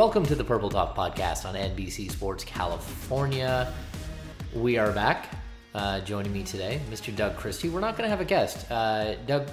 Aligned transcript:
Welcome 0.00 0.24
to 0.24 0.34
the 0.34 0.44
Purple 0.44 0.70
Talk 0.70 0.96
podcast 0.96 1.44
on 1.44 1.54
NBC 1.54 2.10
Sports 2.10 2.42
California. 2.42 3.70
We 4.54 4.78
are 4.78 4.92
back. 4.92 5.28
Uh, 5.74 6.00
joining 6.00 6.32
me 6.32 6.42
today, 6.42 6.80
Mr. 6.88 7.14
Doug 7.14 7.36
Christie. 7.36 7.68
We're 7.68 7.80
not 7.80 7.98
going 7.98 8.04
to 8.04 8.08
have 8.08 8.22
a 8.22 8.24
guest. 8.24 8.70
Uh, 8.70 9.16
Doug, 9.26 9.50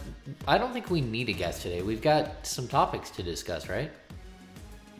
I 0.48 0.58
don't 0.58 0.72
think 0.72 0.90
we 0.90 1.02
need 1.02 1.28
a 1.28 1.34
guest 1.34 1.64
today. 1.64 1.82
We've 1.82 2.02
got 2.02 2.48
some 2.48 2.66
topics 2.66 3.10
to 3.10 3.24
discuss, 3.24 3.68
right? 3.68 3.92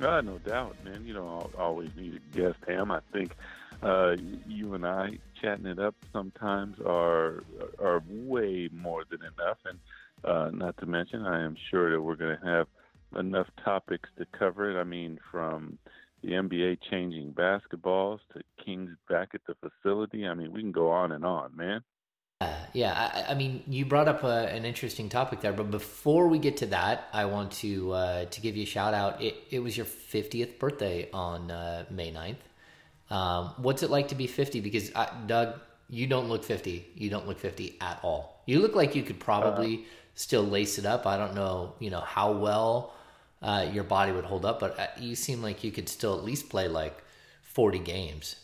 Uh, 0.02 0.20
no 0.20 0.38
doubt, 0.40 0.76
man. 0.84 1.06
You 1.06 1.14
don't 1.14 1.56
always 1.56 1.92
need 1.96 2.16
a 2.16 2.38
guest, 2.38 2.58
Ham. 2.68 2.92
I 2.92 3.00
think 3.14 3.34
uh, 3.82 4.18
you 4.50 4.74
and 4.74 4.86
I 4.86 5.18
chatting 5.42 5.66
it 5.66 5.80
up 5.80 5.96
sometimes 6.12 6.78
are 6.86 7.46
are 7.80 8.04
way 8.10 8.68
more 8.74 9.06
than 9.10 9.20
enough, 9.22 9.60
and 9.64 9.80
uh, 10.26 10.50
not 10.52 10.76
to 10.80 10.86
mention, 10.86 11.26
I 11.26 11.42
am 11.42 11.56
sure 11.72 11.90
that 11.94 12.02
we're 12.02 12.18
going 12.18 12.38
to 12.38 12.46
have 12.46 12.68
enough 13.16 13.48
topics 13.64 14.10
to 14.18 14.26
cover 14.38 14.72
it. 14.72 14.80
I 14.80 14.84
mean, 14.84 15.20
from 15.32 15.78
the 16.24 16.32
NBA 16.32 16.80
changing 16.90 17.34
basketballs 17.34 18.20
to 18.34 18.42
Kings 18.64 18.92
back 19.10 19.30
at 19.34 19.42
the 19.48 19.56
facility. 19.56 20.28
I 20.28 20.34
mean, 20.34 20.52
we 20.52 20.62
can 20.62 20.72
go 20.72 20.90
on 20.90 21.12
and 21.12 21.24
on, 21.24 21.56
man. 21.56 21.82
Uh, 22.40 22.54
yeah, 22.74 22.94
I, 22.94 23.32
I 23.32 23.34
mean, 23.34 23.64
you 23.68 23.86
brought 23.86 24.08
up 24.08 24.24
a, 24.24 24.48
an 24.48 24.64
interesting 24.64 25.10
topic 25.10 25.42
there, 25.42 25.54
but 25.54 25.72
before 25.72 26.28
we 26.28 26.38
get 26.38 26.58
to 26.58 26.68
that, 26.68 27.08
I 27.12 27.26
want 27.26 27.52
to 27.54 27.92
uh, 27.94 28.26
to 28.26 28.42
give 28.42 28.56
you 28.56 28.64
a 28.64 28.68
shout 28.68 28.94
out. 28.94 29.22
It, 29.22 29.36
it 29.50 29.60
was 29.60 29.76
your 29.76 29.88
50th 29.88 30.60
birthday 30.60 31.10
on 31.12 31.50
uh, 31.50 31.86
May 31.90 32.12
9th. 32.12 33.16
Um, 33.16 33.54
what's 33.58 33.82
it 33.82 33.90
like 33.90 34.10
to 34.10 34.16
be 34.16 34.28
50? 34.28 34.60
Because 34.60 34.92
uh, 34.94 35.08
Doug, 35.26 35.60
you 35.90 36.06
don't 36.06 36.30
look 36.30 36.44
50. 36.44 36.86
You 36.94 37.10
don't 37.10 37.28
look 37.28 37.40
50 37.40 37.78
at 37.82 38.00
all. 38.04 38.44
You 38.46 38.60
look 38.60 38.76
like 38.76 38.96
you 38.96 39.02
could 39.02 39.20
probably 39.20 39.86
still 40.14 40.44
lace 40.44 40.78
it 40.78 40.86
up. 40.86 41.08
I 41.08 41.18
don't 41.18 41.34
know, 41.34 41.74
you 41.80 41.90
know, 41.90 42.02
how 42.02 42.34
well 42.34 42.94
uh, 43.42 43.68
your 43.72 43.84
body 43.84 44.12
would 44.12 44.26
hold 44.26 44.46
up, 44.46 44.60
but 44.60 44.80
uh, 44.80 44.88
you 45.00 45.16
seem 45.16 45.42
like 45.42 45.64
you 45.64 45.72
could 45.72 45.90
still 45.90 46.18
at 46.18 46.24
least 46.24 46.50
play 46.50 46.68
like 46.68 47.04
40 47.42 47.80
games. 47.80 48.36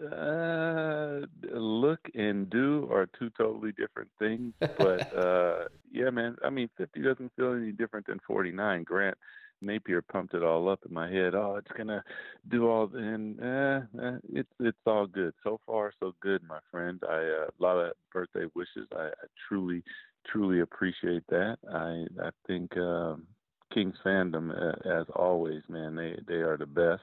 Uh, 0.00 1.20
look 1.52 2.00
and 2.14 2.48
do 2.48 2.88
are 2.90 3.06
two 3.18 3.30
totally 3.36 3.72
different 3.72 4.08
things. 4.18 4.54
But 4.78 5.04
uh, 5.16 5.64
yeah, 5.90 6.10
man. 6.10 6.36
I 6.44 6.50
mean, 6.50 6.68
50 6.78 7.02
doesn't 7.02 7.32
feel 7.36 7.52
any 7.52 7.72
different 7.72 8.06
than 8.06 8.18
49. 8.26 8.84
Grant 8.84 9.18
Napear 9.62 10.02
pumped 10.10 10.34
it 10.34 10.42
all 10.42 10.68
up 10.68 10.80
in 10.88 10.92
my 10.92 11.10
head. 11.10 11.34
Oh, 11.34 11.56
it's 11.56 11.70
gonna 11.76 12.02
do 12.48 12.68
all, 12.68 12.90
and 12.94 13.40
eh, 13.40 13.80
eh, 14.02 14.18
it's 14.32 14.52
it's 14.60 14.78
all 14.86 15.06
good 15.06 15.34
so 15.44 15.60
far. 15.64 15.92
So 16.00 16.14
good, 16.20 16.42
my 16.48 16.58
friend. 16.70 17.00
I 17.08 17.14
uh, 17.14 17.46
a 17.46 17.62
lot 17.62 17.76
of 17.76 17.92
birthday 18.12 18.46
wishes. 18.54 18.88
I, 18.96 19.06
I 19.06 19.26
truly, 19.48 19.84
truly 20.26 20.60
appreciate 20.60 21.22
that. 21.28 21.58
I 21.72 22.06
I 22.20 22.30
think 22.46 22.76
um, 22.76 23.26
Kings 23.72 23.96
fandom, 24.04 24.50
uh, 24.50 25.00
as 25.00 25.06
always, 25.14 25.62
man. 25.68 25.94
They 25.94 26.18
they 26.26 26.40
are 26.40 26.56
the 26.56 26.66
best. 26.66 27.02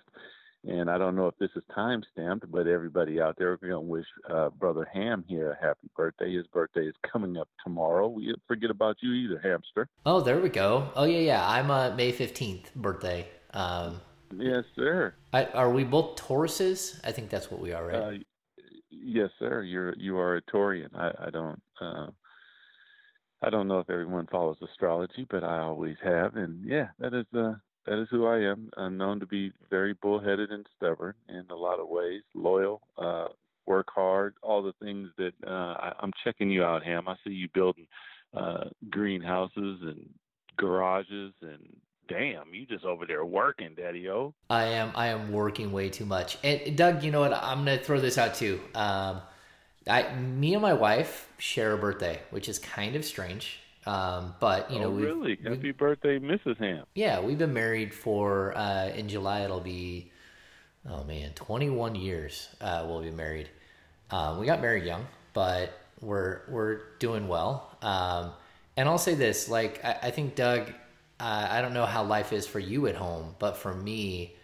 And 0.66 0.90
I 0.90 0.98
don't 0.98 1.16
know 1.16 1.28
if 1.28 1.38
this 1.38 1.52
is 1.56 1.64
time 1.74 2.04
stamped, 2.12 2.52
but 2.52 2.68
everybody 2.68 3.22
out 3.22 3.36
there, 3.38 3.52
we're 3.52 3.70
going 3.70 3.72
to 3.72 3.80
wish 3.80 4.06
uh, 4.30 4.50
Brother 4.50 4.86
Ham 4.94 5.24
here 5.26 5.52
a 5.52 5.66
happy 5.66 5.90
birthday. 5.96 6.36
His 6.36 6.48
birthday 6.48 6.82
is 6.82 6.96
coming 7.10 7.38
up 7.38 7.48
tomorrow. 7.64 8.10
We 8.10 8.36
forget 8.46 8.70
about 8.70 8.98
you 9.00 9.14
either, 9.14 9.40
Hamster. 9.42 9.88
Oh, 10.06 10.20
there 10.20 10.38
we 10.42 10.50
go. 10.50 10.90
Oh, 10.98 11.06
yeah, 11.06 11.20
yeah. 11.20 11.50
I'm 11.50 11.70
a 11.70 11.96
May 11.96 12.12
15th 12.12 12.74
birthday. 12.76 13.26
Um, 13.54 14.02
Yes, 14.38 14.64
sir. 14.76 15.16
I, 15.34 15.46
are 15.46 15.72
we 15.72 15.84
both 15.84 16.16
Tauruses? 16.18 17.00
I 17.04 17.12
think 17.12 17.30
that's 17.30 17.50
what 17.50 17.60
we 17.60 17.74
are, 17.74 17.86
right? 17.86 17.96
Uh, 17.96 18.12
yes, 18.90 19.30
sir. 19.40 19.64
You're 19.64 19.96
you 19.98 20.18
are 20.18 20.38
a 20.38 20.42
Taurian. 20.44 20.90
I, 20.96 21.28
I 21.28 21.30
don't 21.32 21.62
uh, 21.82 22.08
I 23.42 23.50
don't 23.50 23.68
know 23.68 23.80
if 23.80 23.90
everyone 23.90 24.28
follows 24.28 24.58
astrology, 24.62 25.26
but 25.30 25.44
I 25.44 25.60
always 25.60 25.96
have, 26.04 26.36
and 26.36 26.64
yeah, 26.66 26.88
that 27.00 27.14
is 27.14 27.26
uh, 27.34 27.54
that 27.86 28.02
is 28.02 28.08
who 28.12 28.28
I 28.28 28.40
am. 28.40 28.70
I'm 28.78 28.98
known 28.98 29.20
to 29.22 29.26
be 29.26 29.52
very 29.70 29.94
bullheaded 29.94 30.52
and 30.52 30.66
stubborn 30.76 31.14
in 31.30 31.46
a 31.50 31.56
lot 31.56 31.80
of 31.80 31.88
ways, 31.88 32.22
loyal, 32.36 32.82
uh, 32.98 33.28
work 33.66 33.88
hard, 33.94 34.36
all 34.44 34.62
the 34.62 34.74
things 34.84 35.10
that 35.18 35.34
uh, 35.48 35.52
I, 35.52 35.94
I'm 36.02 36.12
checking 36.24 36.50
you 36.50 36.64
out, 36.64 36.84
Ham. 36.84 37.08
I 37.08 37.16
see 37.26 37.34
you 37.34 37.48
building 37.54 37.88
uh, 38.36 38.66
greenhouses 38.90 39.80
and 39.82 40.10
garages, 40.58 41.34
and 41.42 41.78
damn, 42.10 42.54
you 42.54 42.66
just 42.66 42.84
over 42.84 43.06
there 43.06 43.24
working, 43.24 43.74
Daddy 43.76 44.10
O. 44.10 44.34
I 44.50 44.66
am. 44.66 44.92
I 44.96 45.08
am 45.08 45.32
working 45.32 45.72
way 45.72 45.90
too 45.90 46.06
much. 46.06 46.38
And 46.44 46.78
Doug, 46.78 47.04
you 47.04 47.12
know 47.12 47.22
what? 47.22 47.34
I'm 47.34 47.60
gonna 47.60 47.78
throw 47.78 48.02
this 48.02 48.18
out 48.18 48.36
too. 48.36 48.60
Um, 48.76 49.22
I, 49.88 50.14
me 50.16 50.54
and 50.54 50.62
my 50.62 50.74
wife 50.74 51.30
share 51.38 51.74
a 51.74 51.78
birthday, 51.78 52.22
which 52.32 52.50
is 52.50 52.60
kind 52.60 52.96
of 52.96 53.06
strange. 53.06 53.60
Um, 53.86 54.36
but 54.40 54.70
you 54.72 54.80
know, 54.80 54.88
oh, 54.88 54.92
we've, 54.92 55.06
really? 55.06 55.40
Happy 55.44 55.72
birthday, 55.72 56.20
Mrs. 56.20 56.58
Ham. 56.58 56.86
yeah, 56.96 57.20
we've 57.20 57.38
been 57.38 57.54
married 57.54 57.94
for 57.94 58.56
uh, 58.58 58.90
in 58.90 59.08
July. 59.08 59.42
It'll 59.42 59.62
be 59.62 60.12
oh 60.88 61.04
man, 61.06 61.32
21 61.34 61.96
years. 61.96 62.50
Uh, 62.60 62.86
we'll 62.88 63.02
be 63.02 63.12
married. 63.12 63.50
Um, 64.12 64.40
we 64.40 64.46
got 64.46 64.62
married 64.62 64.84
young, 64.84 65.08
but 65.34 65.80
we're 66.02 66.42
we're 66.50 66.82
doing 67.00 67.28
well. 67.28 67.76
Um, 67.82 68.32
and 68.76 68.88
I'll 68.88 68.98
say 68.98 69.16
this: 69.16 69.50
like 69.50 69.84
I, 69.84 69.98
I 70.04 70.12
think 70.12 70.36
Doug, 70.36 70.70
uh, 71.20 71.48
I 71.50 71.62
don't 71.62 71.74
know 71.74 71.86
how 71.86 72.04
life 72.04 72.34
is 72.34 72.46
for 72.46 72.60
you 72.60 72.88
at 72.88 72.96
home, 72.96 73.36
but 73.40 73.58
for 73.58 73.74
me, 73.74 74.36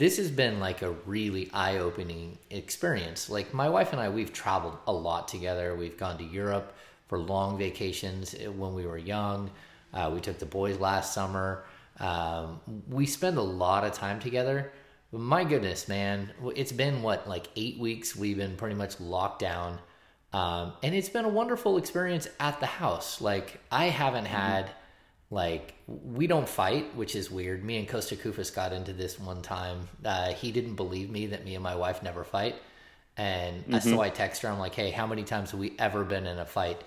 this 0.00 0.16
has 0.16 0.30
been 0.30 0.60
like 0.60 0.80
a 0.80 0.92
really 1.04 1.50
eye-opening 1.52 2.38
experience. 2.48 3.28
Like 3.28 3.52
my 3.52 3.68
wife 3.68 3.92
and 3.92 4.00
I, 4.00 4.08
we've 4.08 4.32
traveled 4.32 4.78
a 4.86 4.92
lot 4.92 5.28
together. 5.28 5.76
We've 5.76 5.98
gone 5.98 6.16
to 6.16 6.24
Europe 6.24 6.74
for 7.06 7.18
long 7.18 7.58
vacations 7.58 8.34
when 8.34 8.72
we 8.72 8.86
were 8.86 8.96
young. 8.96 9.50
Uh, 9.92 10.10
we 10.14 10.22
took 10.22 10.38
the 10.38 10.46
boys 10.46 10.78
last 10.78 11.12
summer. 11.12 11.64
Um, 11.98 12.60
we 12.88 13.04
spend 13.04 13.36
a 13.36 13.42
lot 13.42 13.84
of 13.84 13.92
time 13.92 14.20
together. 14.20 14.72
My 15.12 15.44
goodness, 15.44 15.86
man, 15.86 16.30
it's 16.56 16.72
been 16.72 17.02
what 17.02 17.28
like 17.28 17.48
eight 17.54 17.78
weeks. 17.78 18.16
We've 18.16 18.38
been 18.38 18.56
pretty 18.56 18.76
much 18.76 18.98
locked 19.00 19.40
down, 19.40 19.78
um, 20.32 20.72
and 20.82 20.94
it's 20.94 21.10
been 21.10 21.26
a 21.26 21.28
wonderful 21.28 21.76
experience 21.76 22.26
at 22.38 22.58
the 22.58 22.64
house. 22.64 23.20
Like 23.20 23.60
I 23.70 23.90
haven't 23.90 24.24
had 24.24 24.70
like 25.30 25.74
we 25.86 26.26
don't 26.26 26.48
fight, 26.48 26.94
which 26.96 27.14
is 27.14 27.30
weird. 27.30 27.64
Me 27.64 27.78
and 27.78 27.88
Kosta 27.88 28.16
Koufos 28.16 28.54
got 28.54 28.72
into 28.72 28.92
this 28.92 29.18
one 29.18 29.42
time. 29.42 29.88
Uh, 30.04 30.32
he 30.32 30.50
didn't 30.50 30.74
believe 30.74 31.08
me 31.08 31.26
that 31.26 31.44
me 31.44 31.54
and 31.54 31.62
my 31.62 31.76
wife 31.76 32.02
never 32.02 32.24
fight, 32.24 32.56
And 33.16 33.64
mm-hmm. 33.64 33.88
so 33.88 34.00
I 34.00 34.10
text 34.10 34.42
her. 34.42 34.48
I'm 34.48 34.58
like, 34.58 34.74
"Hey, 34.74 34.90
how 34.90 35.06
many 35.06 35.22
times 35.22 35.52
have 35.52 35.60
we 35.60 35.74
ever 35.78 36.04
been 36.04 36.26
in 36.26 36.38
a 36.38 36.46
fight?" 36.46 36.80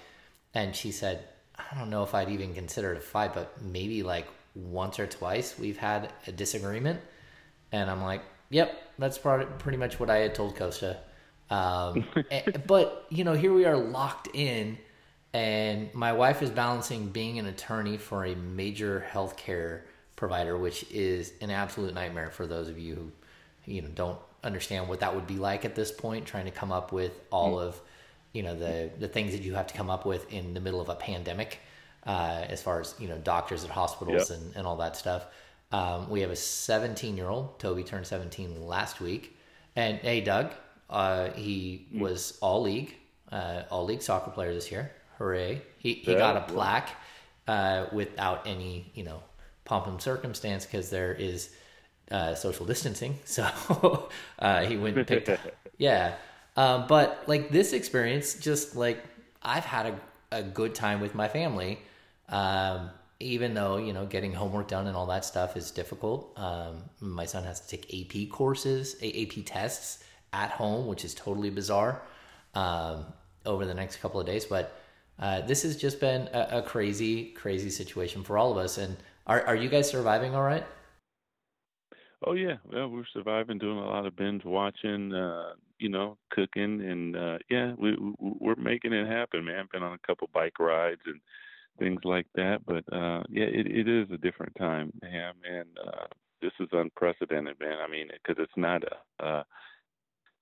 And 0.54 0.75
she 0.75 0.92
said, 0.92 1.24
"I 1.57 1.78
don't 1.78 1.90
know 1.90 2.04
if 2.04 2.13
I'd 2.13 2.30
even 2.30 2.54
consider 2.54 2.92
it 2.94 2.98
a 2.98 3.01
fight, 3.01 3.34
but 3.34 3.62
maybe 3.62 4.04
like 4.04 4.28
once 4.56 5.00
or 5.00 5.07
twice 5.07 5.57
we've 5.57 5.78
had 5.78 6.12
a 6.28 6.31
disagreement." 6.31 7.00
And 7.72 7.90
I'm 7.90 8.01
like, 8.04 8.24
"Yep, 8.50 8.78
that's 9.00 9.18
pretty 9.18 9.78
much 9.78 10.00
what 10.00 10.10
I 10.10 10.18
had 10.18 10.36
told 10.36 10.57
Kosta." 10.57 10.98
Um, 11.50 12.06
but 12.68 13.06
you 13.10 13.24
know, 13.24 13.34
here 13.34 13.54
we 13.54 13.63
are 13.66 13.78
locked 13.78 14.28
in, 14.34 14.78
and 15.33 15.94
my 15.94 16.13
wife 16.13 16.41
is 16.44 16.50
balancing 16.51 17.07
being 17.07 17.39
an 17.39 17.47
attorney 17.47 17.97
for 17.97 18.25
a 18.25 18.35
major 18.35 19.06
healthcare 19.12 19.81
provider, 20.15 20.57
which 20.57 20.85
is 20.91 21.33
an 21.41 21.50
absolute 21.50 21.94
nightmare 21.94 22.30
for 22.30 22.45
those 22.45 22.69
of 22.69 22.77
you 22.77 23.12
who 23.65 23.71
you 23.71 23.81
know 23.81 23.89
don't 23.95 24.19
understand 24.44 24.88
what 24.88 25.00
that 25.00 25.15
would 25.15 25.25
be 25.25 25.38
like 25.38 25.65
at 25.65 25.74
this 25.74 25.91
point, 25.91 26.25
trying 26.25 26.45
to 26.45 26.51
come 26.51 26.71
up 26.71 26.91
with 26.91 27.19
all 27.31 27.56
mm. 27.56 27.63
of 27.63 27.81
you 28.31 28.44
know 28.44 28.56
the 28.56 28.91
the 29.00 29.07
things 29.07 29.31
that 29.31 29.41
you 29.41 29.56
have 29.56 29.68
to 29.68 29.74
come 29.74 29.89
up 29.89 30.06
with 30.06 30.31
in 30.31 30.53
the 30.53 30.59
middle 30.59 30.81
of 30.81 30.89
a 30.89 30.95
pandemic, 30.95 31.59
uh, 32.06 32.45
as 32.47 32.62
far 32.62 32.80
as 32.80 32.94
you 33.00 33.07
know 33.07 33.18
doctors 33.18 33.63
at 33.63 33.71
hospitals 33.71 34.30
yep. 34.30 34.39
and, 34.39 34.56
and 34.56 34.68
all 34.68 34.77
that 34.77 34.95
stuff. 34.95 35.25
Um, 35.71 36.07
we 36.12 36.21
have 36.21 36.30
a 36.30 36.35
17 36.35 37.18
year 37.18 37.27
old. 37.27 37.57
Toby 37.57 37.83
turned 37.83 38.06
17 38.06 38.68
last 38.68 39.01
week, 39.01 39.35
and 39.75 39.97
hey, 39.97 40.21
Doug, 40.21 40.51
uh, 40.91 41.31
he 41.31 41.88
mm. 41.91 42.01
was 42.01 42.38
all 42.41 42.62
league, 42.62 42.95
uh, 43.31 43.63
all 43.71 43.83
league 43.85 44.03
soccer 44.03 44.30
player 44.30 44.53
this 44.53 44.71
year. 44.71 44.91
Hooray! 45.18 45.62
He 45.77 45.94
he 45.94 46.13
yeah, 46.13 46.18
got 46.18 46.38
a 46.38 46.42
plaque 46.42 46.89
uh, 47.48 47.86
without 47.92 48.48
any 48.48 48.92
you 48.94 49.04
know 49.04 49.21
pomp 49.65 49.88
and 49.88 50.01
circumstance 50.01 50.65
because 50.65 50.89
there 50.89 51.13
is 51.13 51.50
uh, 52.12 52.36
social 52.36 52.65
distancing. 52.65 53.19
So 53.25 54.10
uh, 54.39 54.65
he 54.65 54.77
went 54.77 54.98
and 54.98 55.07
picked, 55.07 55.30
yeah. 55.77 56.15
Um, 56.56 56.86
but 56.88 57.24
like 57.27 57.50
this 57.50 57.74
experience, 57.74 58.36
just 58.36 58.75
like 58.75 59.04
I've 59.42 59.65
had 59.65 59.88
a, 59.88 60.00
a 60.39 60.44
good 60.44 60.75
time 60.75 61.01
with 61.01 61.16
my 61.16 61.27
family, 61.27 61.80
um, 62.30 62.92
even 63.19 63.54
though 63.54 63.77
you 63.77 63.94
know 63.94 64.06
getting 64.06 64.33
homework 64.33 64.68
done 64.68 64.88
and 64.88 64.95
all 64.95 65.07
that 65.07 65.25
stuff 65.25 65.57
is 65.57 65.71
difficult. 65.71 66.31
Um, 66.38 66.83
my 67.00 67.25
son 67.25 67.44
has 67.44 67.59
to 67.62 67.77
take 67.77 67.86
AP 67.94 68.30
courses, 68.30 68.95
AP 69.04 69.45
tests 69.45 70.04
at 70.31 70.51
home, 70.51 70.88
which 70.88 71.06
is 71.06 71.13
totally 71.13 71.50
bizarre. 71.50 72.01
Um, 72.56 73.06
over 73.45 73.66
the 73.66 73.74
next 73.74 73.98
couple 73.98 74.19
of 74.19 74.25
days, 74.25 74.45
but 74.45 74.80
uh, 75.19 75.42
this 75.42 75.63
has 75.63 75.77
just 75.77 76.00
been 76.00 76.30
a, 76.33 76.60
a 76.60 76.62
crazy, 76.62 77.31
crazy 77.31 77.69
situation 77.69 78.24
for 78.24 78.38
all 78.38 78.51
of 78.51 78.57
us. 78.57 78.77
And 78.77 78.98
are 79.27 79.42
are 79.44 79.56
you 79.56 79.69
guys 79.69 79.89
surviving 79.89 80.36
all 80.36 80.44
right? 80.44 80.65
Oh 82.25 82.33
yeah, 82.33 82.57
well 82.71 82.88
we're 82.89 83.06
surviving, 83.13 83.57
doing 83.57 83.77
a 83.77 83.86
lot 83.86 84.06
of 84.06 84.15
binge 84.15 84.45
watching, 84.45 85.13
uh, 85.13 85.54
you 85.80 85.89
know, 85.89 86.18
cooking, 86.31 86.81
and 86.81 87.15
uh, 87.15 87.38
yeah, 87.50 87.74
we 87.77 87.98
we're 88.19 88.56
making 88.56 88.94
it 88.94 89.07
happen, 89.07 89.45
man. 89.45 89.68
Been 89.71 89.83
on 89.83 89.94
a 89.94 90.07
couple 90.07 90.30
bike 90.33 90.60
rides 90.60 91.01
and 91.06 91.19
things 91.80 92.01
like 92.06 92.27
that, 92.36 92.59
but 92.66 92.83
uh, 92.94 93.24
yeah, 93.30 93.45
it 93.45 93.68
it 93.68 93.88
is 93.89 94.09
a 94.12 94.18
different 94.18 94.56
time, 94.57 94.92
man, 95.01 95.33
and 95.50 95.68
uh, 95.86 96.06
this 96.42 96.54
is 96.59 96.69
unprecedented, 96.71 97.59
man. 97.59 97.77
I 97.86 97.92
mean, 97.92 98.07
because 98.12 98.42
it's 98.42 98.57
not 98.57 98.83
a, 98.83 99.25
a 99.25 99.45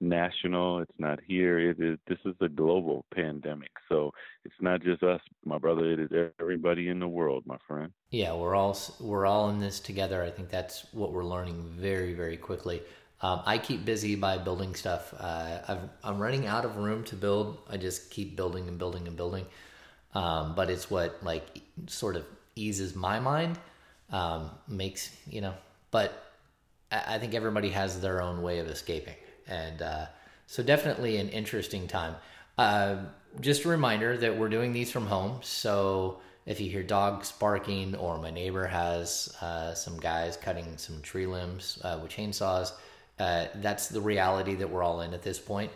national. 0.02 0.80
It's 0.80 1.00
not 1.00 1.20
here. 1.26 1.60
It 1.60 1.80
is. 1.80 1.98
This 2.08 2.18
is 2.26 2.36
a 2.42 2.50
global 2.50 3.06
pandemic. 3.14 3.72
So 3.88 4.12
it's 4.44 4.56
not 4.60 4.82
just 4.82 5.04
us, 5.04 5.22
my 5.46 5.58
brother. 5.58 5.92
It 5.92 6.00
is 6.00 6.32
everybody 6.40 6.90
in 6.90 7.00
the 7.00 7.08
world, 7.08 7.44
my 7.46 7.58
friend. 7.68 7.92
Yeah, 8.10 8.34
we're 8.36 8.56
all 8.56 8.78
we're 9.00 9.26
all 9.26 9.50
in 9.50 9.60
this 9.60 9.80
together. 9.80 10.24
I 10.24 10.32
think 10.32 10.50
that's 10.50 10.86
what 10.92 11.14
we're 11.14 11.26
learning 11.26 11.64
very 11.78 12.14
very 12.14 12.38
quickly. 12.38 12.82
Um, 13.22 13.44
I 13.46 13.60
keep 13.60 13.86
busy 13.86 14.16
by 14.16 14.40
building 14.40 14.74
stuff. 14.74 15.14
Uh, 15.18 15.78
i 16.04 16.10
am 16.10 16.20
running 16.20 16.48
out 16.48 16.66
of 16.66 16.78
room 16.78 17.04
to 17.06 17.16
build. 17.16 17.60
I 17.70 17.78
just 17.78 18.10
keep 18.10 18.36
building 18.36 18.68
and 18.68 18.80
building 18.80 19.08
and 19.08 19.16
building. 19.16 19.46
Um, 20.16 20.56
but 20.56 20.72
it's 20.72 20.90
what 20.90 21.24
like 21.24 21.62
sort 21.86 22.16
of 22.16 22.26
eases 22.56 22.96
my 22.96 23.20
mind. 23.20 23.60
Um, 24.12 24.52
makes 24.68 25.16
you 25.30 25.42
know. 25.42 25.54
But 25.92 26.34
I, 26.92 27.16
I 27.16 27.20
think 27.20 27.36
everybody 27.36 27.70
has 27.70 28.02
their 28.02 28.22
own 28.22 28.42
way 28.42 28.60
of 28.60 28.68
escaping 28.68 29.16
and 29.48 29.82
uh, 29.82 30.06
so 30.48 30.64
definitely 30.64 31.18
an 31.18 31.30
interesting 31.30 31.88
time. 31.88 32.16
Uh, 32.58 32.98
just 33.40 33.66
a 33.66 33.70
reminder 33.70 34.18
that 34.18 34.38
we're 34.38 34.50
doing 34.50 34.74
these 34.74 34.92
from 34.92 35.08
home, 35.08 35.40
so 35.42 36.20
if 36.46 36.60
you 36.60 36.70
hear 36.70 36.84
dogs 36.84 37.32
barking 37.32 37.96
or 37.96 38.18
my 38.18 38.32
neighbor 38.32 38.66
has 38.66 39.36
uh, 39.42 39.74
some 39.74 40.00
guys 40.00 40.38
cutting 40.38 40.78
some 40.78 41.02
tree 41.02 41.26
limbs 41.26 41.80
uh, 41.84 42.00
with 42.02 42.12
chainsaws, 42.12 42.72
uh, 43.20 43.46
that's 43.56 43.88
the 43.90 44.02
reality 44.02 44.56
that 44.56 44.70
we're 44.70 44.84
all 44.84 45.02
in 45.02 45.14
at 45.14 45.22
this 45.22 45.40
point. 45.40 45.72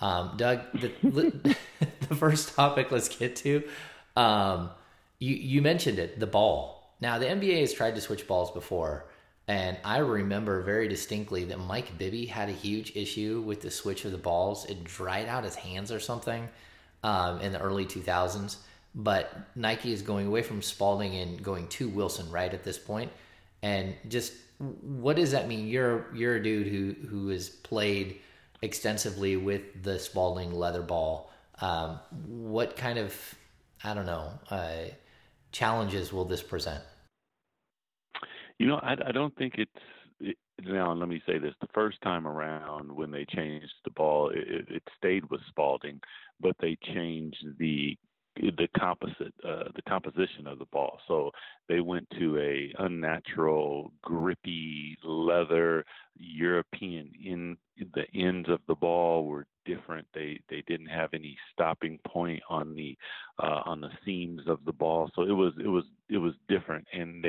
Um, 0.00 0.34
Doug, 0.36 0.60
the, 0.74 0.92
the, 2.08 2.14
first 2.14 2.54
topic 2.54 2.90
let's 2.90 3.08
get 3.08 3.36
to, 3.36 3.64
um, 4.16 4.70
you 5.18 5.34
you 5.34 5.62
mentioned 5.62 5.98
it, 5.98 6.20
the 6.20 6.26
ball. 6.26 6.94
Now 7.00 7.18
the 7.18 7.26
NBA 7.26 7.60
has 7.60 7.72
tried 7.72 7.94
to 7.94 8.00
switch 8.00 8.26
balls 8.26 8.50
before, 8.50 9.06
and 9.48 9.78
I 9.82 9.98
remember 9.98 10.60
very 10.60 10.88
distinctly 10.88 11.44
that 11.46 11.58
Mike 11.58 11.96
Bibby 11.96 12.26
had 12.26 12.50
a 12.50 12.52
huge 12.52 12.94
issue 12.94 13.42
with 13.46 13.62
the 13.62 13.70
switch 13.70 14.04
of 14.04 14.12
the 14.12 14.18
balls. 14.18 14.66
It 14.66 14.84
dried 14.84 15.26
out 15.26 15.44
his 15.44 15.54
hands 15.54 15.90
or 15.90 16.00
something 16.00 16.48
um, 17.02 17.40
in 17.40 17.52
the 17.52 17.58
early 17.58 17.86
2000s. 17.86 18.56
But 18.94 19.32
Nike 19.56 19.92
is 19.92 20.02
going 20.02 20.26
away 20.26 20.42
from 20.42 20.60
Spalding 20.60 21.14
and 21.16 21.42
going 21.42 21.66
to 21.68 21.88
Wilson 21.88 22.30
right 22.30 22.52
at 22.52 22.62
this 22.62 22.78
point. 22.78 23.10
And 23.62 23.94
just 24.08 24.34
what 24.58 25.16
does 25.16 25.30
that 25.30 25.48
mean? 25.48 25.66
You're 25.66 26.06
you're 26.14 26.36
a 26.36 26.42
dude 26.42 26.66
who 26.66 26.94
who 27.06 27.28
has 27.28 27.48
played 27.48 28.20
extensively 28.60 29.36
with 29.36 29.82
the 29.82 29.98
Spalding 29.98 30.52
leather 30.52 30.82
ball. 30.82 31.30
Um, 31.60 32.00
what 32.26 32.76
kind 32.76 32.98
of 32.98 33.14
I 33.82 33.94
don't 33.94 34.06
know 34.06 34.30
uh, 34.50 34.90
challenges 35.52 36.12
will 36.12 36.24
this 36.24 36.42
present? 36.42 36.82
You 38.58 38.66
know, 38.66 38.76
I, 38.82 38.92
I 39.06 39.12
don't 39.12 39.34
think 39.36 39.54
it's 39.58 39.70
it, 40.20 40.36
now. 40.64 40.92
Let 40.92 41.08
me 41.08 41.22
say 41.26 41.38
this: 41.38 41.54
the 41.60 41.68
first 41.74 42.00
time 42.02 42.26
around 42.26 42.90
when 42.94 43.10
they 43.10 43.24
changed 43.24 43.72
the 43.84 43.90
ball, 43.90 44.30
it, 44.30 44.66
it 44.68 44.82
stayed 44.96 45.28
with 45.30 45.40
Spalding, 45.48 46.00
but 46.40 46.56
they 46.60 46.76
changed 46.94 47.44
the 47.58 47.96
the 48.36 48.68
composite, 48.78 49.34
uh, 49.44 49.64
the 49.74 49.82
composition 49.88 50.46
of 50.46 50.60
the 50.60 50.64
ball. 50.66 51.00
So 51.08 51.32
they 51.68 51.80
went 51.80 52.08
to 52.18 52.38
a 52.38 52.72
unnatural, 52.78 53.92
grippy 54.02 54.96
leather 55.04 55.84
European. 56.16 57.10
In 57.24 57.56
the 57.94 58.04
ends 58.14 58.48
of 58.48 58.60
the 58.68 58.76
ball 58.76 59.26
were 59.26 59.46
different. 59.64 60.06
They 60.14 60.40
they 60.48 60.62
didn't 60.66 60.86
have 60.86 61.10
any 61.14 61.36
stopping 61.52 61.98
point 62.06 62.40
on 62.48 62.74
the 62.74 62.96
uh, 63.42 63.62
on 63.64 63.80
the 63.80 63.90
seams 64.04 64.42
of 64.46 64.58
the 64.64 64.72
ball. 64.72 65.10
So 65.14 65.22
it 65.22 65.32
was 65.32 65.52
it 65.62 65.68
was 65.68 65.84
it 66.08 66.18
was 66.18 66.34
different, 66.48 66.77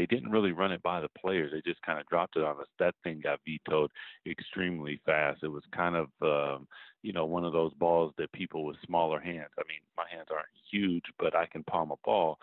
didn't 0.10 0.32
really 0.32 0.52
run 0.52 0.72
it 0.72 0.84
by 0.84 1.00
the 1.00 1.10
players. 1.18 1.52
They 1.52 1.62
just 1.70 1.82
kind 1.84 2.00
of 2.00 2.08
dropped 2.08 2.36
it 2.36 2.44
on 2.44 2.60
us. 2.60 2.68
That 2.80 2.96
thing 3.04 3.22
got 3.24 3.40
vetoed 3.46 3.92
extremely 4.30 5.00
fast. 5.06 5.44
It 5.44 5.48
was 5.48 5.64
kind 5.76 5.96
of 5.96 6.08
um, 6.22 6.68
you 7.02 7.14
know 7.14 7.26
one 7.26 7.46
of 7.46 7.54
those 7.54 7.74
balls 7.76 8.14
that 8.18 8.32
people 8.34 8.66
with 8.66 8.78
smaller 8.86 9.20
hands. 9.20 9.52
I 9.58 9.64
mean, 9.68 9.82
my 9.98 10.06
hands 10.12 10.28
aren't 10.32 10.48
huge, 10.72 11.06
but 11.18 11.36
I 11.36 11.46
can 11.46 11.64
palm 11.64 11.92
a 11.92 11.96
ball. 12.04 12.38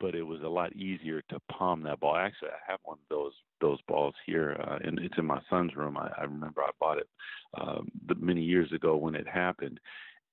But 0.00 0.16
it 0.16 0.22
was 0.22 0.40
a 0.42 0.48
lot 0.48 0.74
easier 0.74 1.22
to 1.30 1.38
palm 1.50 1.82
that 1.84 2.00
ball. 2.00 2.16
Actually, 2.16 2.48
I 2.48 2.70
have 2.72 2.80
one 2.82 2.98
of 2.98 3.08
those 3.08 3.32
those 3.60 3.78
balls 3.86 4.14
here, 4.26 4.56
uh, 4.60 4.78
and 4.82 4.98
it's 4.98 5.16
in 5.16 5.24
my 5.26 5.40
son's 5.48 5.76
room. 5.76 5.96
I, 5.96 6.10
I 6.18 6.24
remember 6.24 6.62
I 6.62 6.70
bought 6.80 6.98
it 6.98 7.08
um, 7.60 7.88
many 8.18 8.42
years 8.42 8.72
ago 8.72 8.96
when 8.96 9.14
it 9.14 9.28
happened, 9.28 9.78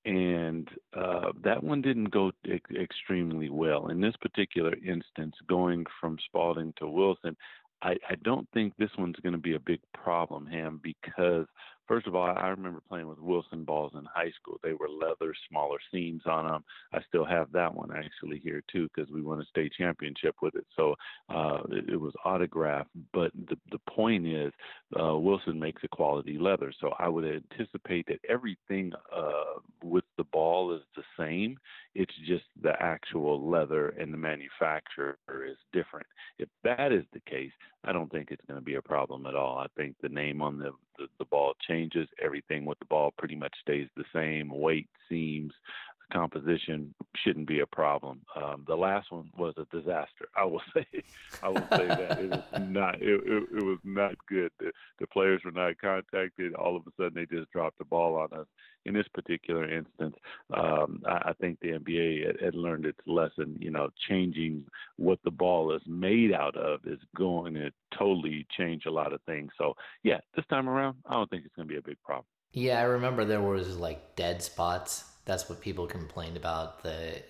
and 0.05 0.67
uh, 0.95 1.31
that 1.43 1.63
one 1.63 1.81
didn't 1.81 2.11
go 2.11 2.31
ex- 2.49 2.71
extremely 2.71 3.49
well. 3.49 3.87
In 3.87 4.01
this 4.01 4.15
particular 4.21 4.73
instance, 4.85 5.35
going 5.47 5.85
from 5.99 6.17
Spalding 6.25 6.73
to 6.77 6.87
Wilson, 6.87 7.35
I, 7.81 7.91
I 8.09 8.15
don't 8.23 8.47
think 8.53 8.73
this 8.77 8.89
one's 8.97 9.19
going 9.21 9.33
to 9.33 9.39
be 9.39 9.55
a 9.55 9.59
big 9.59 9.79
problem, 9.93 10.45
Ham, 10.47 10.79
because 10.81 11.45
First 11.89 12.05
of 12.05 12.13
all, 12.13 12.24
I 12.38 12.50
remember 12.50 12.81
playing 12.88 13.08
with 13.08 13.17
Wilson 13.17 13.63
balls 13.63 13.93
in 13.96 14.05
high 14.05 14.31
school. 14.39 14.60
They 14.62 14.74
were 14.74 14.88
leather, 14.88 15.34
smaller 15.50 15.79
seams 15.91 16.22
on 16.27 16.46
them. 16.46 16.63
I 16.93 17.00
still 17.08 17.25
have 17.25 17.51
that 17.53 17.74
one 17.74 17.89
actually 17.91 18.38
here 18.38 18.62
too 18.72 18.88
because 18.93 19.12
we 19.12 19.24
won 19.24 19.41
a 19.41 19.46
state 19.46 19.74
championship 19.75 20.36
with 20.39 20.53
it. 20.53 20.67
So 20.75 20.93
uh, 21.29 21.63
it, 21.72 21.89
it 21.89 21.98
was 22.00 22.13
autographed. 22.24 22.91
But 23.12 23.31
the 23.34 23.58
the 23.72 23.79
point 23.89 24.27
is, 24.27 24.53
uh, 25.01 25.17
Wilson 25.17 25.60
makes 25.60 25.84
a 25.84 25.88
quality 25.88 26.38
leather. 26.38 26.72
So 26.79 26.93
I 27.00 27.10
would 27.10 27.25
anticipate 27.25 28.05
that 28.05 28.19
everything 28.29 28.91
uh, 29.12 29.60
with 29.84 30.05
the 30.17 30.25
ball 30.25 30.75
is 30.75 30.84
the 30.96 31.03
same. 31.17 31.58
It's 31.96 32.13
just 32.27 32.46
the 32.62 32.74
actual 32.79 33.50
leather 33.50 33.89
and 34.00 34.13
the 34.13 34.17
manufacturer 34.17 35.17
is 35.29 35.58
different. 35.74 36.05
If 36.38 36.48
that 36.63 36.91
is 36.91 37.03
the 37.13 37.22
case, 37.22 37.51
I 37.84 37.91
don't 37.91 38.12
think 38.12 38.29
it's 38.29 38.46
going 38.48 38.60
to 38.60 38.65
be 38.65 38.75
a 38.75 38.81
problem 38.81 39.25
at 39.25 39.36
all. 39.36 39.58
I 39.58 39.67
think 39.75 39.96
the 40.01 40.10
name 40.10 40.41
on 40.41 40.60
the, 40.60 40.72
the, 40.98 41.08
the 41.17 41.25
ball 41.25 41.53
changes. 41.67 42.08
Everything 42.24 42.65
with 42.65 42.79
the 42.79 42.86
ball 42.86 43.13
pretty 43.17 43.36
much 43.36 43.53
stays 43.62 43.88
the 43.96 44.05
same. 44.13 44.50
Weight, 44.50 44.88
seams, 45.10 45.53
composition 46.11 46.93
shouldn't 47.15 47.47
be 47.47 47.59
a 47.59 47.65
problem. 47.65 48.21
Um, 48.35 48.63
the 48.67 48.75
last 48.75 49.11
one 49.11 49.29
was 49.37 49.53
a 49.57 49.65
disaster. 49.75 50.27
I 50.35 50.45
will 50.45 50.61
say, 50.73 50.85
I 51.43 51.49
will 51.49 51.67
say 51.71 51.87
that 51.87 52.19
it 52.19 52.29
was 52.29 52.43
not. 52.67 53.01
It, 53.01 53.21
it, 53.25 53.43
it 53.57 53.63
was 53.63 53.79
not 53.83 54.15
good. 54.27 54.51
The, 54.59 54.71
the 54.99 55.07
players 55.07 55.41
were 55.43 55.51
not 55.51 55.79
contacted. 55.79 56.53
All 56.55 56.75
of 56.75 56.83
a 56.87 56.91
sudden, 56.97 57.13
they 57.15 57.25
just 57.25 57.51
dropped 57.51 57.77
the 57.77 57.85
ball 57.85 58.15
on 58.15 58.37
us. 58.37 58.47
In 58.85 58.93
this 58.93 59.07
particular 59.13 59.69
instance, 59.69 60.15
um, 60.55 61.03
I, 61.05 61.29
I 61.29 61.33
think 61.39 61.59
the 61.59 61.69
NBA 61.69 62.25
had, 62.25 62.41
had 62.41 62.55
learned 62.55 62.85
its 62.85 62.99
lesson. 63.05 63.57
You 63.59 63.71
know, 63.71 63.89
changing 64.07 64.65
what 64.97 65.19
the 65.23 65.31
ball 65.31 65.75
is 65.75 65.81
made 65.87 66.33
out 66.33 66.55
of 66.55 66.81
is 66.85 66.99
going 67.15 67.55
to 67.55 67.71
totally 67.97 68.45
change 68.57 68.85
a 68.85 68.91
lot 68.91 69.13
of 69.13 69.21
things. 69.23 69.51
So, 69.57 69.75
yeah, 70.03 70.19
this 70.35 70.45
time 70.49 70.69
around, 70.69 70.97
I 71.05 71.13
don't 71.13 71.29
think 71.29 71.45
it's 71.45 71.55
going 71.55 71.67
to 71.67 71.73
be 71.73 71.79
a 71.79 71.83
big 71.83 72.01
problem. 72.03 72.25
Yeah, 72.51 72.79
I 72.79 72.83
remember 72.83 73.25
there 73.25 73.41
was 73.41 73.77
like 73.77 74.15
dead 74.15 74.41
spots. 74.41 75.03
That's 75.29 75.48
what 75.48 75.62
people 75.62 75.86
complained 75.86 76.38
about 76.38 76.81
the 76.81 77.21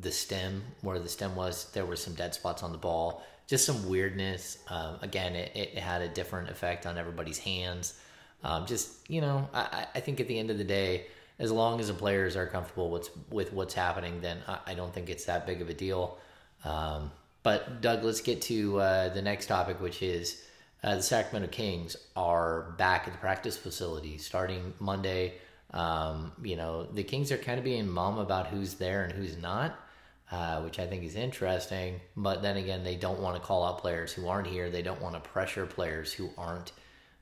the 0.00 0.10
stem 0.10 0.62
where 0.80 0.98
the 0.98 1.08
stem 1.08 1.36
was. 1.36 1.70
There 1.72 1.84
were 1.84 1.96
some 1.96 2.14
dead 2.14 2.34
spots 2.34 2.62
on 2.62 2.72
the 2.72 2.78
ball, 2.78 3.22
just 3.46 3.66
some 3.66 3.90
weirdness. 3.90 4.56
Um, 4.70 4.96
again, 5.02 5.36
it, 5.36 5.54
it 5.54 5.76
had 5.76 6.00
a 6.00 6.08
different 6.08 6.48
effect 6.48 6.86
on 6.86 6.96
everybody's 6.96 7.38
hands. 7.38 8.00
Um, 8.42 8.64
just 8.64 9.08
you 9.10 9.20
know, 9.20 9.50
I, 9.52 9.86
I 9.94 10.00
think 10.00 10.18
at 10.18 10.28
the 10.28 10.38
end 10.38 10.50
of 10.50 10.56
the 10.56 10.64
day, 10.64 11.08
as 11.38 11.52
long 11.52 11.78
as 11.78 11.88
the 11.88 11.94
players 11.94 12.36
are 12.36 12.46
comfortable 12.46 12.90
with 12.90 13.10
with 13.28 13.52
what's 13.52 13.74
happening, 13.74 14.22
then 14.22 14.38
I, 14.48 14.58
I 14.68 14.74
don't 14.74 14.94
think 14.94 15.10
it's 15.10 15.26
that 15.26 15.46
big 15.46 15.60
of 15.60 15.68
a 15.68 15.74
deal. 15.74 16.16
Um, 16.64 17.10
but 17.42 17.82
Doug, 17.82 18.02
let's 18.02 18.22
get 18.22 18.40
to 18.42 18.80
uh, 18.80 19.08
the 19.10 19.20
next 19.20 19.46
topic, 19.46 19.78
which 19.78 20.02
is 20.02 20.42
uh, 20.82 20.96
the 20.96 21.02
Sacramento 21.02 21.52
Kings 21.52 21.98
are 22.16 22.74
back 22.78 23.06
at 23.06 23.12
the 23.12 23.18
practice 23.18 23.58
facility 23.58 24.16
starting 24.16 24.72
Monday. 24.80 25.34
Um, 25.72 26.32
you 26.42 26.56
know, 26.56 26.84
the 26.84 27.02
Kings 27.02 27.32
are 27.32 27.38
kind 27.38 27.58
of 27.58 27.64
being 27.64 27.88
mum 27.88 28.18
about 28.18 28.48
who's 28.48 28.74
there 28.74 29.04
and 29.04 29.12
who's 29.12 29.36
not, 29.38 29.78
uh, 30.30 30.60
which 30.60 30.78
I 30.78 30.86
think 30.86 31.02
is 31.02 31.16
interesting. 31.16 32.00
But 32.16 32.42
then 32.42 32.56
again, 32.56 32.84
they 32.84 32.96
don't 32.96 33.20
want 33.20 33.36
to 33.36 33.42
call 33.42 33.64
out 33.64 33.78
players 33.78 34.12
who 34.12 34.28
aren't 34.28 34.46
here. 34.46 34.70
They 34.70 34.82
don't 34.82 35.00
want 35.00 35.14
to 35.14 35.20
pressure 35.20 35.66
players 35.66 36.12
who 36.12 36.30
aren't 36.36 36.72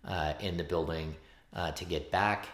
uh, 0.04 0.34
in 0.40 0.56
the 0.56 0.64
building 0.64 1.14
uh, 1.54 1.72
to 1.72 1.84
get 1.84 2.10
back. 2.10 2.48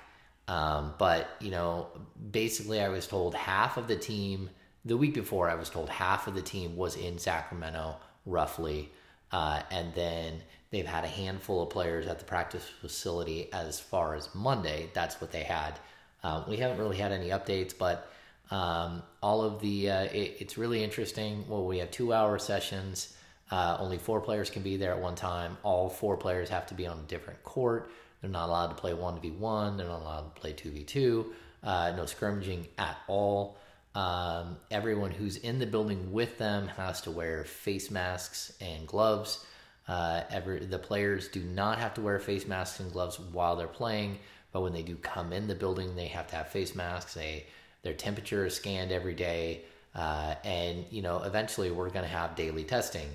Um, 0.48 0.94
but, 0.98 1.28
you 1.40 1.50
know, 1.50 1.88
basically, 2.30 2.80
I 2.80 2.88
was 2.88 3.06
told 3.06 3.34
half 3.34 3.76
of 3.76 3.88
the 3.88 3.96
team, 3.96 4.50
the 4.84 4.96
week 4.96 5.14
before, 5.14 5.50
I 5.50 5.54
was 5.54 5.70
told 5.70 5.88
half 5.88 6.28
of 6.28 6.34
the 6.34 6.42
team 6.42 6.76
was 6.76 6.96
in 6.96 7.18
Sacramento, 7.18 7.96
roughly. 8.24 8.92
Uh, 9.32 9.62
and 9.70 9.92
then 9.94 10.42
they've 10.70 10.86
had 10.86 11.04
a 11.04 11.08
handful 11.08 11.62
of 11.62 11.70
players 11.70 12.06
at 12.06 12.18
the 12.18 12.24
practice 12.24 12.64
facility 12.80 13.52
as 13.52 13.78
far 13.80 14.14
as 14.14 14.34
Monday. 14.34 14.90
That's 14.92 15.20
what 15.20 15.32
they 15.32 15.42
had. 15.42 15.78
Uh, 16.22 16.44
we 16.48 16.56
haven't 16.56 16.78
really 16.78 16.96
had 16.96 17.12
any 17.12 17.28
updates, 17.28 17.76
but 17.76 18.10
um, 18.50 19.02
all 19.22 19.42
of 19.42 19.60
the 19.60 19.90
uh, 19.90 20.02
it, 20.04 20.36
it's 20.40 20.58
really 20.58 20.82
interesting. 20.82 21.44
Well, 21.48 21.64
we 21.64 21.78
have 21.78 21.90
two 21.90 22.12
hour 22.12 22.38
sessions. 22.38 23.16
Uh, 23.50 23.76
only 23.78 23.98
four 23.98 24.20
players 24.20 24.50
can 24.50 24.62
be 24.62 24.76
there 24.76 24.92
at 24.92 25.00
one 25.00 25.14
time. 25.14 25.56
All 25.62 25.88
four 25.88 26.16
players 26.16 26.48
have 26.48 26.66
to 26.66 26.74
be 26.74 26.86
on 26.86 26.98
a 26.98 27.02
different 27.02 27.42
court. 27.44 27.90
They're 28.20 28.30
not 28.30 28.48
allowed 28.48 28.68
to 28.68 28.74
play 28.74 28.94
one 28.94 29.20
v 29.20 29.30
one. 29.30 29.76
They're 29.76 29.86
not 29.86 30.00
allowed 30.00 30.34
to 30.34 30.40
play 30.40 30.52
two 30.52 30.70
v 30.70 30.82
two. 30.84 31.32
Uh, 31.62 31.92
no 31.96 32.06
scrimmaging 32.06 32.66
at 32.78 32.98
all. 33.06 33.56
Um, 33.94 34.58
everyone 34.70 35.10
who's 35.10 35.36
in 35.36 35.58
the 35.58 35.66
building 35.66 36.12
with 36.12 36.38
them 36.38 36.68
has 36.68 37.00
to 37.02 37.10
wear 37.10 37.44
face 37.44 37.90
masks 37.90 38.52
and 38.60 38.86
gloves. 38.86 39.44
Uh, 39.88 40.22
every, 40.30 40.66
the 40.66 40.78
players 40.78 41.28
do 41.28 41.40
not 41.40 41.78
have 41.78 41.94
to 41.94 42.00
wear 42.00 42.18
face 42.18 42.46
masks 42.46 42.80
and 42.80 42.92
gloves 42.92 43.20
while 43.20 43.56
they're 43.56 43.68
playing, 43.68 44.18
but 44.52 44.62
when 44.62 44.72
they 44.72 44.82
do 44.82 44.96
come 44.96 45.32
in 45.32 45.46
the 45.46 45.54
building, 45.54 45.94
they 45.94 46.08
have 46.08 46.26
to 46.28 46.36
have 46.36 46.48
face 46.48 46.74
masks. 46.74 47.14
They 47.14 47.46
their 47.82 47.94
temperature 47.94 48.44
is 48.44 48.54
scanned 48.54 48.90
every 48.90 49.14
day, 49.14 49.62
uh, 49.94 50.34
and 50.44 50.84
you 50.90 51.02
know 51.02 51.22
eventually 51.22 51.70
we're 51.70 51.90
going 51.90 52.04
to 52.04 52.10
have 52.10 52.34
daily 52.34 52.64
testing. 52.64 53.08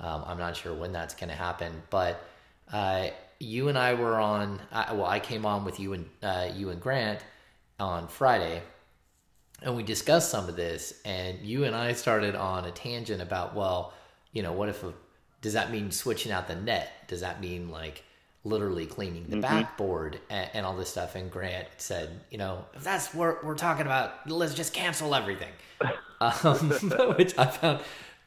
Um, 0.00 0.24
I'm 0.26 0.38
not 0.38 0.56
sure 0.56 0.74
when 0.74 0.92
that's 0.92 1.14
going 1.14 1.30
to 1.30 1.36
happen, 1.36 1.82
but 1.90 2.20
uh, 2.72 3.08
you 3.38 3.68
and 3.68 3.78
I 3.78 3.94
were 3.94 4.16
on. 4.16 4.60
well, 4.72 5.06
I 5.06 5.20
came 5.20 5.46
on 5.46 5.64
with 5.64 5.78
you 5.78 5.92
and 5.92 6.06
uh, 6.22 6.48
you 6.54 6.70
and 6.70 6.80
Grant 6.80 7.20
on 7.78 8.08
Friday 8.08 8.62
and 9.62 9.74
we 9.76 9.82
discussed 9.82 10.30
some 10.30 10.48
of 10.48 10.56
this 10.56 11.00
and 11.04 11.40
you 11.40 11.64
and 11.64 11.74
i 11.74 11.92
started 11.92 12.34
on 12.34 12.64
a 12.64 12.70
tangent 12.70 13.22
about 13.22 13.54
well 13.54 13.92
you 14.32 14.42
know 14.42 14.52
what 14.52 14.68
if 14.68 14.82
a, 14.84 14.92
does 15.40 15.52
that 15.54 15.70
mean 15.70 15.90
switching 15.90 16.32
out 16.32 16.48
the 16.48 16.54
net? 16.54 16.90
Does 17.08 17.20
that 17.20 17.40
mean 17.40 17.70
like 17.70 18.04
literally 18.44 18.86
cleaning 18.86 19.24
the 19.24 19.36
mm-hmm. 19.36 19.40
backboard 19.40 20.20
and, 20.30 20.50
and, 20.54 20.66
all 20.66 20.76
this 20.76 20.90
stuff? 20.90 21.14
And 21.14 21.30
grant 21.30 21.68
said 21.78 22.20
you 22.30 22.38
know 22.38 22.64
if 22.74 22.84
that's 22.84 23.14
what 23.14 23.44
we're 23.44 23.54
talking 23.54 23.86
about 23.86 24.28
let's 24.28 24.54
just 24.54 24.72
cancel 24.72 25.14
everything. 25.14 25.52
Um, 26.18 26.70
which 27.18 27.38
i 27.38 27.44
found 27.44 27.80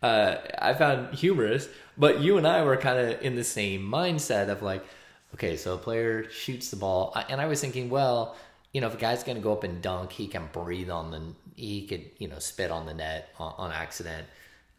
uh, 0.03 0.35
i 0.59 0.75
found 0.75 1.15
humorous. 1.15 1.67
But 1.97 2.19
you 2.19 2.37
and 2.37 2.47
i 2.47 2.63
were 2.63 2.77
kind 2.77 2.99
of 2.99 3.21
in 3.23 3.33
the 3.33 3.43
same 3.43 3.81
mindset 3.81 4.49
of 4.49 4.61
like 4.61 4.85
okay 5.33 5.57
so 5.57 5.73
a 5.73 5.77
player 5.79 6.29
shoots 6.29 6.69
the 6.69 6.75
ball. 6.75 7.17
And 7.29 7.41
i 7.41 7.47
was 7.47 7.59
thinking 7.59 7.89
well 7.89 8.35
you 8.73 8.81
know, 8.81 8.87
if 8.87 8.93
a 8.93 8.97
guy's 8.97 9.23
going 9.23 9.37
to 9.37 9.41
go 9.41 9.51
up 9.51 9.63
and 9.63 9.81
dunk, 9.81 10.11
he 10.11 10.27
can 10.27 10.47
breathe 10.51 10.89
on 10.89 11.11
the, 11.11 11.21
he 11.55 11.87
could, 11.87 12.05
you 12.17 12.27
know, 12.27 12.39
spit 12.39 12.71
on 12.71 12.85
the 12.85 12.93
net 12.93 13.29
on, 13.39 13.53
on 13.57 13.71
accident. 13.71 14.27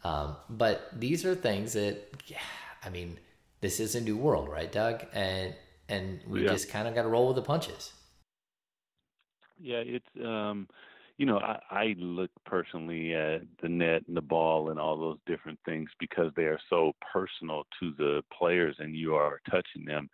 Um, 0.02 0.36
but 0.48 0.88
these 0.98 1.24
are 1.24 1.34
things 1.34 1.74
that, 1.74 2.08
yeah, 2.26 2.38
I 2.82 2.88
mean, 2.88 3.18
this 3.60 3.80
is 3.80 3.94
a 3.94 4.00
new 4.00 4.16
world, 4.16 4.48
right, 4.48 4.70
Doug? 4.70 5.04
And 5.12 5.54
and 5.88 6.20
we 6.26 6.44
yeah. 6.44 6.50
just 6.50 6.70
kind 6.70 6.86
of 6.86 6.94
got 6.94 7.02
to 7.02 7.08
roll 7.08 7.26
with 7.28 7.36
the 7.36 7.42
punches. 7.42 7.92
Yeah, 9.58 9.82
it's 9.84 10.06
um, 10.24 10.68
you 11.18 11.26
know, 11.26 11.38
I, 11.38 11.58
I 11.70 11.94
look 11.98 12.30
personally 12.46 13.14
at 13.14 13.42
the 13.60 13.68
net 13.68 14.04
and 14.08 14.16
the 14.16 14.22
ball 14.22 14.70
and 14.70 14.80
all 14.80 14.98
those 14.98 15.18
different 15.26 15.58
things 15.66 15.90
because 15.98 16.32
they 16.34 16.44
are 16.44 16.60
so 16.70 16.92
personal 17.12 17.64
to 17.80 17.92
the 17.98 18.22
players, 18.32 18.76
and 18.78 18.96
you 18.96 19.14
are 19.14 19.40
touching 19.50 19.84
them 19.84 20.08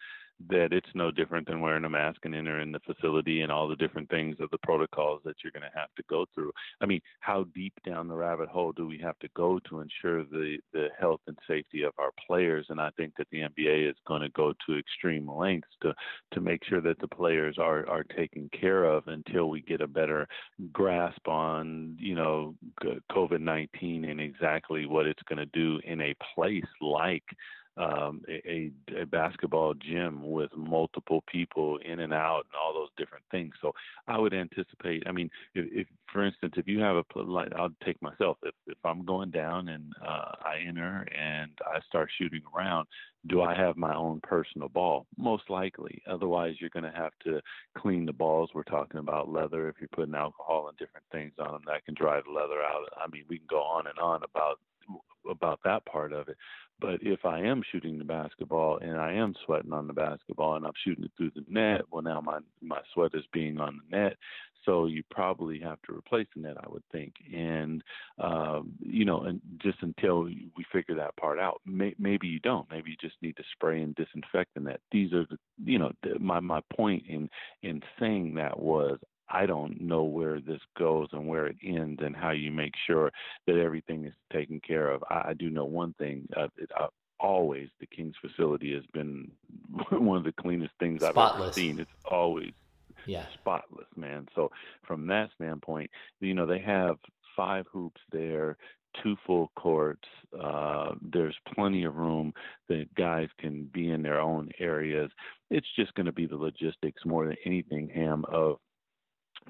that 0.49 0.73
it's 0.73 0.89
no 0.95 1.11
different 1.11 1.47
than 1.47 1.61
wearing 1.61 1.85
a 1.85 1.89
mask 1.89 2.21
and 2.25 2.35
entering 2.35 2.73
the 2.73 2.81
facility 2.81 3.41
and 3.41 3.51
all 3.51 3.69
the 3.69 3.77
different 3.77 4.09
things 4.11 4.37
of 4.41 4.51
the 4.51 4.59
protocols 4.59 5.21
that 5.25 5.37
you're 5.43 5.53
going 5.53 5.63
to 5.63 5.79
have 5.79 5.89
to 5.97 6.03
go 6.09 6.27
through. 6.35 6.53
I 6.81 6.87
mean, 6.87 7.01
how 7.21 7.47
deep 7.55 7.73
down 7.85 8.09
the 8.09 8.15
rabbit 8.15 8.49
hole 8.49 8.73
do 8.73 8.87
we 8.87 8.99
have 8.99 9.19
to 9.21 9.29
go 9.35 9.59
to 9.69 9.81
ensure 9.81 10.25
the 10.25 10.59
the 10.73 10.89
health 10.99 11.21
and 11.27 11.39
safety 11.49 11.83
of 11.83 11.93
our 11.99 12.11
players? 12.27 12.67
And 12.69 12.81
I 12.81 12.91
think 12.97 13.15
that 13.17 13.29
the 13.31 13.41
NBA 13.41 13.91
is 13.91 13.97
going 14.07 14.23
to 14.23 14.29
go 14.31 14.53
to 14.67 14.79
extreme 14.79 15.31
lengths 15.31 15.69
to 15.83 15.95
to 16.33 16.41
make 16.41 16.65
sure 16.65 16.81
that 16.83 16.99
the 17.01 17.09
players 17.09 17.57
are 17.59 17.89
are 17.89 18.05
taken 18.05 18.51
care 18.59 18.85
of 18.85 19.09
until 19.09 19.49
we 19.49 19.63
get 19.63 19.81
a 19.81 19.89
better 19.89 20.29
grasp 20.73 21.27
on 21.29 21.97
you 21.99 22.15
know 22.15 22.55
COVID-19 23.11 24.11
and 24.11 24.21
exactly 24.21 24.87
what 24.87 25.07
it's 25.07 25.23
going 25.29 25.39
to 25.39 25.47
do 25.47 25.81
in 25.85 26.01
a 26.01 26.15
place 26.35 26.65
like 26.81 27.25
um, 27.77 28.23
a, 28.29 28.71
a 28.99 29.05
basketball 29.07 29.75
gym 29.75 30.31
with 30.31 30.51
multiple 30.57 31.23
people 31.31 31.79
in 31.85 32.01
and 32.01 32.13
out 32.13 32.45
and 32.47 32.55
all 32.61 32.73
those 32.73 32.89
different 32.97 33.25
things. 33.31 33.55
So 33.61 33.73
I 34.09 34.19
would 34.19 34.33
anticipate. 34.33 35.03
I 35.07 35.13
mean, 35.13 35.31
if, 35.55 35.67
if 35.73 35.87
for 36.13 36.25
instance, 36.25 36.55
if 36.57 36.67
you 36.67 36.81
have 36.81 36.97
a 36.97 37.05
like, 37.21 37.53
I'll 37.55 37.71
take 37.85 38.01
myself. 38.01 38.39
If 38.43 38.55
if 38.67 38.79
I'm 38.85 39.05
going 39.05 39.31
down 39.31 39.69
and 39.69 39.93
uh, 40.03 40.33
I 40.41 40.59
enter 40.67 41.07
and 41.15 41.51
I 41.67 41.81
start 41.89 42.11
shooting 42.19 42.43
around, 42.57 42.87
do 43.27 43.43
I 43.43 43.55
have 43.55 43.77
my 43.77 43.95
own 43.95 44.21
personal 44.23 44.69
ball? 44.69 45.07
Most 45.19 45.51
likely. 45.51 46.03
Otherwise, 46.09 46.55
you're 46.61 46.71
going 46.71 46.91
to 46.91 46.99
have 46.99 47.13
to 47.25 47.41
clean 47.77 48.07
the 48.07 48.13
balls. 48.13 48.51
We're 48.55 48.63
talking 48.63 49.01
about 49.01 49.31
leather. 49.31 49.69
If 49.69 49.77
you're 49.81 49.89
putting 49.95 50.15
alcohol 50.15 50.69
and 50.69 50.79
different 50.79 51.07
things 51.13 51.33
on 51.39 51.53
them, 51.53 51.63
that 51.67 51.85
can 51.85 51.95
dry 51.95 52.21
the 52.21 52.33
leather 52.33 52.63
out. 52.63 52.89
I 52.97 53.09
mean, 53.11 53.25
we 53.29 53.39
can 53.39 53.47
go 53.51 53.61
on 53.61 53.87
and 53.87 53.99
on 53.99 54.23
about 54.23 54.61
about 55.31 55.61
that 55.65 55.85
part 55.87 56.13
of 56.13 56.29
it. 56.29 56.37
But 56.81 56.99
if 57.03 57.25
I 57.25 57.41
am 57.41 57.63
shooting 57.73 57.99
the 57.99 58.05
basketball 58.05 58.79
and 58.79 58.99
I 58.99 59.13
am 59.13 59.35
sweating 59.45 59.73
on 59.73 59.87
the 59.87 59.95
basketball 59.95 60.57
and 60.57 60.67
I'm 60.67 60.73
shooting 60.85 61.05
it 61.05 61.11
through 61.17 61.31
the 61.35 61.45
net, 61.49 61.83
well 61.91 62.03
now 62.03 62.21
my 62.21 62.41
my 62.61 62.81
sweat 62.93 63.13
is 63.15 63.25
being 63.33 63.59
on 63.59 63.81
the 63.91 63.97
net. 63.97 64.17
So 64.67 64.87
you 64.87 65.05
probably 65.11 65.61
have 65.61 65.81
to 65.83 65.95
replace 65.95 66.27
the 66.35 66.43
net, 66.43 66.57
I 66.59 66.69
would 66.69 66.83
think, 66.91 67.15
and 67.33 67.83
um, 68.19 68.73
you 68.81 69.05
know, 69.05 69.23
and 69.23 69.41
just 69.63 69.79
until 69.81 70.25
we 70.25 70.67
figure 70.73 70.97
that 70.97 71.17
part 71.17 71.39
out, 71.39 71.61
may, 71.65 71.95
maybe 71.99 72.27
you 72.27 72.41
don't. 72.41 72.69
Maybe 72.69 72.91
you 72.91 72.97
just 73.01 73.15
need 73.23 73.37
to 73.37 73.45
spray 73.53 73.81
and 73.81 73.95
disinfect 73.95 74.55
the 74.55 74.61
net. 74.61 74.81
These 74.91 75.13
are 75.13 75.25
the, 75.31 75.39
you 75.65 75.79
know, 75.79 75.93
the, 76.03 76.19
my 76.19 76.41
my 76.41 76.61
point 76.77 77.05
in 77.09 77.31
in 77.63 77.81
saying 78.01 78.35
that 78.35 78.59
was 78.59 78.99
I 79.29 79.47
don't 79.47 79.81
know 79.81 80.05
where 80.05 80.41
this 80.41 80.61
goes 80.79 81.09
and 81.13 81.27
where 81.27 81.47
it 81.47 81.57
ends 81.65 82.01
and 82.03 82.15
how 82.15 82.31
you 82.31 82.51
make 82.51 82.75
sure 82.87 83.11
that 83.47 83.57
everything 83.57 84.05
is 84.05 84.15
taken 84.33 84.61
care 84.61 84.91
of. 84.91 85.03
I, 85.11 85.31
I 85.31 85.35
do 85.35 85.51
know 85.51 85.65
one 85.65 85.95
thing. 85.95 86.29
Uh, 86.37 86.49
it, 86.57 86.71
uh, 86.79 86.89
always, 87.19 87.69
the 87.81 87.87
Kings 87.87 88.15
facility 88.21 88.75
has 88.75 88.85
been 88.93 89.31
one 89.91 90.19
of 90.19 90.25
the 90.25 90.33
cleanest 90.33 90.75
things 90.79 91.03
spotless. 91.03 91.35
I've 91.35 91.43
ever 91.43 91.53
seen. 91.53 91.81
It's 91.81 91.91
always 92.11 92.53
yeah. 93.07 93.27
spotless, 93.35 93.89
man. 93.97 94.29
So 94.35 94.51
from 94.87 95.07
that 95.09 95.31
standpoint, 95.35 95.91
you 96.21 96.35
know, 96.35 96.47
they 96.47 96.61
have 96.61 96.97
five 97.37 97.67
hoops 97.73 98.01
there, 98.13 98.57
two 99.03 99.17
full 99.27 99.51
courts. 99.57 100.09
Uh, 100.39 100.95
there's 101.13 101.37
plenty 101.55 101.85
of 101.85 101.97
room 101.97 102.33
that 102.69 102.93
guys 102.95 103.29
can 103.39 103.69
be 103.73 103.91
in 103.91 104.03
their 104.03 104.21
own 104.21 104.51
areas. 104.59 105.11
It's 105.51 105.67
just 105.77 105.95
going 105.95 106.07
to 106.07 106.13
be 106.13 106.27
the 106.27 106.37
logistics 106.37 107.05
more 107.05 107.27
than 107.27 107.37
anything, 107.45 107.89
Ham, 107.95 108.25
of 108.29 108.59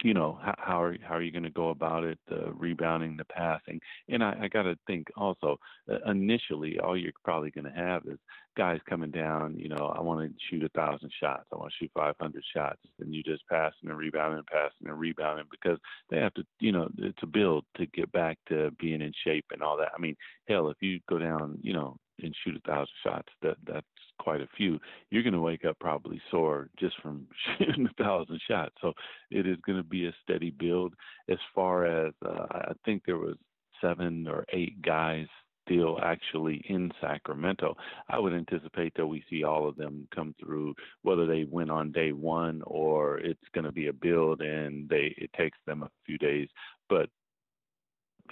you 0.02 0.14
know 0.14 0.38
how 0.42 0.54
how 0.58 0.82
are, 0.82 0.96
how 1.02 1.14
are 1.14 1.22
you 1.22 1.32
going 1.32 1.42
to 1.44 1.50
go 1.50 1.70
about 1.70 2.04
it 2.04 2.18
uh, 2.30 2.52
rebounding 2.52 3.16
the 3.16 3.24
passing? 3.24 3.80
And 4.08 4.22
i, 4.22 4.36
I 4.42 4.48
got 4.48 4.62
to 4.62 4.76
think 4.86 5.08
also 5.16 5.58
uh, 5.90 6.10
initially 6.10 6.78
all 6.78 6.96
you're 6.96 7.12
probably 7.24 7.50
going 7.50 7.64
to 7.64 7.70
have 7.70 8.02
is 8.06 8.18
guys 8.56 8.80
coming 8.88 9.10
down 9.10 9.54
you 9.58 9.68
know 9.68 9.92
i 9.96 10.00
want 10.00 10.20
to 10.20 10.34
shoot 10.48 10.64
a 10.64 10.68
thousand 10.70 11.10
shots. 11.20 11.44
I 11.52 11.56
want 11.56 11.72
to 11.72 11.84
shoot 11.84 11.90
500 11.94 12.42
shots. 12.54 12.80
And 13.00 13.14
you 13.14 13.22
just 13.22 13.46
passing 13.48 13.88
and 13.88 13.98
rebounding 13.98 14.38
and 14.38 14.46
passing 14.46 14.88
and 14.88 14.98
rebounding 14.98 15.46
because 15.50 15.78
they 16.10 16.18
have 16.18 16.34
to 16.34 16.44
you 16.60 16.72
know 16.72 16.88
to 17.18 17.26
build 17.26 17.64
to 17.76 17.86
get 17.86 18.10
back 18.12 18.38
to 18.48 18.70
being 18.78 19.02
in 19.02 19.12
shape 19.24 19.46
and 19.52 19.62
all 19.62 19.76
that. 19.78 19.92
I 19.96 20.00
mean 20.00 20.16
hell 20.48 20.70
if 20.70 20.76
you 20.80 21.00
go 21.08 21.18
down 21.18 21.58
you 21.62 21.72
know 21.72 21.96
and 22.22 22.34
shoot 22.44 22.56
a 22.56 22.68
thousand 22.68 22.94
shots 23.04 23.28
that 23.42 23.56
that's 23.66 23.86
quite 24.18 24.40
a 24.40 24.48
few, 24.56 24.78
you're 25.10 25.22
going 25.22 25.32
to 25.32 25.40
wake 25.40 25.64
up 25.64 25.78
probably 25.78 26.20
sore 26.30 26.68
just 26.78 27.00
from 27.02 27.26
shooting 27.58 27.88
a 27.88 28.02
thousand 28.02 28.40
shots. 28.48 28.74
So 28.80 28.92
it 29.30 29.46
is 29.46 29.58
going 29.66 29.78
to 29.78 29.84
be 29.84 30.06
a 30.06 30.14
steady 30.22 30.50
build. 30.50 30.94
As 31.28 31.38
far 31.54 31.86
as 31.86 32.12
uh, 32.24 32.46
I 32.50 32.72
think 32.84 33.02
there 33.04 33.18
was 33.18 33.36
seven 33.80 34.26
or 34.26 34.44
eight 34.52 34.80
guys 34.82 35.26
still 35.66 35.98
actually 36.02 36.62
in 36.68 36.90
Sacramento. 37.00 37.76
I 38.08 38.18
would 38.18 38.32
anticipate 38.32 38.94
that 38.96 39.06
we 39.06 39.24
see 39.28 39.42
all 39.44 39.68
of 39.68 39.76
them 39.76 40.06
come 40.14 40.34
through, 40.40 40.74
whether 41.02 41.26
they 41.26 41.44
win 41.44 41.70
on 41.70 41.92
day 41.92 42.12
one 42.12 42.62
or 42.64 43.18
it's 43.18 43.40
going 43.54 43.64
to 43.64 43.72
be 43.72 43.88
a 43.88 43.92
build 43.92 44.40
and 44.40 44.88
they 44.88 45.14
it 45.18 45.30
takes 45.36 45.58
them 45.66 45.82
a 45.82 45.90
few 46.06 46.18
days. 46.18 46.48
But 46.88 47.08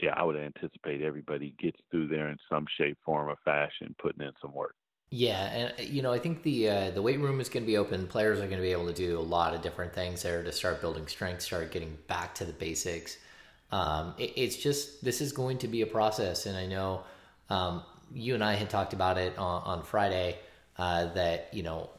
yeah, 0.02 0.14
I 0.16 0.24
would 0.24 0.36
anticipate 0.36 1.02
everybody 1.02 1.54
gets 1.58 1.78
through 1.90 2.08
there 2.08 2.28
in 2.28 2.38
some 2.50 2.66
shape, 2.78 2.98
form, 3.04 3.28
or 3.28 3.36
fashion, 3.44 3.94
putting 4.00 4.22
in 4.22 4.32
some 4.40 4.52
work. 4.52 4.74
Yeah, 5.16 5.44
and 5.78 5.88
you 5.88 6.02
know, 6.02 6.12
I 6.12 6.18
think 6.18 6.42
the 6.42 6.68
uh, 6.68 6.90
the 6.90 7.00
weight 7.00 7.20
room 7.20 7.40
is 7.40 7.48
going 7.48 7.62
to 7.62 7.66
be 7.68 7.76
open. 7.76 8.08
Players 8.08 8.40
are 8.40 8.46
going 8.48 8.56
to 8.56 8.62
be 8.62 8.72
able 8.72 8.88
to 8.88 8.92
do 8.92 9.16
a 9.16 9.22
lot 9.22 9.54
of 9.54 9.62
different 9.62 9.94
things 9.94 10.22
there 10.24 10.42
to 10.42 10.50
start 10.50 10.80
building 10.80 11.06
strength, 11.06 11.42
start 11.42 11.70
getting 11.70 11.96
back 12.08 12.34
to 12.34 12.44
the 12.44 12.52
basics. 12.52 13.16
Um, 13.70 14.14
it, 14.18 14.32
it's 14.34 14.56
just 14.56 15.04
this 15.04 15.20
is 15.20 15.30
going 15.30 15.58
to 15.58 15.68
be 15.68 15.82
a 15.82 15.86
process, 15.86 16.46
and 16.46 16.56
I 16.56 16.66
know 16.66 17.04
um, 17.48 17.84
you 18.12 18.34
and 18.34 18.42
I 18.42 18.54
had 18.54 18.68
talked 18.68 18.92
about 18.92 19.16
it 19.16 19.38
on, 19.38 19.62
on 19.62 19.82
Friday. 19.84 20.36
Uh, 20.76 21.06
that 21.14 21.48
you 21.52 21.62
know, 21.62 21.90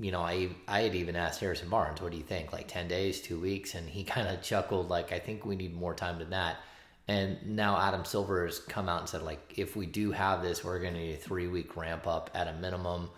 you 0.00 0.12
know, 0.12 0.20
I 0.20 0.50
I 0.68 0.82
had 0.82 0.94
even 0.94 1.16
asked 1.16 1.40
Harrison 1.40 1.68
Barnes, 1.68 2.00
"What 2.00 2.12
do 2.12 2.18
you 2.18 2.22
think? 2.22 2.52
Like 2.52 2.68
ten 2.68 2.86
days, 2.86 3.20
two 3.20 3.40
weeks?" 3.40 3.74
And 3.74 3.88
he 3.88 4.04
kind 4.14 4.28
of 4.28 4.42
chuckled, 4.42 4.88
like, 4.88 5.10
"I 5.10 5.18
think 5.18 5.44
we 5.44 5.56
need 5.56 5.74
more 5.74 5.92
time 5.94 6.20
than 6.20 6.30
that." 6.30 6.58
And 7.06 7.56
now 7.56 7.78
Adam 7.78 8.04
Silver 8.04 8.46
has 8.46 8.58
come 8.58 8.88
out 8.88 9.00
and 9.00 9.08
said, 9.08 9.22
like, 9.22 9.58
if 9.58 9.76
we 9.76 9.84
do 9.84 10.10
have 10.12 10.42
this, 10.42 10.64
we're 10.64 10.78
going 10.78 10.94
to 10.94 11.00
need 11.00 11.14
a 11.14 11.18
three 11.18 11.48
week 11.48 11.76
ramp 11.76 12.06
up 12.06 12.30
at 12.34 12.48
a 12.48 12.54
minimum 12.54 13.10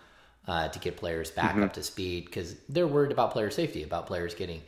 uh, 0.47 0.67
to 0.69 0.79
get 0.79 0.97
players 0.97 1.31
back 1.31 1.53
mm-hmm. 1.53 1.63
up 1.63 1.73
to 1.73 1.83
speed 1.83 2.25
because 2.25 2.55
they're 2.67 2.87
worried 2.87 3.11
about 3.11 3.31
player 3.31 3.49
safety, 3.49 3.83
about 3.83 4.05
players 4.07 4.33
getting 4.33 4.61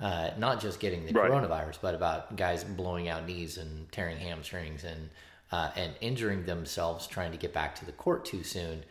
uh, 0.00 0.30
not 0.36 0.60
just 0.60 0.78
getting 0.78 1.06
the 1.06 1.12
right. 1.12 1.30
coronavirus, 1.30 1.78
but 1.80 1.94
about 1.94 2.36
guys 2.36 2.64
blowing 2.64 3.08
out 3.08 3.26
knees 3.26 3.56
and 3.56 3.90
tearing 3.92 4.18
hamstrings 4.18 4.84
and 4.84 5.08
uh, 5.52 5.70
and 5.76 5.94
injuring 6.00 6.44
themselves 6.44 7.06
trying 7.06 7.32
to 7.32 7.38
get 7.38 7.52
back 7.52 7.74
to 7.76 7.86
the 7.86 7.92
court 7.92 8.24
too 8.24 8.42
soon. 8.42 8.84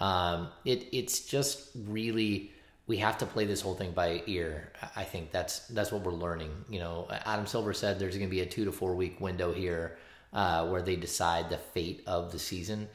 Um, 0.00 0.48
it 0.64 0.86
it's 0.92 1.20
just 1.20 1.70
really 1.86 2.52
we 2.90 2.96
have 2.96 3.18
to 3.18 3.24
play 3.24 3.44
this 3.44 3.60
whole 3.60 3.76
thing 3.76 3.92
by 3.92 4.20
ear. 4.26 4.72
I 4.96 5.04
think 5.04 5.30
that's 5.30 5.60
that's 5.68 5.92
what 5.92 6.02
we're 6.02 6.10
learning. 6.10 6.50
You 6.68 6.80
know, 6.80 7.06
Adam 7.24 7.46
Silver 7.46 7.72
said 7.72 8.00
there's 8.00 8.16
going 8.16 8.28
to 8.28 8.30
be 8.30 8.40
a 8.40 8.46
two 8.46 8.64
to 8.64 8.72
four 8.72 8.96
week 8.96 9.20
window 9.20 9.52
here 9.52 9.96
uh, 10.32 10.66
where 10.66 10.82
they 10.82 10.96
decide 10.96 11.50
the 11.50 11.56
fate 11.56 12.02
of 12.08 12.32
the 12.32 12.38
season, 12.40 12.88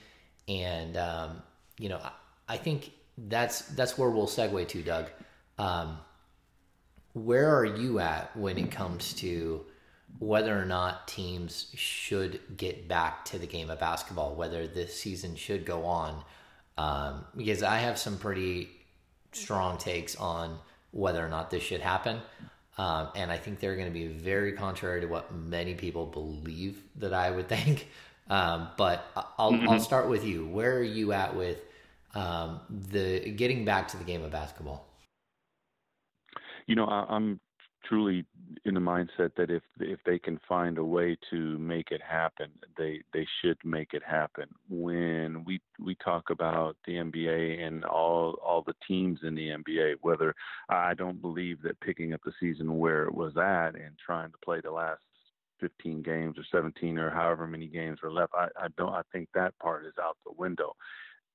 and 0.50 0.98
um, 0.98 1.42
you 1.80 1.88
know, 1.88 2.02
I, 2.04 2.12
I, 2.56 2.58
think 2.58 2.92
that's 3.18 3.62
that's 3.78 3.98
where 3.98 4.10
we'll 4.10 4.28
segue 4.28 4.68
to, 4.68 4.82
Doug. 4.82 5.06
Um, 5.58 5.98
where 7.14 7.56
are 7.56 7.64
you 7.64 8.00
at 8.00 8.36
when 8.36 8.58
it 8.58 8.72
comes 8.72 9.14
to 9.14 9.66
whether 10.20 10.62
or 10.62 10.66
not 10.66 11.08
teams 11.08 11.72
should 11.74 12.42
get 12.58 12.90
back 12.90 13.24
to 13.26 13.40
the 13.40 13.48
game 13.48 13.70
of 13.70 13.80
basketball, 13.80 14.36
whether 14.36 14.68
this 14.68 15.00
season 15.00 15.38
should 15.38 15.66
go 15.66 15.86
on? 15.86 16.22
Um, 16.78 17.24
because 17.38 17.64
I 17.64 17.78
have 17.78 17.98
some 17.98 18.18
pretty 18.18 18.70
strong 19.36 19.78
takes 19.78 20.16
on 20.16 20.58
whether 20.92 21.24
or 21.26 21.30
not 21.30 21.50
this 21.50 21.64
should 21.64 21.82
happen. 21.82 22.22
Um, 22.78 23.10
and 23.16 23.32
I 23.32 23.38
think 23.38 23.60
they're 23.60 23.76
going 23.76 23.88
to 23.88 23.94
be 23.94 24.08
very 24.08 24.54
contrary 24.54 25.02
to 25.02 25.08
what 25.08 25.34
many 25.34 25.76
people 25.76 26.06
believe 26.06 26.82
that 26.98 27.14
I 27.14 27.32
would 27.32 27.48
think. 27.56 27.90
Um, 28.30 28.70
but 28.78 29.06
I'll, 29.38 29.52
mm-hmm. 29.52 29.70
I'll 29.70 29.80
start 29.80 30.10
with 30.10 30.26
you. 30.26 30.48
Where 30.48 30.78
are 30.78 30.84
you 30.84 31.14
at 31.14 31.36
with 31.36 31.62
um, 32.16 32.62
the 32.70 33.32
getting 33.32 33.66
back 33.66 33.88
to 33.90 33.98
the 33.98 34.04
game 34.04 34.24
of 34.24 34.32
basketball? 34.32 34.88
You 36.66 36.76
know, 36.76 36.86
I, 36.86 37.06
I'm 37.10 37.40
truly 37.88 38.26
in 38.66 38.74
the 38.74 38.80
mindset 38.80 39.32
that 39.38 39.50
if 39.50 39.64
if 39.80 40.00
they 40.06 40.20
can 40.20 40.40
find 40.48 40.78
a 40.78 40.84
way 40.84 41.18
to 41.30 41.58
make 41.60 41.92
it 41.92 42.02
happen, 42.02 42.50
they 42.78 43.02
they 43.14 43.26
should 43.42 43.58
make 43.64 43.94
it 43.94 44.04
happen. 44.04 44.48
When 44.70 45.44
we 45.46 45.62
we 45.80 45.96
talk 45.96 46.30
about 46.30 46.78
the 46.86 46.94
NBA 46.94 47.66
and 47.66 47.86
all 47.86 48.40
all 48.44 48.64
the 48.64 48.76
teams 48.88 49.20
in 49.24 49.36
the 49.36 49.50
NBA, 49.50 49.96
whether 50.02 50.34
I 50.70 50.94
don't 50.94 51.22
believe 51.22 51.62
that 51.64 51.80
picking 51.82 52.14
up 52.14 52.22
the 52.26 52.34
season 52.40 52.78
where 52.78 53.04
it 53.04 53.14
was 53.14 53.38
at 53.38 53.76
and 53.76 53.98
trying 54.04 54.32
to 54.32 54.38
play 54.44 54.62
the 54.62 54.72
last 54.72 55.02
15 55.62 56.02
games 56.02 56.38
or 56.38 56.44
17 56.52 56.98
or 56.98 57.10
however 57.10 57.48
many 57.48 57.68
games 57.68 58.00
are 58.04 58.12
left, 58.12 58.34
I, 58.36 58.48
I 58.60 58.68
don't 58.78 58.94
I 58.94 59.02
think 59.12 59.30
that 59.34 59.58
part 59.60 59.86
is 59.86 59.94
out 60.02 60.18
the 60.26 60.34
window 60.38 60.76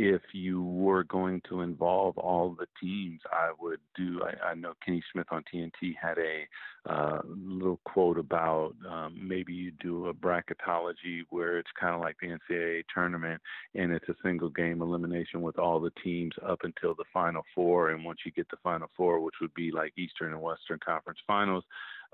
if 0.02 0.22
you 0.32 0.62
were 0.62 1.04
going 1.04 1.42
to 1.46 1.60
involve 1.60 2.16
all 2.16 2.56
the 2.58 2.66
teams, 2.80 3.20
I 3.30 3.50
would 3.60 3.80
do. 3.94 4.22
I, 4.24 4.48
I 4.48 4.54
know 4.54 4.72
Kenny 4.82 5.02
Smith 5.12 5.26
on 5.30 5.44
TNT 5.52 5.92
had 6.00 6.16
a 6.16 6.90
uh, 6.90 7.20
little 7.26 7.78
quote 7.84 8.18
about 8.18 8.72
um, 8.88 9.14
maybe 9.20 9.52
you 9.52 9.72
do 9.72 10.06
a 10.06 10.14
bracketology 10.14 11.24
where 11.28 11.58
it's 11.58 11.68
kind 11.78 11.94
of 11.94 12.00
like 12.00 12.16
the 12.22 12.28
NCAA 12.28 12.84
tournament 12.94 13.42
and 13.74 13.92
it's 13.92 14.08
a 14.08 14.14
single 14.24 14.48
game 14.48 14.80
elimination 14.80 15.42
with 15.42 15.58
all 15.58 15.78
the 15.78 15.92
teams 16.02 16.32
up 16.48 16.60
until 16.62 16.94
the 16.94 17.04
final 17.12 17.42
four. 17.54 17.90
And 17.90 18.02
once 18.02 18.20
you 18.24 18.32
get 18.32 18.48
the 18.48 18.56
final 18.62 18.88
four, 18.96 19.20
which 19.20 19.34
would 19.42 19.52
be 19.52 19.70
like 19.70 19.92
Eastern 19.98 20.32
and 20.32 20.40
Western 20.40 20.78
Conference 20.82 21.18
finals, 21.26 21.64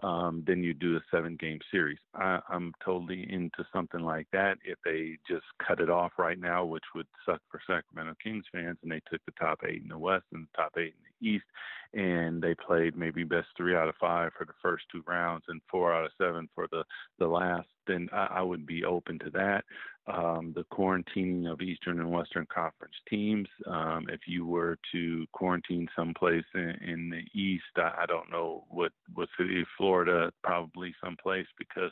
um, 0.02 0.44
then 0.46 0.62
you 0.62 0.74
do 0.74 0.96
a 0.96 1.00
seven 1.10 1.36
game 1.36 1.58
series. 1.70 1.98
I, 2.14 2.40
I'm 2.48 2.72
totally 2.84 3.26
into 3.32 3.64
something 3.72 4.00
like 4.00 4.26
that. 4.32 4.58
If 4.64 4.78
they 4.84 5.16
just 5.28 5.46
cut 5.66 5.80
it 5.80 5.88
off 5.88 6.12
right 6.18 6.38
now, 6.38 6.64
which 6.64 6.84
would 6.94 7.06
suck 7.24 7.40
for 7.50 7.60
Sacramento 7.66 8.14
Kings 8.22 8.44
fans, 8.52 8.76
and 8.82 8.92
they 8.92 9.00
took 9.10 9.24
the 9.24 9.32
top 9.38 9.60
eight 9.66 9.82
in 9.82 9.88
the 9.88 9.98
West 9.98 10.24
and 10.32 10.44
the 10.44 10.56
top 10.56 10.72
eight 10.76 10.94
in 10.98 11.28
the 11.28 11.28
East, 11.28 11.46
and 11.94 12.42
they 12.42 12.54
played 12.54 12.96
maybe 12.96 13.24
best 13.24 13.48
three 13.56 13.74
out 13.74 13.88
of 13.88 13.94
five 13.98 14.32
for 14.36 14.44
the 14.44 14.52
first 14.62 14.84
two 14.92 15.02
rounds 15.06 15.44
and 15.48 15.62
four 15.70 15.94
out 15.94 16.04
of 16.04 16.10
seven 16.18 16.48
for 16.54 16.66
the 16.70 16.84
the 17.18 17.26
last, 17.26 17.68
then 17.86 18.08
I, 18.12 18.26
I 18.32 18.42
would 18.42 18.66
be 18.66 18.84
open 18.84 19.18
to 19.20 19.30
that. 19.30 19.64
Um, 20.08 20.52
the 20.54 20.64
quarantining 20.72 21.50
of 21.50 21.60
Eastern 21.60 21.98
and 21.98 22.12
Western 22.12 22.46
Conference 22.46 22.94
teams. 23.10 23.48
Um, 23.66 24.06
if 24.08 24.20
you 24.28 24.46
were 24.46 24.78
to 24.92 25.26
quarantine 25.32 25.88
someplace 25.96 26.44
in, 26.54 26.70
in 26.86 27.10
the 27.10 27.40
East, 27.40 27.64
I, 27.76 28.02
I 28.02 28.06
don't 28.06 28.30
know 28.30 28.64
what 28.70 28.92
what 29.14 29.28
city, 29.36 29.64
Florida, 29.76 30.30
probably 30.44 30.94
someplace 31.02 31.48
because 31.58 31.90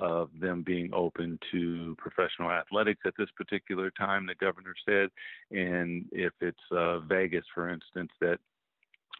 of 0.00 0.28
them 0.40 0.62
being 0.62 0.90
open 0.92 1.38
to 1.52 1.94
professional 1.98 2.50
athletics 2.50 3.00
at 3.06 3.14
this 3.16 3.30
particular 3.36 3.90
time, 3.92 4.26
the 4.26 4.34
governor 4.34 4.74
said. 4.84 5.08
And 5.50 6.06
if 6.12 6.32
it's 6.40 6.58
uh, 6.70 6.98
Vegas, 7.00 7.44
for 7.54 7.70
instance, 7.70 8.10
that 8.20 8.38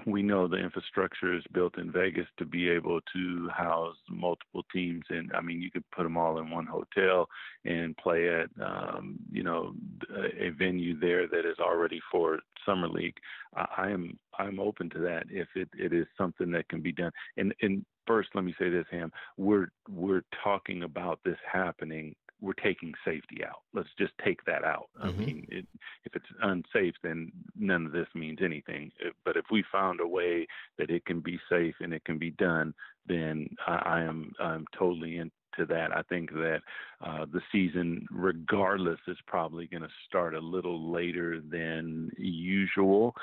we 0.07 0.23
know 0.23 0.49
the 0.49 0.57
infrastructure 0.57 1.35
is 1.35 1.45
built 1.53 1.79
in 1.79 1.93
Vegas 1.93 2.27
to 2.39 2.45
be 2.45 2.69
able 2.69 3.01
to 3.13 3.49
house 3.49 3.97
multiple 4.09 4.65
teams, 4.73 5.05
and 5.09 5.31
I 5.35 5.41
mean 5.41 5.63
you 5.63 5.71
could 5.71 5.89
put 5.91 6.03
them 6.03 6.17
all 6.17 6.39
in 6.39 6.51
one 6.51 6.67
hotel 6.67 7.29
and 7.65 7.97
play 7.97 8.29
at 8.29 8.49
um, 8.61 9.17
you 9.31 9.43
know 9.43 9.75
a 10.17 10.51
venue 10.51 10.99
there 10.99 11.29
that 11.29 11.49
is 11.49 11.59
already 11.61 12.01
for 12.11 12.41
summer 12.67 12.89
league. 12.89 13.17
I, 13.57 13.67
I 13.79 13.91
am 13.91 14.19
I'm 14.39 14.59
open 14.59 14.91
to 14.91 14.99
that 15.01 15.25
if 15.31 15.49
it, 15.55 15.69
it 15.79 15.93
is 15.93 16.07
something 16.19 16.51
that 16.53 16.69
can 16.69 16.81
be 16.81 16.93
done. 16.93 17.13
And 17.37 17.55
and 17.63 17.85
first, 18.07 18.31
let 18.35 18.45
me 18.45 18.55
say 18.59 18.71
this, 18.71 18.87
Ham, 18.91 19.13
we're 19.37 19.69
we're 19.89 20.25
talking 20.43 20.83
about 20.83 21.21
this 21.25 21.39
happening 21.51 22.15
we're 22.45 22.53
taking 22.53 22.93
safety 23.05 23.43
out. 23.45 23.63
Let's 23.73 23.89
just 23.99 24.13
take 24.23 24.45
that 24.45 24.65
out. 24.65 24.91
Mm-hmm. 25.03 25.09
I 25.09 25.25
mean, 25.25 25.47
it, 25.51 25.67
if 26.05 26.15
it's 26.15 26.27
unsafe, 26.43 26.95
then 27.03 27.33
none 27.57 27.87
of 27.87 27.93
this 27.93 28.07
means 28.15 28.41
anything. 28.43 28.93
But 29.25 29.37
if 29.37 29.47
we 29.51 29.65
found 29.73 30.01
a 30.01 30.07
way 30.07 30.47
that 30.79 30.91
it 30.91 31.07
can 31.07 31.21
be 31.21 31.39
safe 31.51 31.75
and 31.81 31.93
it 31.93 32.05
can 32.05 32.19
be 32.19 32.33
done, 32.33 32.75
then 33.07 33.49
I, 33.67 33.75
I 33.75 34.01
am 34.03 34.33
I'm 34.39 34.67
totally 34.79 35.17
into 35.17 35.67
that. 35.69 35.97
I 35.97 36.03
think 36.03 36.33
that 36.33 36.61
uh, 37.05 37.25
the 37.33 37.41
season, 37.51 38.07
regardless, 38.11 39.01
is 39.09 39.19
probably 39.27 39.67
going 39.67 39.83
to 39.83 39.89
start 40.07 40.35
a 40.35 40.41
little 40.41 40.93
later 40.93 41.41
than 41.41 42.11
usual 42.19 43.15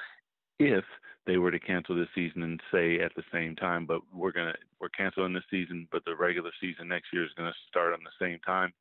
if 0.60 0.86
they 1.28 1.38
were 1.38 1.52
to 1.52 1.60
cancel 1.60 1.96
this 1.96 2.08
season 2.16 2.44
and 2.44 2.62
say 2.72 3.00
at 3.00 3.14
the 3.16 3.24
same 3.32 3.56
time, 3.56 3.86
but 3.86 4.02
we're 4.14 4.32
gonna 4.32 4.54
we're 4.80 4.90
canceling 4.90 5.34
this 5.34 5.44
season, 5.52 5.88
but 5.92 6.04
the 6.06 6.16
regular 6.16 6.50
season 6.60 6.88
next 6.88 7.08
year 7.14 7.24
is 7.24 7.32
going 7.38 7.52
to 7.52 7.58
start 7.70 7.94
on 7.94 8.00
the 8.04 8.26
same 8.26 8.40
time 8.40 8.74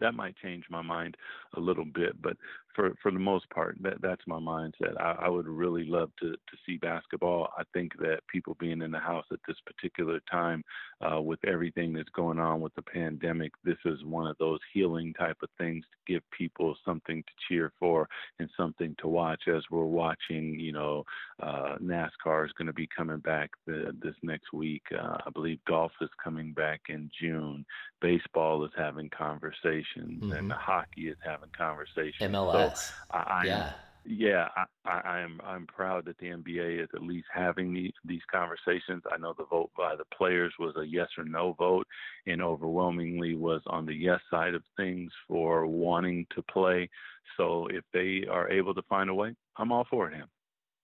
that 0.00 0.14
might 0.14 0.36
change 0.42 0.64
my 0.70 0.82
mind 0.82 1.16
a 1.54 1.60
little 1.60 1.84
bit. 1.84 2.20
But 2.20 2.36
for 2.76 2.92
for 3.02 3.10
the 3.10 3.18
most 3.18 3.48
part, 3.50 3.76
that 3.80 4.00
that's 4.02 4.22
my 4.26 4.38
mindset. 4.38 5.00
I, 5.00 5.16
I 5.22 5.28
would 5.28 5.48
really 5.48 5.84
love 5.84 6.10
to 6.20 6.32
to 6.32 6.56
see 6.64 6.76
basketball. 6.76 7.48
I 7.58 7.62
think 7.72 7.96
that 7.98 8.20
people 8.30 8.56
being 8.60 8.82
in 8.82 8.90
the 8.90 8.98
house 8.98 9.24
at 9.32 9.40
this 9.48 9.56
particular 9.66 10.20
time, 10.30 10.62
uh, 11.00 11.20
with 11.20 11.40
everything 11.44 11.92
that's 11.92 12.10
going 12.10 12.38
on 12.38 12.60
with 12.60 12.74
the 12.74 12.82
pandemic, 12.82 13.52
this 13.64 13.78
is 13.86 14.04
one 14.04 14.26
of 14.26 14.36
those 14.38 14.60
healing 14.72 15.14
type 15.14 15.38
of 15.42 15.48
things 15.58 15.84
to 15.84 16.12
give 16.12 16.22
people 16.36 16.76
something 16.84 17.22
to 17.22 17.32
cheer 17.48 17.72
for 17.80 18.08
and 18.38 18.48
something 18.56 18.94
to 18.98 19.08
watch. 19.08 19.42
As 19.48 19.62
we're 19.70 19.84
watching, 19.84 20.60
you 20.60 20.72
know, 20.72 21.04
uh, 21.42 21.76
NASCAR 21.82 22.44
is 22.44 22.52
going 22.52 22.66
to 22.66 22.72
be 22.74 22.88
coming 22.94 23.18
back 23.18 23.50
the, 23.66 23.96
this 24.02 24.14
next 24.22 24.52
week. 24.52 24.82
Uh, 24.92 25.16
I 25.26 25.30
believe 25.30 25.58
golf 25.66 25.92
is 26.00 26.10
coming 26.22 26.52
back 26.52 26.82
in 26.88 27.10
June. 27.20 27.64
Baseball 28.02 28.64
is 28.64 28.70
having 28.76 29.08
conversations, 29.10 30.22
mm-hmm. 30.22 30.32
and 30.32 30.52
hockey 30.52 31.08
is 31.08 31.16
having 31.24 31.50
conversations. 31.56 32.16
MLS. 32.20 32.52
So 32.52 32.65
I, 33.10 33.18
I 33.18 33.44
yeah. 33.44 33.72
Yeah, 34.08 34.46
I, 34.84 35.00
I 35.00 35.20
am. 35.20 35.40
I'm 35.44 35.66
proud 35.66 36.04
that 36.04 36.16
the 36.18 36.26
NBA 36.26 36.80
is 36.80 36.88
at 36.94 37.02
least 37.02 37.26
having 37.34 37.74
these 37.74 37.92
these 38.04 38.20
conversations. 38.30 39.02
I 39.10 39.16
know 39.18 39.34
the 39.36 39.46
vote 39.46 39.70
by 39.76 39.96
the 39.96 40.04
players 40.16 40.54
was 40.60 40.76
a 40.76 40.86
yes 40.86 41.08
or 41.18 41.24
no 41.24 41.54
vote, 41.54 41.88
and 42.26 42.40
overwhelmingly 42.40 43.34
was 43.34 43.62
on 43.66 43.84
the 43.84 43.94
yes 43.94 44.20
side 44.30 44.54
of 44.54 44.62
things 44.76 45.10
for 45.26 45.66
wanting 45.66 46.24
to 46.36 46.42
play. 46.42 46.88
So 47.36 47.66
if 47.66 47.82
they 47.92 48.24
are 48.30 48.48
able 48.48 48.74
to 48.74 48.82
find 48.82 49.10
a 49.10 49.14
way, 49.14 49.34
I'm 49.56 49.72
all 49.72 49.86
for 49.90 50.08
it. 50.08 50.14
Him. 50.14 50.28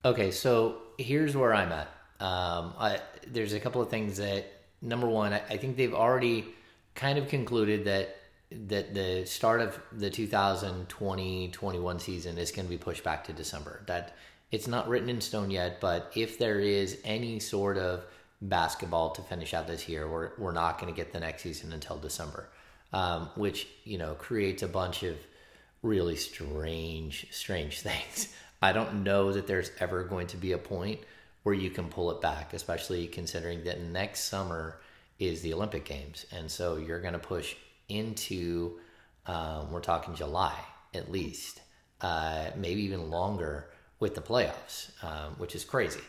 Okay, 0.04 0.32
so 0.32 0.82
here's 0.98 1.36
where 1.36 1.54
I'm 1.54 1.70
at. 1.70 1.88
Um, 2.18 2.74
I, 2.78 3.00
there's 3.28 3.52
a 3.52 3.60
couple 3.60 3.80
of 3.80 3.88
things 3.88 4.16
that 4.16 4.46
number 4.80 5.08
one, 5.08 5.32
I, 5.32 5.42
I 5.48 5.56
think 5.58 5.76
they've 5.76 5.94
already 5.94 6.46
kind 6.94 7.18
of 7.18 7.28
concluded 7.28 7.84
that 7.84 8.16
that 8.68 8.94
the 8.94 9.24
start 9.26 9.60
of 9.60 9.78
the 9.92 10.10
2020-21 10.10 12.00
season 12.00 12.38
is 12.38 12.50
going 12.52 12.66
to 12.66 12.70
be 12.70 12.78
pushed 12.78 13.04
back 13.04 13.24
to 13.24 13.32
December. 13.32 13.82
That 13.86 14.16
it's 14.50 14.68
not 14.68 14.88
written 14.88 15.08
in 15.08 15.20
stone 15.20 15.50
yet, 15.50 15.80
but 15.80 16.12
if 16.14 16.38
there 16.38 16.60
is 16.60 16.98
any 17.04 17.40
sort 17.40 17.78
of 17.78 18.04
basketball 18.40 19.10
to 19.10 19.22
finish 19.22 19.54
out 19.54 19.66
this 19.66 19.88
year, 19.88 20.08
we're 20.08 20.30
we're 20.38 20.52
not 20.52 20.78
going 20.78 20.92
to 20.92 20.96
get 20.96 21.12
the 21.12 21.20
next 21.20 21.42
season 21.42 21.72
until 21.72 21.96
December, 21.96 22.48
um, 22.92 23.30
which 23.34 23.66
you 23.84 23.98
know 23.98 24.14
creates 24.14 24.62
a 24.62 24.68
bunch 24.68 25.02
of 25.02 25.16
really 25.82 26.16
strange 26.16 27.26
strange 27.30 27.80
things. 27.88 28.28
I 28.60 28.72
don't 28.72 29.02
know 29.02 29.32
that 29.32 29.46
there's 29.46 29.72
ever 29.80 30.04
going 30.04 30.28
to 30.28 30.36
be 30.36 30.52
a 30.52 30.58
point 30.58 31.00
where 31.42 31.54
you 31.54 31.70
can 31.70 31.88
pull 31.88 32.10
it 32.12 32.20
back, 32.20 32.52
especially 32.52 33.06
considering 33.08 33.64
that 33.64 33.80
next 33.80 34.24
summer 34.24 34.78
is 35.18 35.42
the 35.42 35.54
Olympic 35.54 35.84
Games, 35.84 36.26
and 36.32 36.50
so 36.50 36.76
you're 36.76 37.00
going 37.00 37.14
to 37.14 37.18
push 37.18 37.56
into 37.92 38.78
um, 39.26 39.70
we're 39.70 39.80
talking 39.80 40.14
July 40.14 40.56
at 40.94 41.10
least, 41.10 41.60
uh, 42.00 42.50
maybe 42.56 42.82
even 42.82 43.10
longer 43.10 43.70
with 44.00 44.14
the 44.14 44.20
playoffs, 44.20 44.90
um, 45.02 45.34
which 45.38 45.54
is 45.54 45.64
crazy. 45.64 46.00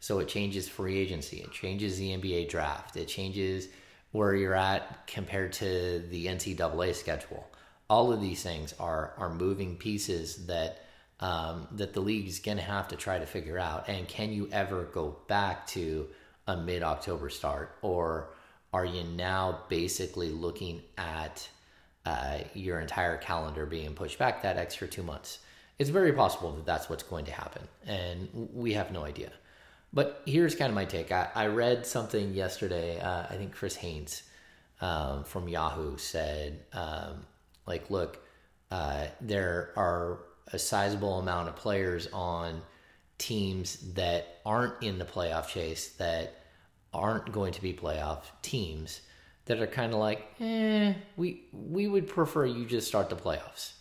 So 0.00 0.20
it 0.20 0.28
changes 0.28 0.68
free 0.68 0.98
agency, 0.98 1.38
it 1.38 1.50
changes 1.50 1.98
the 1.98 2.10
NBA 2.10 2.48
draft, 2.48 2.96
it 2.96 3.08
changes 3.08 3.68
where 4.12 4.34
you're 4.34 4.54
at 4.54 5.06
compared 5.06 5.52
to 5.54 6.02
the 6.10 6.26
NCAA 6.26 6.94
schedule. 6.94 7.46
All 7.90 8.12
of 8.12 8.20
these 8.20 8.42
things 8.42 8.74
are 8.78 9.14
are 9.16 9.30
moving 9.30 9.76
pieces 9.76 10.46
that 10.46 10.84
um, 11.20 11.66
that 11.72 11.94
the 11.94 12.00
league's 12.00 12.38
going 12.38 12.58
to 12.58 12.62
have 12.62 12.88
to 12.88 12.96
try 12.96 13.18
to 13.18 13.26
figure 13.26 13.58
out. 13.58 13.88
And 13.88 14.06
can 14.06 14.32
you 14.32 14.48
ever 14.52 14.84
go 14.84 15.18
back 15.26 15.66
to 15.68 16.06
a 16.46 16.56
mid 16.56 16.82
October 16.82 17.28
start 17.28 17.76
or 17.82 18.30
are 18.72 18.84
you 18.84 19.04
now 19.04 19.60
basically 19.68 20.30
looking 20.30 20.82
at 20.96 21.48
uh, 22.04 22.38
your 22.54 22.80
entire 22.80 23.16
calendar 23.16 23.66
being 23.66 23.94
pushed 23.94 24.18
back 24.18 24.42
that 24.42 24.56
extra 24.56 24.86
two 24.86 25.02
months? 25.02 25.38
It's 25.78 25.90
very 25.90 26.12
possible 26.12 26.52
that 26.52 26.66
that's 26.66 26.90
what's 26.90 27.04
going 27.04 27.24
to 27.26 27.32
happen, 27.32 27.62
and 27.86 28.28
we 28.52 28.72
have 28.72 28.90
no 28.90 29.04
idea. 29.04 29.30
But 29.92 30.22
here's 30.26 30.54
kind 30.54 30.68
of 30.68 30.74
my 30.74 30.84
take. 30.84 31.12
I, 31.12 31.28
I 31.34 31.46
read 31.46 31.86
something 31.86 32.34
yesterday. 32.34 33.00
Uh, 33.00 33.22
I 33.30 33.36
think 33.36 33.52
Chris 33.52 33.76
Haynes 33.76 34.22
um, 34.80 35.24
from 35.24 35.48
Yahoo 35.48 35.96
said, 35.96 36.64
um, 36.72 37.24
like, 37.66 37.90
look, 37.90 38.20
uh, 38.70 39.06
there 39.20 39.72
are 39.76 40.18
a 40.52 40.58
sizable 40.58 41.18
amount 41.18 41.48
of 41.48 41.56
players 41.56 42.08
on 42.12 42.62
teams 43.18 43.76
that 43.94 44.38
aren't 44.44 44.82
in 44.82 44.98
the 44.98 45.04
playoff 45.04 45.48
chase 45.48 45.88
that 45.96 46.42
aren't 46.92 47.32
going 47.32 47.52
to 47.52 47.62
be 47.62 47.72
playoff 47.72 48.22
teams 48.42 49.00
that 49.46 49.60
are 49.60 49.66
kind 49.66 49.92
of 49.92 49.98
like, 49.98 50.26
eh, 50.40 50.94
we 51.16 51.44
we 51.52 51.88
would 51.88 52.06
prefer 52.06 52.44
you 52.44 52.66
just 52.66 52.86
start 52.86 53.08
the 53.08 53.16
playoffs. 53.16 53.72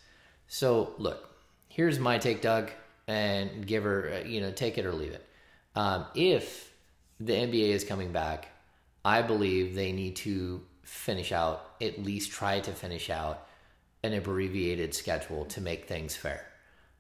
So 0.48 0.94
look, 0.98 1.30
here's 1.68 2.00
my 2.00 2.18
take, 2.18 2.42
Doug, 2.42 2.72
and 3.08 3.66
give 3.66 3.84
her, 3.84 4.14
uh, 4.14 4.28
you 4.28 4.42
know, 4.42 4.52
take 4.52 4.78
it 4.78 4.86
or 4.86 4.94
leave 4.94 5.12
it. 5.12 5.26
Um, 5.76 6.06
if 6.16 6.74
the 7.20 7.34
NBA 7.34 7.70
is 7.70 7.84
coming 7.84 8.12
back, 8.12 8.48
I 9.04 9.22
believe 9.22 9.76
they 9.76 9.92
need 9.92 10.16
to 10.18 10.62
finish 10.84 11.32
out, 11.32 11.76
at 11.82 12.02
least 12.02 12.32
try 12.32 12.60
to 12.62 12.72
finish 12.72 13.10
out 13.10 13.48
an 14.04 14.14
abbreviated 14.14 14.94
schedule 14.94 15.46
to 15.46 15.62
make 15.62 15.88
things 15.88 16.16
fair. 16.16 16.46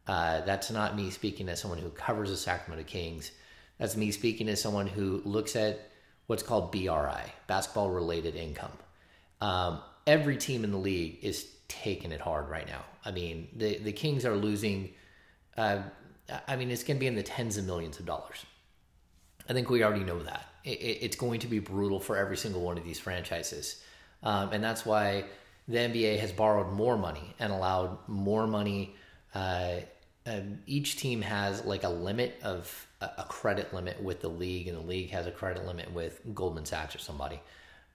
Uh, 0.07 0.41
that's 0.41 0.71
not 0.71 0.95
me 0.95 1.09
speaking 1.09 1.49
as 1.49 1.61
someone 1.61 1.79
who 1.79 1.89
covers 1.89 2.29
the 2.29 2.37
Sacramento 2.37 2.87
Kings. 2.87 3.31
That's 3.77 3.95
me 3.95 4.11
speaking 4.11 4.49
as 4.49 4.61
someone 4.61 4.87
who 4.87 5.21
looks 5.25 5.55
at 5.55 5.89
what's 6.27 6.43
called 6.43 6.71
BRI, 6.71 7.33
basketball 7.47 7.89
related 7.89 8.35
income. 8.35 8.71
Um, 9.41 9.81
every 10.05 10.37
team 10.37 10.63
in 10.63 10.71
the 10.71 10.77
league 10.77 11.19
is 11.21 11.47
taking 11.67 12.11
it 12.11 12.21
hard 12.21 12.49
right 12.49 12.67
now. 12.67 12.83
I 13.03 13.11
mean, 13.11 13.47
the 13.55 13.77
the 13.79 13.91
Kings 13.91 14.25
are 14.25 14.35
losing. 14.35 14.93
Uh, 15.57 15.81
I 16.47 16.55
mean, 16.55 16.69
it's 16.69 16.83
going 16.83 16.97
to 16.97 16.99
be 16.99 17.07
in 17.07 17.15
the 17.15 17.23
tens 17.23 17.57
of 17.57 17.65
millions 17.65 17.99
of 17.99 18.05
dollars. 18.05 18.45
I 19.49 19.53
think 19.53 19.69
we 19.69 19.83
already 19.83 20.03
know 20.03 20.21
that 20.23 20.45
it, 20.65 20.69
it's 20.69 21.15
going 21.15 21.39
to 21.39 21.47
be 21.47 21.59
brutal 21.59 21.99
for 21.99 22.17
every 22.17 22.37
single 22.37 22.61
one 22.61 22.77
of 22.77 22.83
these 22.83 22.99
franchises, 22.99 23.81
um, 24.23 24.51
and 24.51 24.63
that's 24.63 24.85
why 24.85 25.25
the 25.67 25.77
NBA 25.77 26.19
has 26.19 26.31
borrowed 26.31 26.71
more 26.73 26.97
money 26.97 27.35
and 27.39 27.51
allowed 27.51 27.97
more 28.07 28.47
money. 28.47 28.95
Uh, 29.33 29.75
um, 30.25 30.59
each 30.65 30.97
team 30.97 31.21
has 31.21 31.63
like 31.63 31.83
a 31.83 31.89
limit 31.89 32.35
of 32.43 32.86
a 33.01 33.25
credit 33.29 33.73
limit 33.73 34.01
with 34.01 34.21
the 34.21 34.29
league, 34.29 34.67
and 34.67 34.77
the 34.77 34.81
league 34.81 35.11
has 35.11 35.27
a 35.27 35.31
credit 35.31 35.65
limit 35.65 35.93
with 35.93 36.19
Goldman 36.33 36.65
Sachs 36.65 36.95
or 36.95 36.99
somebody. 36.99 37.39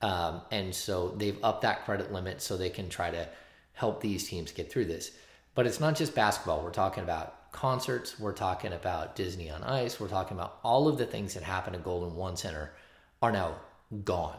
Um, 0.00 0.42
and 0.50 0.74
so 0.74 1.14
they've 1.16 1.38
upped 1.42 1.62
that 1.62 1.84
credit 1.84 2.12
limit 2.12 2.40
so 2.42 2.56
they 2.56 2.70
can 2.70 2.88
try 2.88 3.10
to 3.10 3.28
help 3.72 4.00
these 4.00 4.28
teams 4.28 4.52
get 4.52 4.70
through 4.70 4.86
this. 4.86 5.12
But 5.54 5.66
it's 5.66 5.80
not 5.80 5.96
just 5.96 6.14
basketball. 6.14 6.62
We're 6.62 6.70
talking 6.70 7.04
about 7.04 7.52
concerts. 7.52 8.18
We're 8.18 8.32
talking 8.32 8.72
about 8.72 9.16
Disney 9.16 9.50
on 9.50 9.62
Ice. 9.62 10.00
We're 10.00 10.08
talking 10.08 10.36
about 10.36 10.58
all 10.62 10.88
of 10.88 10.98
the 10.98 11.06
things 11.06 11.34
that 11.34 11.42
happen 11.42 11.74
at 11.74 11.84
Golden 11.84 12.14
One 12.16 12.36
Center 12.36 12.72
are 13.20 13.32
now 13.32 13.56
gone. 14.04 14.38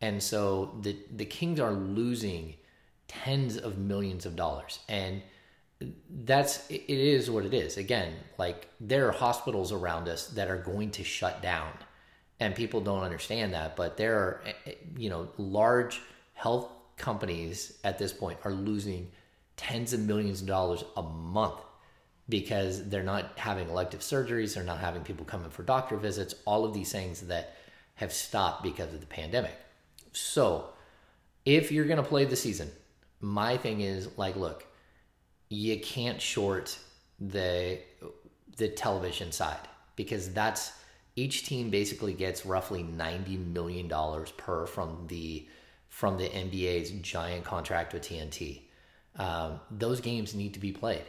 And 0.00 0.22
so 0.22 0.76
the 0.82 0.96
the 1.14 1.24
Kings 1.24 1.60
are 1.60 1.72
losing 1.72 2.54
tens 3.08 3.56
of 3.56 3.78
millions 3.78 4.26
of 4.26 4.36
dollars. 4.36 4.80
And 4.88 5.22
that's 6.24 6.68
it 6.70 6.88
is 6.88 7.30
what 7.30 7.44
it 7.44 7.54
is. 7.54 7.76
Again 7.76 8.14
like 8.38 8.68
there 8.80 9.08
are 9.08 9.12
hospitals 9.12 9.72
around 9.72 10.08
us 10.08 10.28
that 10.28 10.48
are 10.48 10.58
going 10.58 10.90
to 10.92 11.04
shut 11.04 11.42
down 11.42 11.70
and 12.40 12.54
people 12.54 12.80
don't 12.80 13.02
understand 13.02 13.52
that 13.52 13.76
but 13.76 13.96
there 13.96 14.16
are 14.16 14.42
eh, 14.46 14.52
eh, 14.66 14.74
you 14.96 15.10
know 15.10 15.28
large 15.36 16.00
health 16.34 16.70
companies 16.96 17.78
at 17.84 17.98
this 17.98 18.12
point 18.12 18.38
are 18.44 18.52
losing 18.52 19.10
tens 19.56 19.92
of 19.92 20.00
millions 20.00 20.40
of 20.40 20.46
dollars 20.46 20.84
a 20.96 21.02
month 21.02 21.60
because 22.28 22.88
they're 22.88 23.02
not 23.02 23.32
having 23.36 23.68
elective 23.68 24.00
surgeries 24.00 24.54
they're 24.54 24.64
not 24.64 24.78
having 24.78 25.02
people 25.02 25.24
coming 25.24 25.50
for 25.50 25.62
doctor 25.62 25.96
visits 25.96 26.34
all 26.44 26.64
of 26.64 26.72
these 26.72 26.92
things 26.92 27.22
that 27.22 27.56
have 27.96 28.12
stopped 28.12 28.62
because 28.62 28.94
of 28.94 29.00
the 29.00 29.06
pandemic. 29.06 29.54
So 30.12 30.66
if 31.44 31.72
you're 31.72 31.86
going 31.86 31.96
to 31.96 32.08
play 32.08 32.24
the 32.24 32.36
season 32.36 32.70
my 33.20 33.56
thing 33.56 33.80
is 33.80 34.08
like 34.16 34.36
look 34.36 34.64
you 35.48 35.78
can't 35.80 36.20
short 36.20 36.78
the 37.20 37.78
the 38.56 38.68
television 38.68 39.32
side 39.32 39.68
because 39.96 40.32
that's 40.32 40.72
each 41.16 41.46
team 41.46 41.70
basically 41.70 42.12
gets 42.12 42.46
roughly 42.46 42.82
90 42.82 43.36
million 43.38 43.88
dollars 43.88 44.30
per 44.32 44.66
from 44.66 45.06
the 45.08 45.46
from 45.88 46.16
the 46.16 46.28
NBA's 46.28 46.90
giant 46.90 47.44
contract 47.44 47.92
with 47.92 48.02
TNT. 48.02 48.62
Um, 49.16 49.58
those 49.70 50.00
games 50.00 50.34
need 50.34 50.54
to 50.54 50.60
be 50.60 50.70
played. 50.70 51.04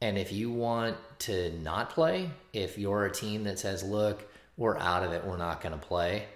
And 0.00 0.16
if 0.16 0.32
you 0.32 0.50
want 0.50 0.96
to 1.20 1.52
not 1.58 1.90
play, 1.90 2.30
if 2.52 2.78
you're 2.78 3.06
a 3.06 3.12
team 3.12 3.44
that 3.44 3.58
says, 3.58 3.82
look, 3.82 4.26
we're 4.56 4.78
out 4.78 5.02
of 5.02 5.12
it, 5.12 5.26
we're 5.26 5.36
not 5.36 5.60
going 5.60 5.78
to 5.78 5.86
play, 5.86 6.26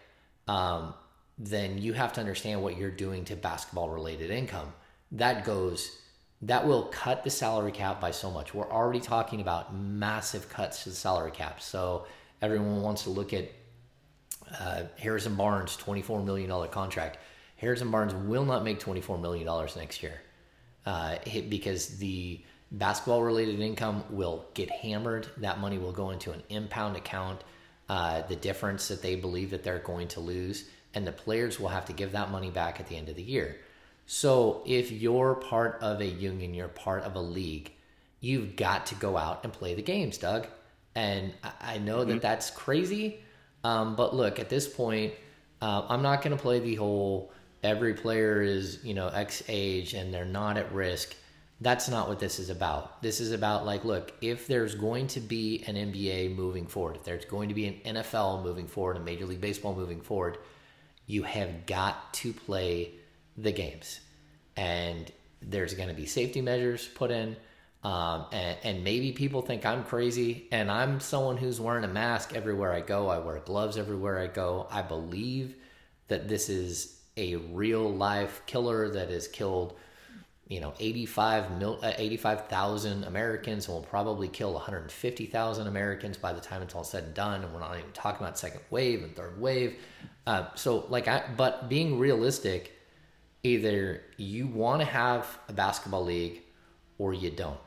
um, 0.49 0.95
then 1.39 1.79
you 1.79 1.93
have 1.93 2.13
to 2.15 2.21
understand 2.21 2.63
what 2.63 2.77
you're 2.77 2.91
doing 2.91 3.25
to 3.27 3.37
basketball 3.37 3.89
related 3.89 4.31
income. 4.31 4.73
That 5.13 5.45
goes 5.45 5.97
that 6.43 6.67
will 6.67 6.85
cut 6.85 7.25
the 7.25 7.31
salary 7.31 7.73
cap 7.73 8.01
by 8.01 8.11
so 8.11 8.31
much. 8.31 8.55
We're 8.55 8.71
already 8.71 9.01
talking 9.01 9.41
about 9.41 9.75
massive 9.75 10.49
cuts 10.49 10.85
to 10.85 10.91
the 10.91 10.95
salary 10.95 11.33
cap. 11.33 11.61
So 11.61 12.07
everyone 12.41 12.81
wants 12.83 13.05
to 13.05 13.11
look 13.11 13.33
at 13.33 13.51
uh, 14.61 14.85
Harrison 14.97 15.35
Barnes' 15.35 15.77
$24 15.77 16.25
million 16.25 16.69
contract. 16.69 17.19
Harrison 17.57 17.91
Barnes 17.91 18.15
will 18.15 18.45
not 18.45 18.63
make 18.63 18.79
$24 18.81 19.21
million 19.21 19.47
next 19.77 20.03
year 20.03 20.21
uh, 20.87 21.17
because 21.49 21.99
the 21.99 22.41
Basketball 22.71 23.23
related 23.23 23.61
income 23.61 24.05
will 24.11 24.47
get 24.55 24.71
hammered. 24.71 25.27
That 25.39 25.59
money 25.59 25.79
will 25.79 25.93
go 25.93 26.11
into 26.11 26.33
an 26.33 26.43
impound 26.51 26.97
account. 26.97 27.43
Uh, 27.89 28.21
the 28.29 28.37
difference 28.37 28.89
that 28.89 29.01
they 29.01 29.17
believe 29.17 29.51
that 29.51 29.65
they're 29.65 29.79
going 29.79 30.09
to 30.09 30.21
lose, 30.21 30.69
and 30.93 31.07
the 31.07 31.13
players 31.13 31.59
will 31.59 31.71
have 31.71 31.87
to 31.87 31.95
give 31.95 32.13
that 32.13 32.31
money 32.31 32.51
back 32.51 32.79
at 32.81 32.87
the 32.87 32.97
end 32.97 33.09
of 33.09 33.17
the 33.17 33.23
year. 33.23 33.57
So 34.11 34.63
if 34.65 34.91
you're 34.91 35.35
part 35.35 35.81
of 35.83 36.01
a 36.01 36.07
union, 36.07 36.55
you're 36.55 36.67
part 36.67 37.03
of 37.03 37.15
a 37.15 37.21
league, 37.21 37.73
you've 38.21 38.57
got 38.57 38.87
to 38.87 38.95
go 38.95 39.19
out 39.19 39.45
and 39.45 39.53
play 39.53 39.75
the 39.75 39.83
games, 39.83 40.17
Doug. 40.17 40.47
And 40.95 41.35
I 41.61 41.77
know 41.77 41.99
mm-hmm. 41.99 42.13
that 42.13 42.23
that's 42.23 42.49
crazy, 42.49 43.21
um, 43.65 43.97
but 43.97 44.17
look, 44.17 44.39
at 44.39 44.49
this 44.49 44.67
point, 44.67 45.13
uh, 45.61 45.85
I'm 45.91 46.01
not 46.01 46.23
going 46.23 46.35
to 46.35 46.43
play 46.43 46.59
the 46.59 46.75
whole 46.77 47.31
every 47.63 47.93
player 47.93 48.41
is 48.41 48.83
you 48.83 48.95
know 48.95 49.09
X 49.09 49.43
age 49.47 49.93
and 49.93 50.13
they're 50.13 50.25
not 50.25 50.57
at 50.57 50.73
risk. 50.73 51.15
That's 51.61 51.91
not 51.91 52.09
what 52.09 52.19
this 52.19 52.39
is 52.39 52.49
about. 52.49 53.03
This 53.03 53.21
is 53.21 53.33
about 53.33 53.67
like, 53.67 53.85
look, 53.85 54.15
if 54.23 54.47
there's 54.47 54.75
going 54.75 55.09
to 55.09 55.21
be 55.21 55.63
an 55.67 55.75
NBA 55.75 56.35
moving 56.35 56.67
forward, 56.67 56.97
if 56.97 57.05
there's 57.05 57.27
going 57.27 57.51
to 57.51 57.55
be 57.55 57.67
an 57.67 57.95
NFL 57.95 58.43
moving 58.43 58.69
forward, 58.69 58.97
a 58.97 59.01
Major 59.01 59.27
League 59.27 59.43
Baseball 59.43 59.75
moving 59.75 60.01
forward, 60.01 60.39
you 61.07 61.25
have 61.25 61.67
got 61.67 62.15
to 62.15 62.33
play 62.33 62.93
the 63.41 63.53
games, 63.53 64.01
and 64.57 65.11
there's 65.41 65.75
going 65.75 65.89
to 65.89 65.95
be 65.95 66.07
safety 66.07 66.41
measures 66.41 66.89
put 66.95 67.11
in. 67.11 67.37
Um, 67.85 68.27
and, 68.33 68.59
and, 68.65 68.85
maybe 68.85 69.13
people 69.13 69.41
think 69.41 69.65
I'm 69.65 69.85
crazy, 69.85 70.49
and 70.51 70.69
I'm 70.69 70.99
someone 70.99 71.37
who's 71.37 71.61
wearing 71.61 71.85
a 71.85 71.89
mask 71.89 72.35
everywhere 72.35 72.73
I 72.73 72.81
go. 72.81 73.07
I 73.07 73.21
wear 73.21 73.39
gloves 73.39 73.77
everywhere 73.77 74.19
I 74.19 74.27
go. 74.27 74.67
I 74.69 74.83
believe 74.83 75.55
that 76.09 76.27
this 76.27 76.49
is 76.49 76.99
a 77.17 77.37
real 77.37 77.89
life 77.89 78.43
killer 78.47 78.89
that 78.91 79.11
has 79.11 79.29
killed, 79.29 79.77
you 80.49 80.61
know, 80.61 80.75
85 80.81 81.59
mil, 81.59 81.79
uh, 81.83 81.93
85,000 81.97 83.05
Americans 83.05 83.67
and 83.69 83.75
will 83.77 83.83
probably 83.83 84.27
kill 84.27 84.55
150,000 84.55 85.67
Americans 85.69 86.17
by 86.17 86.33
the 86.33 86.41
time 86.41 86.63
it's 86.63 86.75
all 86.75 86.85
said 86.85 87.05
and 87.05 87.15
done. 87.15 87.45
And 87.45 87.53
we're 87.53 87.61
not 87.61 87.79
even 87.79 87.93
talking 87.93 88.27
about 88.27 88.39
second 88.39 88.63
wave 88.71 89.05
and 89.05 89.15
third 89.15 89.41
wave. 89.41 89.77
Uh, 90.27 90.47
so, 90.57 90.87
like, 90.89 91.07
I, 91.07 91.23
but 91.37 91.69
being 91.69 91.99
realistic, 91.99 92.78
either 93.43 94.03
you 94.17 94.47
want 94.47 94.81
to 94.81 94.87
have 94.87 95.39
a 95.49 95.53
basketball 95.53 96.05
league 96.05 96.43
or 96.99 97.15
you 97.15 97.31
don't 97.31 97.59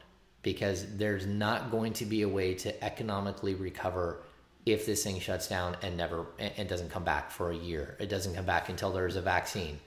because 0.43 0.97
there's 0.97 1.25
not 1.25 1.71
going 1.71 1.93
to 1.93 2.05
be 2.05 2.23
a 2.23 2.29
way 2.29 2.53
to 2.53 2.83
economically 2.83 3.55
recover 3.55 4.23
if 4.65 4.85
this 4.85 5.03
thing 5.03 5.19
shuts 5.19 5.47
down 5.47 5.75
and 5.81 5.97
never 5.97 6.27
and 6.39 6.67
doesn't 6.67 6.89
come 6.89 7.03
back 7.03 7.31
for 7.31 7.51
a 7.51 7.55
year. 7.55 7.95
It 7.99 8.09
doesn't 8.09 8.35
come 8.35 8.45
back 8.45 8.69
until 8.69 8.91
there's 8.91 9.15
a 9.15 9.21
vaccine. 9.21 9.79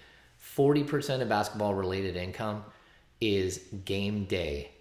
40% 0.57 1.23
of 1.23 1.29
basketball 1.29 1.75
related 1.75 2.17
income 2.17 2.65
is 3.21 3.59
game 3.85 4.25
day, 4.25 4.73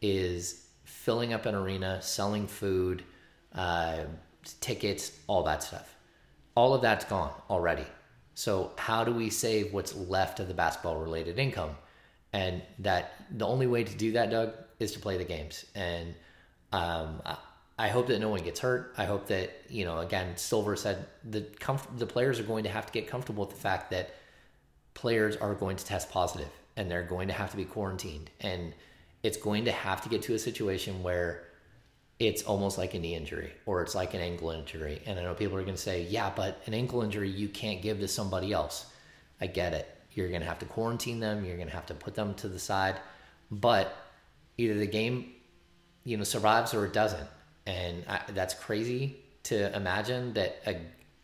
is 0.00 0.66
filling 0.84 1.32
up 1.32 1.46
an 1.46 1.54
arena, 1.54 2.00
selling 2.02 2.46
food, 2.46 3.04
uh, 3.54 4.04
tickets, 4.60 5.18
all 5.26 5.42
that 5.44 5.62
stuff. 5.62 5.94
All 6.54 6.74
of 6.74 6.82
that's 6.82 7.04
gone 7.04 7.32
already. 7.48 7.86
So, 8.34 8.72
how 8.78 9.04
do 9.04 9.12
we 9.12 9.30
save 9.30 9.72
what's 9.72 9.94
left 9.94 10.40
of 10.40 10.48
the 10.48 10.54
basketball 10.54 10.96
related 10.96 11.38
income? 11.38 11.76
And 12.32 12.62
that 12.78 13.12
the 13.30 13.46
only 13.46 13.66
way 13.66 13.84
to 13.84 13.94
do 13.94 14.12
that, 14.12 14.30
Doug, 14.30 14.54
is 14.78 14.92
to 14.92 14.98
play 14.98 15.18
the 15.18 15.24
games. 15.24 15.66
And 15.74 16.14
um, 16.72 17.20
I 17.78 17.88
hope 17.88 18.06
that 18.06 18.20
no 18.20 18.30
one 18.30 18.42
gets 18.42 18.60
hurt. 18.60 18.94
I 18.96 19.04
hope 19.04 19.26
that 19.28 19.50
you 19.68 19.84
know. 19.84 19.98
Again, 19.98 20.36
Silver 20.36 20.76
said 20.76 21.06
the 21.28 21.42
comf- 21.42 21.98
the 21.98 22.06
players 22.06 22.38
are 22.38 22.44
going 22.44 22.64
to 22.64 22.70
have 22.70 22.86
to 22.86 22.92
get 22.92 23.06
comfortable 23.06 23.44
with 23.44 23.54
the 23.54 23.60
fact 23.60 23.90
that 23.90 24.14
players 24.94 25.36
are 25.36 25.54
going 25.54 25.76
to 25.76 25.84
test 25.84 26.10
positive 26.10 26.50
and 26.76 26.90
they're 26.90 27.02
going 27.02 27.28
to 27.28 27.34
have 27.34 27.50
to 27.50 27.56
be 27.56 27.64
quarantined, 27.64 28.30
and 28.40 28.72
it's 29.22 29.36
going 29.36 29.66
to 29.66 29.72
have 29.72 30.00
to 30.02 30.08
get 30.08 30.22
to 30.22 30.34
a 30.34 30.38
situation 30.38 31.02
where 31.02 31.44
it's 32.18 32.42
almost 32.42 32.78
like 32.78 32.94
a 32.94 32.98
knee 32.98 33.14
injury 33.14 33.52
or 33.66 33.82
it's 33.82 33.94
like 33.94 34.14
an 34.14 34.20
ankle 34.20 34.50
injury. 34.50 35.02
And 35.06 35.18
I 35.18 35.22
know 35.22 35.34
people 35.34 35.56
are 35.56 35.62
going 35.62 35.74
to 35.74 35.80
say, 35.80 36.02
"Yeah, 36.04 36.32
but 36.34 36.62
an 36.66 36.74
ankle 36.74 37.02
injury 37.02 37.28
you 37.28 37.48
can't 37.48 37.82
give 37.82 38.00
to 38.00 38.08
somebody 38.08 38.52
else." 38.52 38.86
I 39.40 39.46
get 39.46 39.72
it. 39.72 39.88
You're 40.12 40.28
going 40.28 40.42
to 40.42 40.46
have 40.46 40.60
to 40.60 40.66
quarantine 40.66 41.18
them. 41.18 41.44
You're 41.44 41.56
going 41.56 41.68
to 41.68 41.74
have 41.74 41.86
to 41.86 41.94
put 41.94 42.14
them 42.14 42.34
to 42.34 42.48
the 42.48 42.58
side, 42.58 42.96
but 43.50 43.96
either 44.56 44.74
the 44.74 44.86
game, 44.86 45.32
you 46.04 46.16
know, 46.16 46.24
survives 46.24 46.74
or 46.74 46.84
it 46.86 46.92
doesn't. 46.92 47.28
And 47.66 48.04
I, 48.08 48.20
that's 48.28 48.54
crazy 48.54 49.16
to 49.44 49.74
imagine 49.74 50.34
that 50.34 50.62
a, 50.66 50.76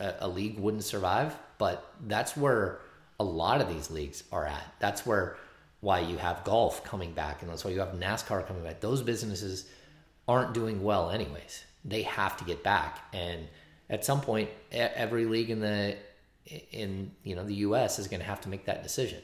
a, 0.03 0.15
a 0.21 0.29
league 0.29 0.59
wouldn't 0.59 0.85
survive, 0.85 1.37
but 1.59 1.93
that's 2.07 2.37
where 2.37 2.81
a 3.21 3.25
lot 3.25 3.61
of 3.61 3.69
these 3.69 3.91
leagues 3.91 4.25
are 4.33 4.47
at. 4.47 4.75
That's 4.81 5.05
where 5.07 5.37
why 5.81 6.01
you 6.01 6.17
have 6.17 6.43
golf 6.45 6.83
coming 6.83 7.13
back, 7.13 7.43
and 7.43 7.51
that's 7.51 7.65
why 7.65 7.71
you 7.71 7.81
have 7.81 7.91
NASCAR 7.91 8.47
coming 8.47 8.65
back. 8.65 8.81
Those 8.81 9.03
businesses 9.03 9.69
aren't 10.29 10.53
doing 10.55 10.85
well, 10.85 11.11
anyways. 11.11 11.65
They 11.85 12.03
have 12.03 12.37
to 12.37 12.45
get 12.45 12.63
back, 12.63 13.01
and 13.13 13.49
at 13.89 14.05
some 14.05 14.21
point, 14.21 14.51
every 14.71 15.25
league 15.25 15.51
in 15.51 15.61
the 15.61 15.97
in 16.71 17.11
you 17.25 17.35
know 17.35 17.45
the 17.45 17.55
U.S. 17.55 17.99
is 17.99 18.07
going 18.09 18.21
to 18.21 18.27
have 18.27 18.41
to 18.43 18.49
make 18.49 18.67
that 18.67 18.83
decision. 18.83 19.23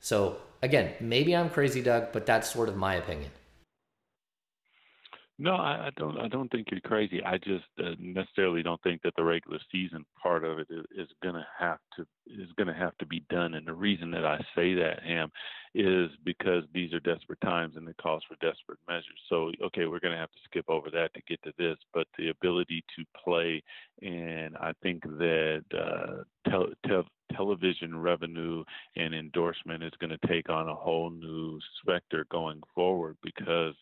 So 0.00 0.38
again, 0.62 0.94
maybe 1.00 1.36
I'm 1.36 1.50
crazy, 1.50 1.82
Doug, 1.82 2.12
but 2.12 2.26
that's 2.26 2.50
sort 2.50 2.68
of 2.68 2.76
my 2.76 2.94
opinion. 2.94 3.30
No, 5.38 5.52
I, 5.52 5.88
I 5.88 5.90
don't. 5.98 6.18
I 6.18 6.28
don't 6.28 6.50
think 6.50 6.68
you're 6.70 6.80
crazy. 6.80 7.22
I 7.22 7.36
just 7.36 7.66
uh, 7.78 7.90
necessarily 7.98 8.62
don't 8.62 8.82
think 8.82 9.02
that 9.02 9.12
the 9.16 9.24
regular 9.24 9.58
season 9.70 10.06
part 10.22 10.44
of 10.44 10.58
it 10.58 10.66
is, 10.70 10.86
is 10.96 11.08
going 11.22 11.34
to 11.34 11.46
have 11.58 11.78
to 11.96 12.06
is 12.26 12.48
going 12.56 12.68
to 12.68 12.74
have 12.74 12.96
to 12.98 13.06
be 13.06 13.22
done. 13.28 13.52
And 13.52 13.66
the 13.66 13.74
reason 13.74 14.10
that 14.12 14.24
I 14.24 14.38
say 14.54 14.72
that, 14.74 15.02
Ham, 15.04 15.30
is 15.76 16.10
because 16.24 16.64
these 16.72 16.92
are 16.92 17.00
desperate 17.00 17.40
times 17.42 17.76
and 17.76 17.86
it 17.88 17.96
calls 17.98 18.22
for 18.26 18.34
desperate 18.36 18.78
measures. 18.88 19.20
So, 19.28 19.52
okay, 19.64 19.86
we're 19.86 20.00
going 20.00 20.14
to 20.14 20.18
have 20.18 20.32
to 20.32 20.38
skip 20.44 20.64
over 20.68 20.90
that 20.90 21.12
to 21.14 21.20
get 21.28 21.42
to 21.42 21.52
this. 21.58 21.76
But 21.92 22.06
the 22.16 22.30
ability 22.30 22.82
to 22.96 23.04
play, 23.22 23.62
and 24.00 24.56
I 24.56 24.72
think 24.82 25.02
that 25.02 25.64
uh, 25.72 26.50
tel- 26.50 26.72
tel- 26.86 27.08
television 27.34 28.00
revenue 28.00 28.64
and 28.96 29.14
endorsement 29.14 29.82
is 29.82 29.92
going 30.00 30.16
to 30.18 30.26
take 30.26 30.48
on 30.48 30.68
a 30.68 30.74
whole 30.74 31.10
new 31.10 31.60
specter 31.82 32.24
going 32.30 32.62
forward 32.74 33.16
because 33.22 33.74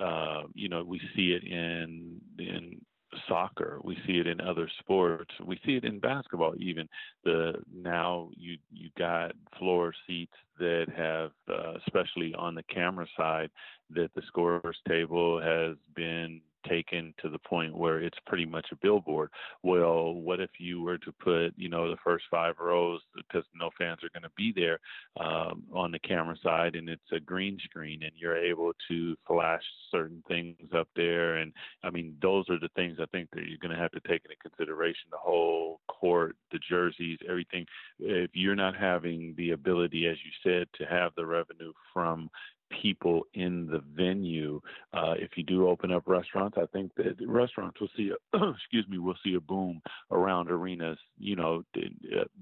uh, 0.00 0.42
you 0.54 0.68
know, 0.68 0.84
we 0.84 1.00
see 1.16 1.32
it 1.32 1.42
in 1.44 2.20
in 2.38 2.80
soccer. 3.28 3.78
We 3.82 3.96
see 4.06 4.18
it 4.18 4.26
in 4.26 4.40
other 4.40 4.68
sports. 4.80 5.30
We 5.44 5.60
see 5.64 5.76
it 5.76 5.84
in 5.84 5.98
basketball. 5.98 6.54
Even 6.58 6.88
the 7.24 7.54
now 7.74 8.30
you 8.36 8.58
you 8.70 8.90
got 8.98 9.32
floor 9.58 9.92
seats 10.06 10.34
that 10.58 10.86
have, 10.96 11.30
uh, 11.48 11.74
especially 11.86 12.34
on 12.34 12.54
the 12.54 12.62
camera 12.64 13.06
side, 13.16 13.50
that 13.90 14.10
the 14.14 14.22
scorers 14.26 14.76
table 14.86 15.40
has 15.40 15.76
been 15.94 16.40
taken 16.66 17.14
to 17.22 17.28
the 17.28 17.38
point 17.38 17.76
where 17.76 18.00
it's 18.00 18.18
pretty 18.26 18.46
much 18.46 18.66
a 18.72 18.76
billboard. 18.76 19.30
Well, 19.62 20.14
what 20.14 20.40
if 20.40 20.50
you 20.58 20.82
were 20.82 20.98
to 20.98 21.12
put, 21.12 21.50
you 21.56 21.68
know, 21.68 21.90
the 21.90 21.96
first 22.04 22.24
five 22.30 22.54
rows 22.60 23.00
because 23.16 23.44
no 23.54 23.70
fans 23.78 24.00
are 24.02 24.10
going 24.10 24.22
to 24.22 24.36
be 24.36 24.52
there 24.54 24.78
um, 25.20 25.64
on 25.72 25.90
the 25.90 25.98
camera 25.98 26.36
side, 26.42 26.74
and 26.74 26.88
it's 26.88 27.12
a 27.12 27.20
green 27.20 27.58
screen, 27.64 28.02
and 28.02 28.12
you're 28.16 28.36
able 28.36 28.72
to 28.88 29.16
flash 29.26 29.62
certain 29.90 30.22
things 30.28 30.56
up 30.74 30.88
there. 30.96 31.36
And 31.36 31.52
I 31.82 31.90
mean, 31.90 32.16
those 32.20 32.48
are 32.50 32.58
the 32.58 32.70
things 32.76 32.98
I 33.00 33.06
think 33.06 33.30
that 33.32 33.44
you're 33.46 33.58
going 33.58 33.74
to 33.74 33.82
have 33.82 33.92
to 33.92 34.00
take 34.08 34.22
into 34.24 34.36
consideration. 34.42 35.08
The 35.10 35.18
whole 35.18 35.80
court, 35.88 36.36
the 36.52 36.58
jerseys, 36.68 37.18
everything. 37.28 37.66
If 37.98 38.30
you're 38.34 38.54
not 38.54 38.76
having 38.76 39.34
the 39.36 39.50
ability, 39.50 40.06
as 40.06 40.16
you 40.24 40.30
said, 40.42 40.68
to 40.74 40.84
have 40.84 41.12
the 41.16 41.26
revenue 41.26 41.72
from 41.92 42.30
people 42.70 43.22
in 43.34 43.66
the 43.66 43.82
venue. 43.94 44.60
Uh, 44.92 45.14
if 45.18 45.30
you 45.36 45.42
do 45.42 45.68
open 45.68 45.92
up 45.92 46.04
restaurants, 46.06 46.56
I 46.60 46.66
think 46.66 46.94
that 46.96 47.16
restaurants 47.26 47.80
will 47.80 47.90
see 47.96 48.10
a 48.10 48.38
excuse 48.50 48.86
me 48.88 48.98
will 48.98 49.16
see 49.24 49.34
a 49.34 49.40
boom 49.40 49.80
around 50.10 50.50
arenas. 50.50 50.98
You 51.18 51.36
know, 51.36 51.64
the, 51.74 51.90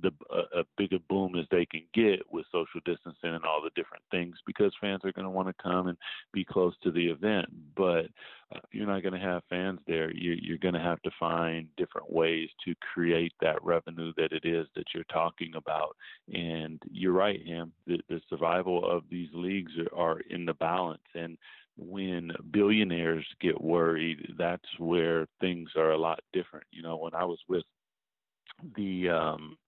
the 0.02 0.12
a 0.54 0.64
bigger 0.76 0.98
boom 1.08 1.36
as 1.36 1.46
they 1.50 1.66
can 1.66 1.82
get 1.94 2.20
with 2.30 2.46
social 2.52 2.80
distancing 2.84 3.34
and 3.34 3.44
all 3.44 3.62
the 3.62 3.70
different 3.74 4.02
things 4.10 4.36
because 4.46 4.72
fans 4.80 5.04
are 5.04 5.12
going 5.12 5.24
to 5.24 5.30
want 5.30 5.48
to 5.48 5.62
come 5.62 5.88
and 5.88 5.98
be 6.32 6.44
close 6.44 6.74
to 6.82 6.90
the 6.90 7.06
event. 7.06 7.46
But 7.76 8.06
uh, 8.45 8.45
if 8.52 8.62
you're 8.72 8.86
not 8.86 9.02
going 9.02 9.14
to 9.14 9.26
have 9.26 9.42
fans 9.50 9.80
there, 9.86 10.12
you, 10.12 10.36
you're 10.40 10.58
going 10.58 10.74
to 10.74 10.80
have 10.80 11.02
to 11.02 11.10
find 11.18 11.68
different 11.76 12.10
ways 12.12 12.48
to 12.64 12.74
create 12.92 13.32
that 13.40 13.62
revenue 13.64 14.12
that 14.16 14.32
it 14.32 14.44
is 14.44 14.66
that 14.76 14.84
you're 14.94 15.04
talking 15.04 15.52
about. 15.56 15.96
And 16.32 16.80
you're 16.90 17.12
right, 17.12 17.40
Ham. 17.46 17.72
The, 17.86 18.00
the 18.08 18.20
survival 18.28 18.88
of 18.88 19.04
these 19.10 19.28
leagues 19.32 19.72
are, 19.92 19.98
are 19.98 20.20
in 20.30 20.44
the 20.44 20.54
balance. 20.54 21.02
And 21.14 21.36
when 21.76 22.30
billionaires 22.52 23.26
get 23.40 23.60
worried, 23.60 24.34
that's 24.38 24.68
where 24.78 25.26
things 25.40 25.70
are 25.76 25.90
a 25.90 25.98
lot 25.98 26.20
different. 26.32 26.66
You 26.70 26.82
know, 26.82 26.96
when 26.96 27.14
I 27.14 27.24
was 27.24 27.40
with 27.48 27.64
the 28.76 29.10
um, 29.10 29.58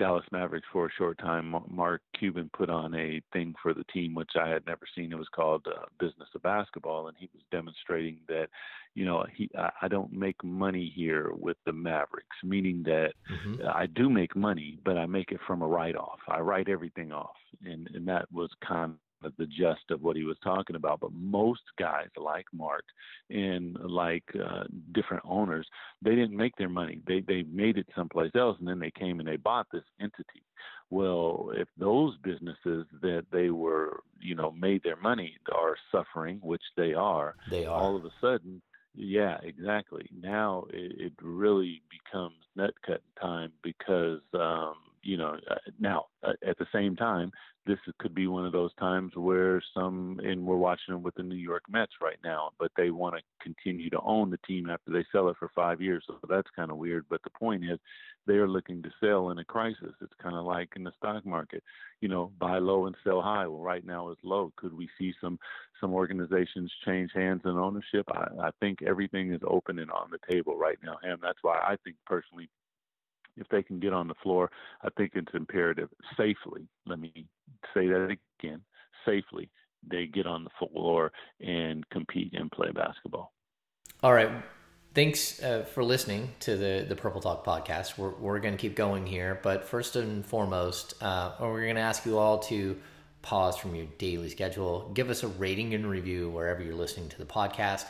Dallas 0.00 0.24
Mavericks 0.32 0.66
for 0.72 0.86
a 0.86 0.92
short 0.96 1.18
time. 1.18 1.54
Mark 1.68 2.00
Cuban 2.18 2.48
put 2.56 2.70
on 2.70 2.94
a 2.94 3.20
thing 3.34 3.54
for 3.62 3.74
the 3.74 3.84
team, 3.92 4.14
which 4.14 4.30
I 4.40 4.48
had 4.48 4.66
never 4.66 4.86
seen. 4.96 5.12
It 5.12 5.18
was 5.18 5.28
called 5.28 5.66
uh, 5.68 5.84
Business 6.00 6.28
of 6.34 6.42
Basketball, 6.42 7.08
and 7.08 7.16
he 7.20 7.28
was 7.34 7.42
demonstrating 7.52 8.16
that, 8.26 8.46
you 8.94 9.04
know, 9.04 9.26
he 9.36 9.50
I 9.82 9.88
don't 9.88 10.10
make 10.10 10.42
money 10.42 10.90
here 10.96 11.32
with 11.38 11.58
the 11.66 11.72
Mavericks, 11.74 12.36
meaning 12.42 12.82
that 12.84 13.12
mm-hmm. 13.30 13.66
I 13.68 13.86
do 13.86 14.08
make 14.08 14.34
money, 14.34 14.78
but 14.86 14.96
I 14.96 15.04
make 15.04 15.32
it 15.32 15.40
from 15.46 15.60
a 15.60 15.68
write-off. 15.68 16.20
I 16.28 16.40
write 16.40 16.70
everything 16.70 17.12
off, 17.12 17.36
and 17.62 17.86
and 17.94 18.08
that 18.08 18.26
was 18.32 18.50
kind 18.66 18.94
the 19.22 19.46
gist 19.46 19.90
of 19.90 20.02
what 20.02 20.16
he 20.16 20.24
was 20.24 20.36
talking 20.42 20.76
about. 20.76 21.00
But 21.00 21.12
most 21.12 21.62
guys 21.78 22.08
like 22.16 22.46
Mark 22.52 22.84
and 23.28 23.76
like 23.78 24.24
uh, 24.34 24.64
different 24.92 25.22
owners, 25.26 25.66
they 26.02 26.14
didn't 26.14 26.36
make 26.36 26.56
their 26.56 26.68
money. 26.68 27.00
They 27.06 27.20
they 27.20 27.42
made 27.44 27.78
it 27.78 27.86
someplace 27.96 28.32
else, 28.34 28.56
and 28.58 28.68
then 28.68 28.78
they 28.78 28.90
came 28.90 29.20
and 29.20 29.28
they 29.28 29.36
bought 29.36 29.66
this 29.72 29.84
entity. 30.00 30.44
Well, 30.90 31.52
if 31.54 31.68
those 31.78 32.16
businesses 32.18 32.86
that 33.00 33.24
they 33.32 33.50
were, 33.50 34.00
you 34.20 34.34
know, 34.34 34.50
made 34.50 34.82
their 34.82 34.96
money 34.96 35.36
are 35.54 35.76
suffering, 35.92 36.38
which 36.42 36.62
they 36.76 36.94
are, 36.94 37.36
they 37.50 37.64
are 37.64 37.80
all 37.80 37.96
of 37.96 38.04
a 38.04 38.10
sudden 38.20 38.60
yeah, 38.94 39.38
exactly. 39.42 40.08
Now 40.20 40.64
it, 40.72 40.92
it 40.98 41.12
really 41.22 41.82
becomes 41.90 42.36
nut 42.56 42.74
cutting 42.84 43.02
time 43.20 43.52
because 43.62 44.20
um, 44.34 44.74
you 45.02 45.16
know 45.16 45.36
uh, 45.50 45.54
now 45.78 46.06
uh, 46.22 46.32
at 46.46 46.58
the 46.58 46.66
same 46.72 46.96
time 46.96 47.30
this 47.66 47.78
could 47.98 48.14
be 48.14 48.26
one 48.26 48.46
of 48.46 48.52
those 48.52 48.74
times 48.74 49.12
where 49.14 49.62
some, 49.74 50.18
and 50.24 50.44
we're 50.44 50.56
watching 50.56 50.94
them 50.94 51.02
with 51.02 51.14
the 51.14 51.22
New 51.22 51.36
York 51.36 51.62
Mets 51.68 51.92
right 52.00 52.18
now, 52.24 52.50
but 52.58 52.72
they 52.76 52.90
want 52.90 53.16
to 53.16 53.22
continue 53.42 53.90
to 53.90 54.00
own 54.02 54.30
the 54.30 54.38
team 54.38 54.70
after 54.70 54.90
they 54.90 55.04
sell 55.12 55.28
it 55.28 55.36
for 55.38 55.50
five 55.54 55.80
years. 55.80 56.02
So 56.06 56.18
that's 56.28 56.48
kind 56.56 56.70
of 56.70 56.78
weird. 56.78 57.04
But 57.10 57.22
the 57.22 57.30
point 57.30 57.64
is, 57.64 57.78
they 58.26 58.34
are 58.34 58.48
looking 58.48 58.82
to 58.82 58.90
sell 58.98 59.30
in 59.30 59.38
a 59.38 59.44
crisis. 59.44 59.94
It's 60.00 60.12
kind 60.22 60.36
of 60.36 60.44
like 60.44 60.70
in 60.74 60.84
the 60.84 60.92
stock 60.96 61.26
market, 61.26 61.62
you 62.00 62.08
know, 62.08 62.32
buy 62.38 62.58
low 62.58 62.86
and 62.86 62.96
sell 63.04 63.20
high. 63.20 63.46
Well, 63.46 63.62
right 63.62 63.84
now 63.84 64.10
it's 64.10 64.24
low. 64.24 64.52
Could 64.56 64.76
we 64.76 64.88
see 64.98 65.12
some 65.20 65.38
some 65.80 65.92
organizations 65.92 66.72
change 66.84 67.10
hands 67.14 67.42
and 67.44 67.58
ownership? 67.58 68.06
I, 68.10 68.26
I 68.42 68.50
think 68.60 68.82
everything 68.82 69.32
is 69.32 69.40
open 69.46 69.78
and 69.78 69.90
on 69.90 70.10
the 70.10 70.32
table 70.32 70.56
right 70.56 70.78
now, 70.82 70.98
and 71.02 71.18
that's 71.22 71.38
why 71.42 71.58
I 71.58 71.76
think 71.84 71.96
personally 72.06 72.48
if 73.40 73.48
they 73.48 73.62
can 73.62 73.80
get 73.80 73.92
on 73.92 74.08
the 74.08 74.14
floor, 74.22 74.50
I 74.82 74.88
think 74.96 75.12
it's 75.14 75.32
imperative 75.34 75.88
safely. 76.16 76.68
Let 76.86 77.00
me 77.00 77.26
say 77.74 77.86
that 77.88 78.16
again 78.40 78.62
safely. 79.04 79.50
They 79.90 80.06
get 80.06 80.26
on 80.26 80.44
the 80.44 80.50
floor 80.58 81.10
and 81.40 81.88
compete 81.90 82.34
and 82.34 82.50
play 82.50 82.70
basketball. 82.70 83.32
All 84.02 84.12
right. 84.12 84.30
Thanks 84.92 85.42
uh, 85.42 85.62
for 85.62 85.84
listening 85.84 86.32
to 86.40 86.56
the, 86.56 86.84
the 86.88 86.96
Purple 86.96 87.20
Talk 87.20 87.46
podcast. 87.46 87.96
We're, 87.96 88.10
we're 88.10 88.40
going 88.40 88.54
to 88.54 88.60
keep 88.60 88.74
going 88.74 89.06
here, 89.06 89.38
but 89.42 89.64
first 89.64 89.94
and 89.94 90.26
foremost, 90.26 91.00
uh, 91.00 91.32
we're 91.40 91.62
going 91.62 91.76
to 91.76 91.80
ask 91.80 92.04
you 92.04 92.18
all 92.18 92.40
to 92.40 92.76
pause 93.22 93.56
from 93.56 93.74
your 93.74 93.86
daily 93.98 94.28
schedule, 94.28 94.90
give 94.94 95.08
us 95.08 95.22
a 95.22 95.28
rating 95.28 95.74
and 95.74 95.88
review 95.88 96.28
wherever 96.30 96.62
you're 96.62 96.74
listening 96.74 97.08
to 97.10 97.18
the 97.18 97.24
podcast, 97.24 97.84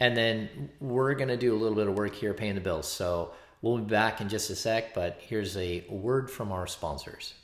and 0.00 0.16
then 0.16 0.70
we're 0.80 1.14
going 1.14 1.28
to 1.28 1.36
do 1.36 1.54
a 1.54 1.58
little 1.58 1.76
bit 1.76 1.86
of 1.86 1.94
work 1.94 2.14
here 2.14 2.34
paying 2.34 2.54
the 2.56 2.60
bills. 2.60 2.88
So 2.88 3.32
We'll 3.62 3.78
be 3.78 3.84
back 3.84 4.20
in 4.20 4.28
just 4.28 4.48
a 4.50 4.56
sec, 4.56 4.94
but 4.94 5.18
here's 5.20 5.56
a 5.56 5.84
word 5.90 6.30
from 6.30 6.50
our 6.50 6.66
sponsors. 6.66 7.34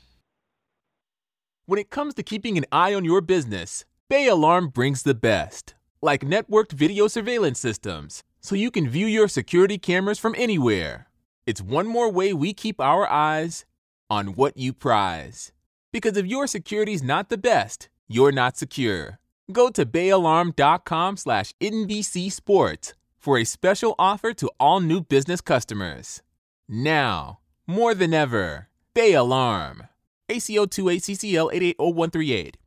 When 1.67 1.79
it 1.79 1.89
comes 1.89 2.13
to 2.15 2.23
keeping 2.23 2.57
an 2.57 2.65
eye 2.71 2.93
on 2.93 3.05
your 3.05 3.21
business, 3.21 3.85
Bay 4.09 4.27
Alarm 4.27 4.69
brings 4.69 5.03
the 5.03 5.13
best, 5.13 5.75
like 6.01 6.21
networked 6.21 6.71
video 6.71 7.07
surveillance 7.07 7.59
systems, 7.59 8.23
so 8.39 8.55
you 8.55 8.71
can 8.71 8.89
view 8.89 9.05
your 9.05 9.27
security 9.27 9.77
cameras 9.77 10.17
from 10.17 10.33
anywhere. 10.37 11.07
It's 11.45 11.61
one 11.61 11.87
more 11.87 12.09
way 12.11 12.33
we 12.33 12.53
keep 12.53 12.79
our 12.81 13.07
eyes 13.07 13.65
on 14.09 14.33
what 14.33 14.57
you 14.57 14.73
prize. 14.73 15.51
Because 15.91 16.17
if 16.17 16.25
your 16.25 16.47
security's 16.47 17.03
not 17.03 17.29
the 17.29 17.37
best, 17.37 17.89
you're 18.07 18.31
not 18.31 18.57
secure. 18.57 19.19
Go 19.51 19.69
to 19.69 19.85
bayalarm.com 19.85 21.17
slash 21.17 21.53
NBC 21.61 22.31
Sports 22.31 22.93
for 23.17 23.37
a 23.37 23.43
special 23.43 23.95
offer 23.97 24.33
to 24.33 24.49
all 24.59 24.79
new 24.79 25.01
business 25.01 25.41
customers. 25.41 26.21
Now, 26.67 27.39
more 27.65 27.93
than 27.93 28.13
ever, 28.13 28.67
Bay 28.93 29.13
Alarm. 29.13 29.83
ACO2 30.29 30.97
ACCL 30.97 31.53
880138. 31.53 32.57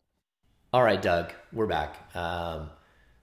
All 0.73 0.83
right, 0.83 1.03
Doug, 1.03 1.33
we're 1.53 1.67
back. 1.67 1.97
Um, 2.17 2.71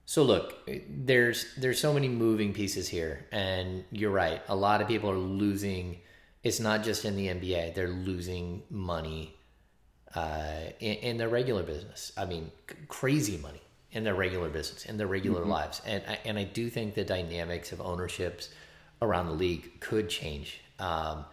so 0.04 0.22
look, 0.22 0.54
there's 0.88 1.54
there's 1.56 1.80
so 1.80 1.92
many 1.92 2.08
moving 2.08 2.52
pieces 2.54 2.88
here, 2.88 3.26
and 3.32 3.84
you're 3.90 4.10
right. 4.10 4.40
A 4.48 4.56
lot 4.56 4.80
of 4.80 4.88
people 4.88 5.10
are 5.10 5.18
losing. 5.18 5.98
It's 6.42 6.60
not 6.60 6.82
just 6.82 7.04
in 7.04 7.16
the 7.16 7.26
NBA; 7.26 7.74
they're 7.74 7.88
losing 7.88 8.62
money 8.70 9.34
uh, 10.14 10.70
in, 10.80 10.94
in, 10.94 11.16
their 11.18 11.28
regular 11.28 11.62
business. 11.62 12.12
I 12.16 12.24
mean, 12.24 12.50
c- 12.70 12.76
crazy 12.86 13.36
money 13.38 13.60
in 13.92 14.04
their 14.04 14.14
regular 14.14 14.48
business, 14.48 14.84
in 14.84 14.96
their 14.96 15.06
regular 15.06 15.40
mm-hmm. 15.40 15.50
lives. 15.50 15.80
And 15.86 16.02
I, 16.08 16.18
and 16.24 16.38
I 16.38 16.44
do 16.44 16.68
think 16.68 16.94
the 16.94 17.04
dynamics 17.04 17.72
of 17.72 17.80
ownerships 17.80 18.50
around 19.00 19.26
the 19.26 19.32
league 19.32 19.80
could 19.80 20.08
change. 20.08 20.60
Um, 20.78 21.24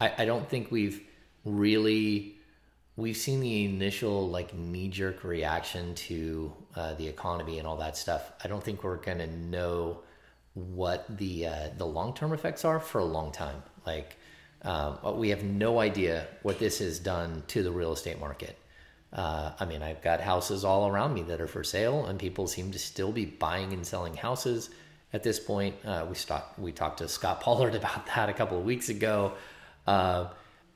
I, 0.00 0.12
I 0.18 0.24
don't 0.24 0.48
think 0.48 0.70
we've 0.70 1.02
really 1.44 2.36
we've 2.96 3.16
seen 3.16 3.40
the 3.40 3.64
initial 3.64 4.28
like 4.28 4.54
knee 4.54 4.88
jerk 4.88 5.22
reaction 5.22 5.94
to 5.94 6.52
uh, 6.74 6.94
the 6.94 7.06
economy 7.06 7.58
and 7.58 7.66
all 7.66 7.76
that 7.76 7.96
stuff. 7.96 8.32
I 8.42 8.48
don't 8.48 8.62
think 8.62 8.82
we're 8.82 8.96
gonna 8.96 9.26
know 9.26 10.00
what 10.54 11.04
the 11.16 11.46
uh, 11.46 11.68
the 11.76 11.86
long 11.86 12.14
term 12.14 12.32
effects 12.32 12.64
are 12.64 12.80
for 12.80 12.98
a 12.98 13.04
long 13.04 13.32
time. 13.32 13.62
Like 13.86 14.16
um, 14.62 14.98
we 15.16 15.28
have 15.30 15.44
no 15.44 15.78
idea 15.78 16.26
what 16.42 16.58
this 16.58 16.78
has 16.80 16.98
done 16.98 17.44
to 17.48 17.62
the 17.62 17.70
real 17.70 17.92
estate 17.92 18.18
market. 18.18 18.58
Uh, 19.12 19.52
I 19.58 19.64
mean, 19.64 19.82
I've 19.82 20.02
got 20.02 20.20
houses 20.20 20.64
all 20.64 20.88
around 20.88 21.14
me 21.14 21.22
that 21.22 21.40
are 21.40 21.46
for 21.46 21.64
sale, 21.64 22.06
and 22.06 22.18
people 22.18 22.46
seem 22.46 22.72
to 22.72 22.78
still 22.78 23.10
be 23.10 23.24
buying 23.24 23.72
and 23.72 23.86
selling 23.86 24.14
houses 24.14 24.68
at 25.12 25.22
this 25.22 25.40
point. 25.40 25.76
Uh, 25.84 26.06
we 26.08 26.14
talked 26.14 26.58
we 26.58 26.72
talked 26.72 26.98
to 26.98 27.08
Scott 27.08 27.40
Pollard 27.42 27.74
about 27.74 28.06
that 28.06 28.28
a 28.28 28.34
couple 28.34 28.58
of 28.58 28.64
weeks 28.64 28.88
ago, 28.88 29.32
uh, 29.86 30.26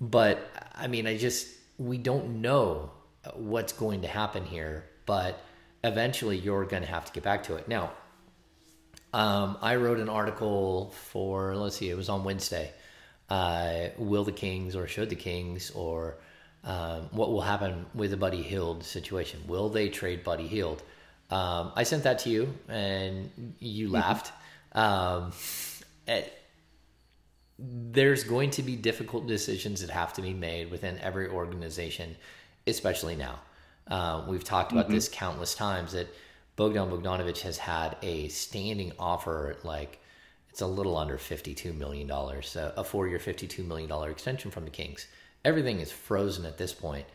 but 0.01 0.51
I 0.75 0.87
mean, 0.87 1.07
I 1.07 1.19
just 1.19 1.47
we 1.79 1.99
don't 1.99 2.41
know 2.41 2.91
what's 3.35 3.73
going 3.73 4.03
to 4.03 4.09
happen 4.09 4.45
here, 4.45 4.85
but 5.05 5.39
eventually 5.85 6.39
you're 6.39 6.65
going 6.65 6.83
to 6.83 6.89
have 6.89 7.05
to 7.05 7.13
get 7.13 7.23
back 7.23 7.45
to 7.45 7.57
it. 7.57 7.69
Now, 7.69 7.93
um, 9.13 9.59
I 9.61 9.77
wrote 9.77 9.99
an 9.99 10.09
article 10.09 10.95
for 11.11 11.55
let's 11.55 11.77
see, 11.77 11.91
it 11.91 11.97
was 11.97 12.09
on 12.09 12.25
Wednesday. 12.25 12.73
Uh, 13.29 13.89
will 13.97 14.25
the 14.25 14.33
Kings 14.33 14.75
or 14.75 14.87
should 14.87 15.09
the 15.09 15.17
Kings 15.17 15.71
or 15.71 16.17
um, 16.65 17.09
what 17.11 17.31
will 17.31 17.41
happen 17.41 17.87
with 17.95 18.11
the 18.11 18.17
Buddy 18.17 18.43
Hield 18.43 18.85
situation. 18.85 19.41
Will 19.47 19.69
they 19.69 19.89
trade 19.89 20.23
Buddy 20.23 20.47
Hield? 20.47 20.83
Um, 21.31 21.73
I 21.75 21.83
sent 21.83 22.05
that 22.05 22.21
to 22.21 22.31
you, 22.31 22.55
and 22.69 23.31
you 23.59 23.87
mm-hmm. 23.87 23.95
laughed. 23.95 24.33
Um, 24.73 25.33
at, 26.07 26.25
eh, 26.25 26.29
there's 27.59 28.25
going 28.25 28.51
to 28.51 28.63
be 28.63 28.77
difficult 28.77 29.27
decisions 29.27 29.81
that 29.83 29.91
have 29.91 30.13
to 30.15 30.23
be 30.23 30.35
made 30.35 30.71
within 30.71 30.99
every 30.99 31.29
organization, 31.29 32.17
especially 32.67 33.17
now. 33.17 33.39
Uh, 33.89 34.25
we've 34.27 34.45
talked 34.45 34.73
about 34.73 34.87
mm-hmm. 34.87 34.95
this 34.95 35.09
countless 35.09 35.55
times 35.55 35.93
that 35.93 36.09
Bogdan 36.57 36.91
Bogdanovic 36.91 37.41
has 37.41 37.59
had 37.59 37.97
a 38.03 38.29
standing 38.29 38.93
offer 38.99 39.57
like 39.65 40.01
it's 40.51 40.61
a 40.61 40.67
little 40.67 40.97
under 40.97 41.17
$52 41.17 41.77
million, 41.77 42.11
a 42.11 42.85
four 42.85 43.09
year, 43.09 43.19
$52 43.19 43.67
million 43.67 44.11
extension 44.11 44.51
from 44.51 44.65
the 44.65 44.71
Kings 44.71 45.07
everything 45.45 45.81
is 45.81 45.91
frozen 45.91 46.45
at 46.47 46.59
this 46.59 46.73
point. 46.73 47.07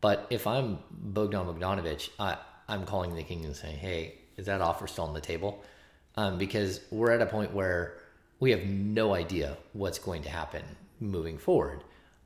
But 0.00 0.26
if 0.30 0.46
I'm 0.46 0.78
Bogdan 0.90 1.46
Bogdanovic, 1.46 2.10
I, 2.18 2.36
I'm 2.68 2.84
calling 2.84 3.14
the 3.14 3.22
king 3.22 3.44
and 3.44 3.56
saying, 3.56 3.78
hey, 3.78 4.14
is 4.36 4.46
that 4.46 4.60
offer 4.60 4.86
still 4.86 5.04
on 5.04 5.14
the 5.14 5.20
table? 5.20 5.62
Um, 6.16 6.38
because 6.38 6.80
we're 6.90 7.12
at 7.12 7.22
a 7.22 7.26
point 7.26 7.52
where 7.52 7.94
we 8.40 8.50
have 8.50 8.64
no 8.64 9.14
idea 9.14 9.56
what's 9.72 9.98
going 9.98 10.22
to 10.22 10.30
happen 10.30 10.62
moving 11.00 11.38
forward. 11.38 11.82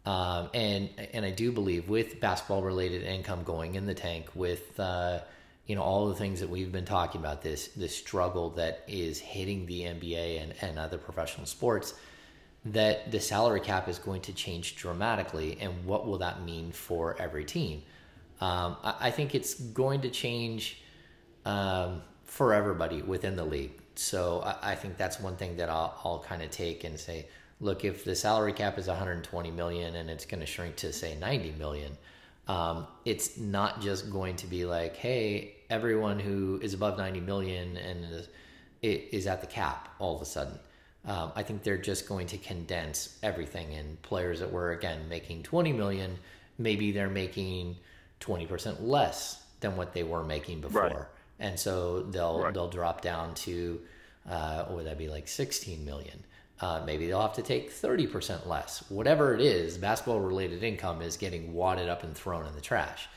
Um, 0.06 0.48
and 0.54 0.88
and 1.12 1.26
I 1.26 1.30
do 1.30 1.52
believe 1.52 1.88
with 1.88 2.20
basketball 2.20 2.62
related 2.62 3.02
income 3.02 3.44
going 3.44 3.74
in 3.74 3.86
the 3.86 3.94
tank, 3.94 4.28
with 4.34 4.78
uh, 4.80 5.20
you 5.66 5.76
know 5.76 5.82
all 5.82 6.08
the 6.08 6.14
things 6.14 6.40
that 6.40 6.48
we've 6.48 6.72
been 6.72 6.86
talking 6.86 7.20
about, 7.20 7.42
this 7.42 7.68
this 7.68 7.94
struggle 7.94 8.50
that 8.50 8.82
is 8.88 9.18
hitting 9.18 9.66
the 9.66 9.82
NBA 9.82 10.42
and, 10.42 10.54
and 10.62 10.78
other 10.78 10.96
professional 10.96 11.46
sports, 11.46 11.94
that 12.64 13.10
the 13.10 13.20
salary 13.20 13.60
cap 13.60 13.88
is 13.88 13.98
going 13.98 14.20
to 14.22 14.32
change 14.32 14.76
dramatically, 14.76 15.56
and 15.60 15.84
what 15.84 16.06
will 16.06 16.18
that 16.18 16.42
mean 16.42 16.72
for 16.72 17.16
every 17.18 17.44
team? 17.44 17.82
Um, 18.40 18.76
I, 18.82 18.94
I, 19.00 19.10
think 19.10 19.34
it's 19.34 19.54
going 19.54 20.00
to 20.02 20.10
change 20.10 20.82
um, 21.44 22.02
for 22.24 22.54
everybody 22.54 23.02
within 23.02 23.36
the 23.36 23.44
league. 23.44 23.72
So 23.96 24.40
I, 24.40 24.72
I 24.72 24.74
think 24.74 24.96
that's 24.96 25.20
one 25.20 25.36
thing 25.36 25.56
that 25.56 25.68
I'll, 25.68 25.98
I'll 26.04 26.24
kind 26.26 26.42
of 26.42 26.50
take 26.50 26.84
and 26.84 26.98
say, 26.98 27.26
look, 27.60 27.84
if 27.84 28.04
the 28.04 28.14
salary 28.14 28.52
cap 28.52 28.78
is 28.78 28.88
120 28.88 29.50
million 29.50 29.96
and 29.96 30.08
it's 30.08 30.24
going 30.24 30.40
to 30.40 30.46
shrink 30.46 30.76
to 30.76 30.92
say 30.92 31.16
90 31.16 31.52
million, 31.52 31.96
um, 32.48 32.86
it's 33.04 33.36
not 33.38 33.80
just 33.80 34.10
going 34.10 34.36
to 34.36 34.46
be 34.46 34.64
like, 34.64 34.96
hey, 34.96 35.56
everyone 35.68 36.18
who 36.18 36.58
is 36.62 36.74
above 36.74 36.98
90 36.98 37.20
million 37.20 37.76
and 37.76 38.04
is, 38.04 38.28
is 38.82 39.26
at 39.26 39.40
the 39.40 39.46
cap 39.46 39.94
all 39.98 40.16
of 40.16 40.22
a 40.22 40.26
sudden. 40.26 40.58
Um, 41.06 41.32
I 41.34 41.42
think 41.42 41.62
they're 41.62 41.78
just 41.78 42.06
going 42.08 42.26
to 42.28 42.38
condense 42.38 43.18
everything. 43.22 43.74
And 43.74 44.00
players 44.02 44.40
that 44.40 44.52
were 44.52 44.72
again 44.72 45.08
making 45.08 45.44
20 45.44 45.72
million, 45.72 46.18
maybe 46.58 46.92
they're 46.92 47.08
making 47.08 47.76
20% 48.20 48.76
less 48.82 49.42
than 49.60 49.76
what 49.76 49.92
they 49.92 50.02
were 50.02 50.24
making 50.24 50.60
before, 50.60 50.82
right. 50.82 51.06
and 51.38 51.58
so 51.58 52.02
they'll 52.02 52.42
right. 52.42 52.54
they'll 52.54 52.68
drop 52.68 53.02
down 53.02 53.34
to 53.34 53.80
uh, 54.28 54.64
what 54.64 54.76
would 54.76 54.86
that 54.86 54.98
be 54.98 55.08
like 55.08 55.28
16 55.28 55.84
million. 55.84 56.24
Uh, 56.60 56.82
maybe 56.84 57.06
they'll 57.06 57.22
have 57.22 57.34
to 57.34 57.42
take 57.42 57.72
30% 57.72 58.46
less. 58.46 58.84
Whatever 58.90 59.34
it 59.34 59.40
is, 59.40 59.78
basketball 59.78 60.20
related 60.20 60.62
income 60.62 61.00
is 61.00 61.16
getting 61.16 61.54
wadded 61.54 61.88
up 61.88 62.02
and 62.02 62.14
thrown 62.14 62.46
in 62.46 62.54
the 62.54 62.60
trash. 62.60 63.08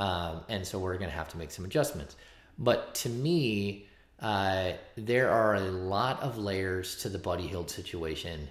Um, 0.00 0.40
and 0.48 0.66
so 0.66 0.78
we're 0.78 0.96
going 0.96 1.10
to 1.10 1.16
have 1.16 1.28
to 1.28 1.38
make 1.38 1.50
some 1.50 1.66
adjustments. 1.66 2.16
But 2.58 2.94
to 2.96 3.10
me, 3.10 3.85
uh, 4.20 4.72
there 4.96 5.30
are 5.30 5.56
a 5.56 5.60
lot 5.60 6.22
of 6.22 6.38
layers 6.38 6.96
to 7.02 7.08
the 7.08 7.18
Buddy 7.18 7.46
Hield 7.46 7.70
situation 7.70 8.48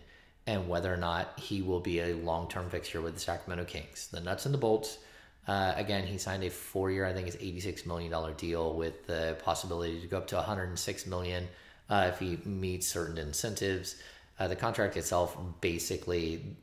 and 0.47 0.67
whether 0.67 0.93
or 0.93 0.97
not 0.97 1.39
he 1.39 1.61
will 1.61 1.79
be 1.79 1.99
a 1.99 2.13
long 2.15 2.47
term 2.47 2.69
fixture 2.69 3.01
with 3.01 3.15
the 3.15 3.19
Sacramento 3.19 3.65
Kings. 3.65 4.07
The 4.11 4.19
nuts 4.19 4.45
and 4.45 4.53
the 4.53 4.59
bolts. 4.59 4.99
Uh, 5.47 5.73
again, 5.75 6.05
he 6.05 6.17
signed 6.17 6.43
a 6.43 6.49
four 6.49 6.91
year, 6.91 7.05
I 7.05 7.13
think 7.13 7.27
it's 7.27 7.37
$86 7.37 7.85
million 7.85 8.11
deal 8.35 8.73
with 8.73 9.05
the 9.05 9.37
possibility 9.43 10.01
to 10.01 10.07
go 10.07 10.17
up 10.17 10.27
to 10.27 10.35
106 10.35 11.05
million 11.05 11.47
uh, 11.89 12.09
if 12.11 12.19
he 12.19 12.37
meets 12.45 12.87
certain 12.87 13.17
incentives. 13.17 13.95
Uh, 14.39 14.47
the 14.47 14.55
contract 14.55 14.97
itself, 14.97 15.37
basically, 15.61 16.57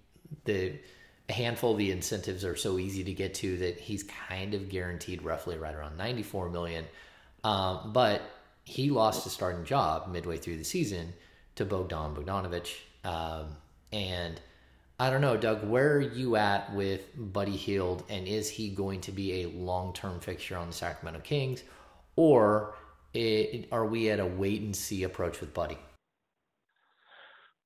the 0.45 0.75
a 1.29 1.33
handful 1.33 1.73
of 1.73 1.79
the 1.79 1.93
incentives 1.93 2.45
are 2.45 2.57
so 2.57 2.79
easy 2.79 3.05
to 3.05 3.15
get 3.15 3.35
to 3.35 3.57
that 3.59 3.79
he's 3.79 4.03
kind 4.03 4.55
of 4.55 4.69
guaranteed 4.69 5.23
roughly 5.23 5.57
right 5.57 5.75
around 5.75 5.97
94 5.97 6.51
million. 6.51 6.85
Um, 7.45 7.93
but 7.93 8.23
he 8.65 8.91
lost 8.91 9.25
his 9.25 9.33
starting 9.33 9.65
job 9.65 10.09
midway 10.09 10.37
through 10.37 10.57
the 10.57 10.65
season 10.65 11.13
to 11.57 11.65
Bogdan 11.65 12.15
Bogdanovic. 12.15 12.75
Um, 13.05 13.57
and 13.93 14.41
I 14.99 15.11
don't 15.11 15.21
know, 15.21 15.37
Doug, 15.37 15.65
where 15.65 15.97
are 15.97 16.01
you 16.01 16.37
at 16.37 16.73
with 16.75 17.09
Buddy 17.17 17.57
Hield? 17.57 18.05
And 18.09 18.27
is 18.29 18.49
he 18.49 18.71
going 18.71 19.01
to 19.03 19.13
be 19.13 19.43
a 19.43 19.49
long 19.49 19.93
term 19.93 20.21
fixture 20.21 20.57
on 20.57 20.69
the 20.69 20.73
Sacramento 20.73 21.21
Kings? 21.21 21.63
Or 22.17 22.75
it, 23.15 23.69
are 23.73 23.87
we 23.87 24.11
at 24.11 24.21
a 24.21 24.27
wait 24.27 24.63
and 24.63 24.75
see 24.75 25.03
approach 25.03 25.41
with 25.41 25.53
Buddy? 25.53 25.79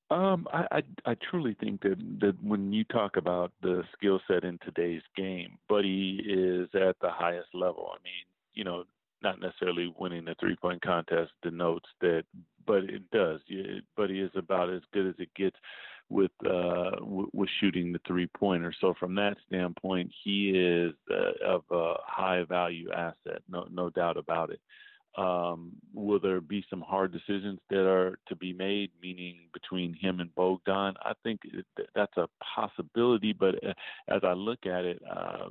Um, 0.09 0.47
I, 0.53 0.67
I 0.71 0.83
I 1.05 1.17
truly 1.31 1.57
think 1.59 1.83
that 1.83 1.97
that 2.21 2.37
when 2.41 2.73
you 2.73 2.85
talk 2.85 3.17
about 3.17 3.51
the 3.61 3.83
skill 3.93 4.21
set 4.29 4.45
in 4.45 4.57
today's 4.65 5.03
game, 5.17 5.59
Buddy 5.69 6.23
is 6.25 6.69
at 6.75 6.97
the 7.01 7.11
highest 7.11 7.49
level. 7.53 7.91
I 7.93 7.99
mean, 8.05 8.25
you 8.55 8.63
know, 8.63 8.85
not 9.27 9.41
necessarily 9.41 9.93
winning 9.99 10.25
the 10.25 10.37
three 10.39 10.57
point 10.57 10.81
contest 10.83 11.33
denotes 11.43 11.89
that, 12.01 12.25
but 12.67 12.85
it 12.85 13.03
does. 13.11 13.41
But 13.97 14.11
he 14.11 14.21
is 14.21 14.31
about 14.37 14.71
as 14.71 14.83
good 14.93 15.07
as 15.07 15.15
it 15.19 15.35
gets 15.35 15.57
with 16.09 16.31
uh 16.45 16.91
w- 17.01 17.31
with 17.33 17.49
shooting 17.61 17.93
the 17.93 18.01
three 18.07 18.29
pointer. 18.29 18.73
So 18.81 18.95
from 19.01 19.17
that 19.17 19.37
standpoint, 19.49 20.13
he 20.23 20.51
is 20.51 20.95
uh, 21.11 21.55
of 21.55 21.63
a 21.71 21.95
high 22.07 22.45
value 22.45 22.89
asset, 22.93 23.43
no 23.49 23.67
no 23.71 23.91
doubt 23.91 24.17
about 24.17 24.51
it. 24.51 24.61
Um, 25.17 25.73
will 25.95 26.21
there 26.21 26.43
be 26.43 26.63
some 26.69 26.83
hard 26.83 27.11
decisions 27.11 27.59
that 27.71 27.87
are 27.97 28.19
to 28.29 28.37
be 28.37 28.53
made, 28.53 28.91
meaning 29.03 29.37
between 29.53 29.95
him 29.95 30.21
and 30.21 30.35
Bogdan? 30.35 30.95
I 31.11 31.15
think 31.25 31.41
that's 31.95 32.17
a 32.19 32.29
possibility, 32.55 33.33
but 33.33 33.55
uh, 33.65 33.73
as 34.09 34.21
I 34.23 34.35
look 34.35 34.67
at 34.67 34.85
it, 34.85 35.03
uh, 35.11 35.49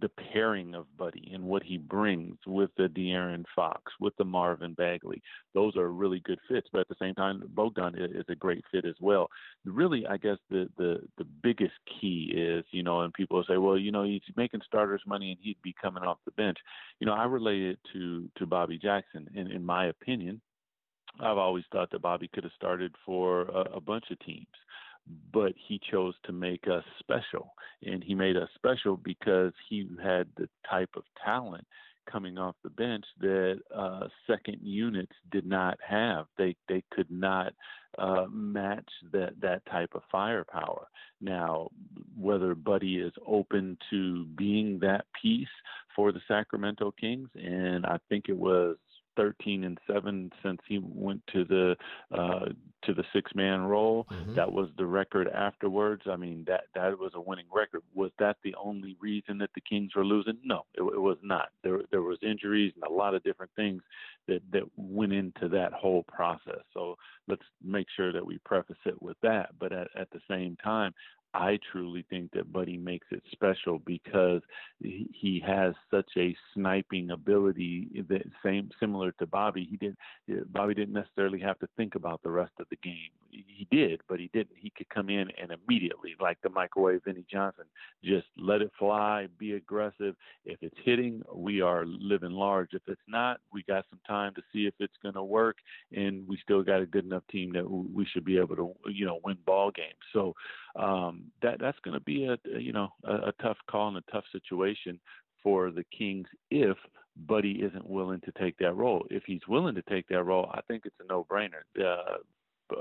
the 0.00 0.10
pairing 0.32 0.74
of 0.74 0.86
Buddy 0.96 1.30
and 1.32 1.44
what 1.44 1.62
he 1.62 1.78
brings 1.78 2.36
with 2.46 2.70
the 2.76 2.88
De'Aaron 2.88 3.44
Fox, 3.54 3.92
with 4.00 4.16
the 4.16 4.24
Marvin 4.24 4.74
Bagley, 4.74 5.22
those 5.54 5.76
are 5.76 5.90
really 5.90 6.20
good 6.20 6.38
fits. 6.48 6.68
But 6.72 6.82
at 6.82 6.88
the 6.88 6.96
same 7.00 7.14
time, 7.14 7.42
Bogdan 7.48 7.94
is 7.96 8.24
a 8.28 8.34
great 8.34 8.64
fit 8.70 8.84
as 8.84 8.96
well. 9.00 9.28
Really, 9.64 10.06
I 10.06 10.16
guess 10.16 10.38
the 10.50 10.68
the 10.76 11.00
the 11.18 11.24
biggest 11.24 11.74
key 12.00 12.32
is, 12.34 12.64
you 12.70 12.82
know, 12.82 13.02
and 13.02 13.12
people 13.12 13.42
say, 13.48 13.56
well, 13.56 13.78
you 13.78 13.92
know, 13.92 14.04
he's 14.04 14.22
making 14.36 14.60
starters 14.66 15.02
money 15.06 15.30
and 15.30 15.40
he'd 15.40 15.62
be 15.62 15.74
coming 15.80 16.02
off 16.02 16.18
the 16.24 16.32
bench. 16.32 16.58
You 17.00 17.06
know, 17.06 17.14
I 17.14 17.24
relate 17.24 17.62
it 17.62 17.78
to 17.92 18.28
to 18.38 18.46
Bobby 18.46 18.78
Jackson, 18.78 19.28
and 19.34 19.50
in 19.50 19.64
my 19.64 19.86
opinion, 19.86 20.40
I've 21.20 21.38
always 21.38 21.64
thought 21.72 21.90
that 21.92 22.02
Bobby 22.02 22.28
could 22.32 22.44
have 22.44 22.52
started 22.56 22.94
for 23.06 23.42
a, 23.42 23.76
a 23.76 23.80
bunch 23.80 24.04
of 24.10 24.18
teams 24.20 24.46
but 25.32 25.52
he 25.68 25.80
chose 25.90 26.14
to 26.24 26.32
make 26.32 26.64
us 26.68 26.84
special. 26.98 27.54
And 27.82 28.02
he 28.02 28.14
made 28.14 28.36
us 28.36 28.48
special 28.54 28.96
because 28.96 29.52
he 29.68 29.88
had 30.02 30.28
the 30.36 30.48
type 30.68 30.90
of 30.96 31.04
talent 31.24 31.66
coming 32.10 32.38
off 32.38 32.54
the 32.62 32.70
bench 32.70 33.04
that 33.20 33.60
uh, 33.74 34.08
second 34.26 34.58
units 34.62 35.12
did 35.30 35.46
not 35.46 35.78
have. 35.86 36.26
They 36.36 36.56
they 36.68 36.82
could 36.90 37.10
not 37.10 37.52
uh, 37.98 38.26
match 38.30 38.88
that 39.12 39.40
that 39.40 39.64
type 39.66 39.90
of 39.94 40.02
firepower. 40.10 40.88
Now, 41.20 41.70
whether 42.18 42.54
Buddy 42.54 42.96
is 42.96 43.12
open 43.26 43.78
to 43.90 44.26
being 44.36 44.78
that 44.80 45.06
piece 45.20 45.48
for 45.96 46.12
the 46.12 46.20
Sacramento 46.28 46.92
Kings, 47.00 47.28
and 47.34 47.86
I 47.86 47.98
think 48.08 48.26
it 48.28 48.36
was 48.36 48.76
13 49.16 49.64
and 49.64 49.78
7 49.86 50.30
since 50.42 50.60
he 50.66 50.78
went 50.82 51.22
to 51.32 51.44
the 51.44 51.76
uh, 52.16 52.46
to 52.84 52.92
the 52.92 53.04
six 53.12 53.32
man 53.34 53.62
role. 53.62 54.06
Mm-hmm. 54.10 54.34
That 54.34 54.52
was 54.52 54.68
the 54.76 54.86
record 54.86 55.28
afterwards. 55.28 56.02
I 56.10 56.16
mean 56.16 56.44
that 56.46 56.64
that 56.74 56.98
was 56.98 57.12
a 57.14 57.20
winning 57.20 57.46
record. 57.52 57.82
Was 57.94 58.10
that 58.18 58.36
the 58.44 58.54
only 58.62 58.96
reason 59.00 59.38
that 59.38 59.50
the 59.54 59.60
Kings 59.60 59.92
were 59.94 60.04
losing? 60.04 60.38
No, 60.44 60.62
it, 60.74 60.82
it 60.82 61.00
was 61.00 61.18
not. 61.22 61.48
There 61.62 61.80
there 61.90 62.02
was 62.02 62.18
injuries 62.22 62.72
and 62.74 62.84
a 62.84 62.94
lot 62.94 63.14
of 63.14 63.22
different 63.22 63.52
things 63.56 63.82
that 64.28 64.40
that 64.52 64.64
went 64.76 65.12
into 65.12 65.48
that 65.48 65.72
whole 65.72 66.04
process. 66.04 66.62
So 66.72 66.96
let's 67.28 67.42
make 67.62 67.86
sure 67.96 68.12
that 68.12 68.24
we 68.24 68.38
preface 68.44 68.76
it 68.84 69.00
with 69.00 69.16
that. 69.22 69.50
But 69.58 69.72
at, 69.72 69.88
at 69.96 70.10
the 70.10 70.20
same 70.28 70.56
time, 70.62 70.94
I 71.34 71.58
truly 71.72 72.06
think 72.08 72.30
that 72.32 72.52
Buddy 72.52 72.78
makes 72.78 73.08
it 73.10 73.22
special 73.32 73.80
because 73.80 74.40
he 74.80 75.42
has 75.44 75.74
such 75.90 76.10
a 76.16 76.34
sniping 76.54 77.10
ability 77.10 78.04
that 78.08 78.22
same 78.44 78.70
similar 78.78 79.10
to 79.12 79.26
Bobby. 79.26 79.66
He 79.68 79.76
didn't 79.76 79.98
Bobby 80.52 80.74
didn't 80.74 80.94
necessarily 80.94 81.40
have 81.40 81.58
to 81.58 81.68
think 81.76 81.96
about 81.96 82.22
the 82.22 82.30
rest 82.30 82.52
of 82.60 82.66
the 82.70 82.76
game. 82.76 83.10
He 83.34 83.66
did, 83.70 84.00
but 84.08 84.20
he 84.20 84.30
didn't. 84.32 84.56
He 84.56 84.70
could 84.70 84.88
come 84.88 85.08
in 85.08 85.28
and 85.40 85.50
immediately, 85.50 86.14
like 86.20 86.38
the 86.42 86.50
microwave 86.50 87.02
Vinnie 87.04 87.24
Johnson, 87.30 87.64
just 88.04 88.26
let 88.36 88.62
it 88.62 88.70
fly, 88.78 89.26
be 89.38 89.52
aggressive. 89.52 90.14
If 90.44 90.58
it's 90.62 90.76
hitting, 90.84 91.22
we 91.34 91.60
are 91.60 91.84
living 91.86 92.30
large. 92.30 92.70
If 92.72 92.82
it's 92.86 93.00
not, 93.08 93.40
we 93.52 93.62
got 93.64 93.84
some 93.90 94.00
time 94.06 94.34
to 94.34 94.42
see 94.52 94.66
if 94.66 94.74
it's 94.78 94.96
going 95.02 95.14
to 95.14 95.22
work, 95.24 95.56
and 95.92 96.26
we 96.28 96.38
still 96.42 96.62
got 96.62 96.80
a 96.80 96.86
good 96.86 97.04
enough 97.04 97.24
team 97.30 97.52
that 97.54 97.68
we 97.68 98.06
should 98.12 98.24
be 98.24 98.38
able 98.38 98.56
to, 98.56 98.74
you 98.90 99.06
know, 99.06 99.20
win 99.24 99.38
ball 99.44 99.70
games. 99.70 99.98
So 100.12 100.34
um, 100.76 101.24
that 101.42 101.58
that's 101.60 101.78
going 101.80 101.98
to 101.98 102.04
be 102.04 102.26
a, 102.26 102.38
you 102.58 102.72
know 102.72 102.88
a, 103.04 103.14
a 103.14 103.32
tough 103.42 103.58
call 103.70 103.88
and 103.88 103.96
a 103.96 104.12
tough 104.12 104.24
situation 104.32 105.00
for 105.42 105.70
the 105.70 105.84
Kings 105.96 106.26
if 106.50 106.76
Buddy 107.26 107.62
isn't 107.62 107.88
willing 107.88 108.20
to 108.22 108.32
take 108.32 108.56
that 108.58 108.74
role. 108.74 109.06
If 109.10 109.22
he's 109.24 109.46
willing 109.46 109.74
to 109.76 109.82
take 109.82 110.08
that 110.08 110.24
role, 110.24 110.50
I 110.52 110.60
think 110.66 110.84
it's 110.84 110.96
a 111.00 111.06
no-brainer. 111.06 111.62
Uh, 111.78 112.18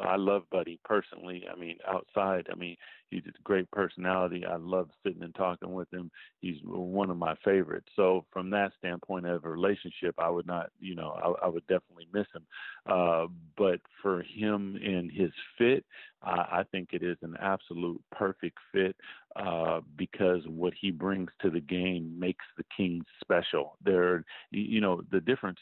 I 0.01 0.15
love 0.15 0.43
Buddy 0.51 0.79
personally. 0.83 1.43
I 1.51 1.59
mean, 1.59 1.77
outside, 1.87 2.47
I 2.51 2.55
mean, 2.55 2.75
he's 3.09 3.23
a 3.27 3.41
great 3.43 3.69
personality. 3.71 4.45
I 4.45 4.55
love 4.55 4.89
sitting 5.05 5.23
and 5.23 5.35
talking 5.35 5.73
with 5.73 5.91
him. 5.93 6.09
He's 6.41 6.57
one 6.63 7.09
of 7.09 7.17
my 7.17 7.35
favorites. 7.43 7.87
So 7.95 8.25
from 8.31 8.49
that 8.51 8.71
standpoint 8.79 9.25
of 9.25 9.45
a 9.45 9.49
relationship, 9.49 10.15
I 10.17 10.29
would 10.29 10.47
not, 10.47 10.71
you 10.79 10.95
know, 10.95 11.11
I, 11.23 11.45
I 11.45 11.47
would 11.47 11.65
definitely 11.67 12.07
miss 12.13 12.27
him. 12.33 12.45
Uh, 12.85 13.27
but 13.57 13.79
for 14.01 14.23
him 14.23 14.77
and 14.83 15.11
his 15.11 15.31
fit, 15.57 15.85
I, 16.21 16.59
I 16.59 16.63
think 16.71 16.89
it 16.91 17.03
is 17.03 17.17
an 17.21 17.35
absolute 17.39 18.01
perfect 18.11 18.57
fit 18.71 18.95
uh, 19.35 19.81
because 19.97 20.41
what 20.47 20.73
he 20.79 20.91
brings 20.91 21.29
to 21.41 21.49
the 21.49 21.59
game 21.59 22.17
makes 22.19 22.45
the 22.57 22.65
Kings 22.75 23.05
special. 23.21 23.77
There, 23.83 24.23
you 24.51 24.81
know, 24.81 25.01
the 25.11 25.21
difference 25.21 25.59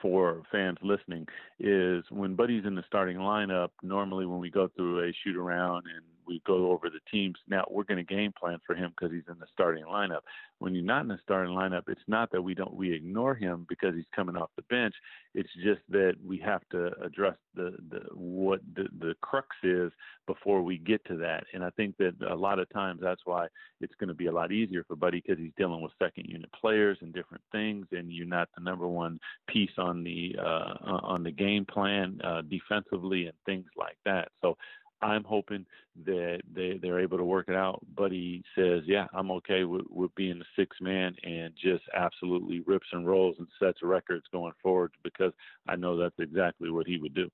for 0.00 0.42
fans 0.50 0.78
listening 0.82 1.26
is 1.58 2.04
when 2.10 2.36
Buddy's 2.36 2.64
in 2.64 2.74
the 2.74 2.84
starting 2.86 3.18
lineup, 3.18 3.70
normally 3.82 4.26
when 4.26 4.40
we 4.40 4.50
go 4.50 4.68
through 4.76 5.08
a 5.08 5.12
shoot 5.24 5.36
around 5.36 5.84
and 5.86 6.04
we 6.26 6.42
go 6.46 6.70
over 6.70 6.88
the 6.88 7.00
teams. 7.10 7.36
Now 7.48 7.64
we're 7.70 7.84
going 7.84 8.04
to 8.04 8.14
game 8.14 8.32
plan 8.38 8.58
for 8.66 8.74
him 8.74 8.92
because 8.96 9.12
he's 9.12 9.28
in 9.28 9.38
the 9.38 9.46
starting 9.52 9.84
lineup. 9.84 10.20
When 10.58 10.74
you're 10.74 10.84
not 10.84 11.02
in 11.02 11.08
the 11.08 11.18
starting 11.22 11.54
lineup, 11.54 11.82
it's 11.88 12.00
not 12.06 12.30
that 12.32 12.42
we 12.42 12.54
don't 12.54 12.74
we 12.74 12.92
ignore 12.92 13.34
him 13.34 13.66
because 13.68 13.94
he's 13.94 14.04
coming 14.14 14.36
off 14.36 14.50
the 14.56 14.62
bench. 14.62 14.94
It's 15.34 15.52
just 15.64 15.80
that 15.88 16.14
we 16.24 16.38
have 16.38 16.62
to 16.70 16.92
address 17.02 17.36
the 17.54 17.76
the 17.90 18.00
what 18.14 18.60
the, 18.74 18.88
the 19.00 19.14
crux 19.20 19.48
is 19.62 19.92
before 20.26 20.62
we 20.62 20.78
get 20.78 21.04
to 21.06 21.16
that. 21.16 21.44
And 21.52 21.64
I 21.64 21.70
think 21.70 21.96
that 21.98 22.14
a 22.28 22.34
lot 22.34 22.58
of 22.58 22.68
times 22.70 23.00
that's 23.02 23.22
why 23.24 23.46
it's 23.80 23.94
going 23.98 24.08
to 24.08 24.14
be 24.14 24.26
a 24.26 24.32
lot 24.32 24.52
easier 24.52 24.84
for 24.84 24.96
Buddy 24.96 25.22
because 25.24 25.38
he's 25.42 25.52
dealing 25.56 25.82
with 25.82 25.92
second 26.00 26.26
unit 26.26 26.50
players 26.52 26.98
and 27.00 27.12
different 27.12 27.42
things, 27.50 27.86
and 27.92 28.12
you're 28.12 28.26
not 28.26 28.48
the 28.56 28.62
number 28.62 28.86
one 28.86 29.18
piece 29.48 29.70
on 29.78 30.04
the 30.04 30.36
uh, 30.38 30.74
on 30.84 31.22
the 31.22 31.32
game 31.32 31.64
plan 31.64 32.20
uh, 32.22 32.42
defensively 32.42 33.24
and 33.24 33.34
things 33.46 33.66
like 33.76 33.96
that. 34.04 34.28
So 34.40 34.56
I'm 35.02 35.24
hoping 35.24 35.66
that 36.04 36.40
they 36.54 36.78
they're 36.80 37.00
able 37.00 37.18
to 37.18 37.24
work 37.24 37.48
it 37.48 37.56
out. 37.56 37.80
But 37.96 38.12
he 38.12 38.42
says, 38.54 38.82
yeah, 38.86 39.06
I'm 39.12 39.30
okay 39.32 39.64
with, 39.64 39.84
with 39.90 40.14
being 40.14 40.38
the 40.38 40.44
six 40.56 40.76
man 40.80 41.14
and 41.24 41.52
just 41.60 41.82
absolutely 41.94 42.60
rips 42.60 42.86
and 42.92 43.06
rolls 43.06 43.36
and 43.38 43.48
sets 43.58 43.82
records 43.82 44.24
going 44.32 44.52
forward 44.62 44.92
because 45.02 45.32
I 45.68 45.76
know 45.76 45.96
that's 45.96 46.18
exactly 46.18 46.70
what 46.70 46.86
he 46.86 46.98
would 46.98 47.14
do. 47.14 47.28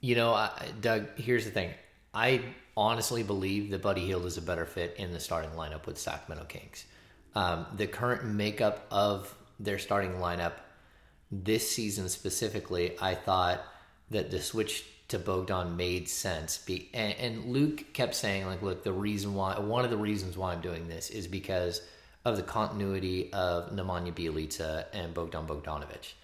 You 0.00 0.16
know, 0.16 0.34
I, 0.34 0.50
Doug, 0.80 1.06
here's 1.16 1.44
the 1.44 1.50
thing. 1.50 1.70
I 2.12 2.42
honestly 2.76 3.22
believe 3.22 3.70
that 3.70 3.82
Buddy 3.82 4.06
Hield 4.06 4.26
is 4.26 4.36
a 4.36 4.42
better 4.42 4.66
fit 4.66 4.94
in 4.98 5.12
the 5.12 5.20
starting 5.20 5.50
lineup 5.52 5.86
with 5.86 5.98
Sacramento 5.98 6.46
Kings. 6.46 6.84
Um, 7.34 7.66
the 7.76 7.86
current 7.86 8.24
makeup 8.24 8.86
of 8.90 9.34
their 9.58 9.78
starting 9.78 10.14
lineup 10.14 10.52
this 11.30 11.68
season 11.70 12.08
specifically, 12.08 12.96
I 13.00 13.14
thought 13.14 13.64
that 14.10 14.30
the 14.30 14.40
switch 14.40 14.84
to 15.08 15.18
Bogdan 15.18 15.76
made 15.76 16.08
sense. 16.08 16.58
Be, 16.58 16.88
and, 16.94 17.14
and, 17.18 17.52
Luke 17.52 17.92
kept 17.92 18.14
saying, 18.14 18.46
like, 18.46 18.62
look, 18.62 18.84
the 18.84 18.92
reason 18.92 19.34
why, 19.34 19.58
one 19.58 19.84
of 19.84 19.90
the 19.90 19.96
reasons 19.96 20.36
why 20.36 20.52
I'm 20.52 20.60
doing 20.60 20.88
this 20.88 21.10
is 21.10 21.26
because 21.26 21.82
of 22.24 22.36
the 22.36 22.42
continuity 22.42 23.30
of 23.32 23.70
Nemanja 23.70 24.12
Bjelica 24.12 24.86
and 24.92 25.12
Bogdan 25.12 25.46
Bogdanovic. 25.46 26.14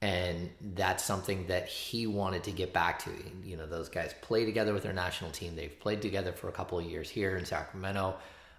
And 0.00 0.50
that's 0.74 1.02
something 1.02 1.46
that 1.48 1.66
he 1.66 2.06
wanted 2.06 2.44
to 2.44 2.52
get 2.52 2.72
back 2.72 3.00
to. 3.00 3.10
You 3.42 3.56
know, 3.56 3.66
those 3.66 3.88
guys 3.88 4.14
play 4.20 4.44
together 4.44 4.72
with 4.72 4.84
their 4.84 4.92
national 4.92 5.32
team. 5.32 5.56
They've 5.56 5.76
played 5.80 6.02
together 6.02 6.32
for 6.32 6.48
a 6.48 6.52
couple 6.52 6.78
of 6.78 6.84
years 6.84 7.10
here 7.10 7.36
in 7.36 7.44
Sacramento. 7.44 8.14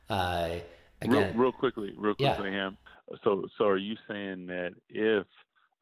Uh, 0.10 0.56
again, 1.02 1.34
real, 1.34 1.44
real 1.44 1.52
quickly, 1.52 1.94
real 1.96 2.16
Yeah. 2.18 2.36
quickly, 2.36 2.52
Ham. 2.52 2.78
So, 3.24 3.48
so 3.58 3.66
are 3.66 3.78
you 3.78 3.96
saying 4.08 4.48
that 4.48 4.74
if 4.90 5.26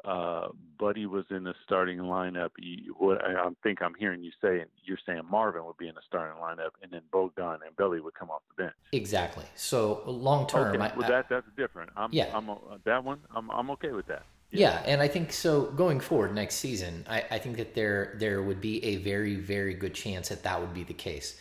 uh, 0.08 0.48
Buddy 0.80 1.06
was 1.06 1.26
in 1.32 1.44
the 1.44 1.54
starting 1.66 1.98
lineup, 2.00 2.50
you, 2.58 2.96
what 2.98 3.24
I, 3.24 3.34
I 3.34 3.50
think 3.62 3.82
I'm 3.82 3.94
hearing 3.96 4.24
you 4.24 4.32
say, 4.42 4.64
you're 4.86 4.98
saying 5.06 5.24
Marvin 5.30 5.66
would 5.66 5.78
be 5.78 5.88
in 5.90 5.96
the 5.96 6.02
starting 6.08 6.42
lineup, 6.42 6.70
and 6.82 6.92
then 6.92 7.02
Bogdan 7.12 7.60
and 7.66 7.76
Belly 7.76 8.00
would 8.00 8.14
come 8.14 8.30
off 8.30 8.42
the 8.56 8.64
bench. 8.64 8.76
exactly. 8.94 9.44
So 9.56 10.02
long 10.06 10.48
term, 10.48 10.76
okay, 10.76 10.84
I- 10.84 10.96
well 10.98 11.10
that 11.10 11.28
that's 11.30 11.48
different. 11.58 11.92
I'm, 11.98 12.10
Yeah. 12.14 12.30
I'm 12.34 12.50
uh, 12.50 12.56
that 12.86 13.04
one. 13.04 13.20
I'm 13.36 13.52
I'm 13.52 13.70
okay 13.72 13.92
with 13.92 14.08
that. 14.08 14.24
Yeah, 14.50 14.82
and 14.86 15.02
I 15.02 15.10
think 15.10 15.34
so. 15.34 15.66
Going 15.66 16.00
forward 16.00 16.34
next 16.34 16.56
season, 16.56 17.06
I, 17.10 17.26
I 17.32 17.38
think 17.38 17.58
that 17.58 17.76
there 17.76 18.16
there 18.18 18.42
would 18.42 18.62
be 18.62 18.82
a 18.86 18.96
very 18.98 19.36
very 19.36 19.74
good 19.74 19.94
chance 19.94 20.30
that 20.30 20.44
that 20.44 20.62
would 20.62 20.74
be 20.74 20.86
the 20.86 20.94
case. 20.94 21.38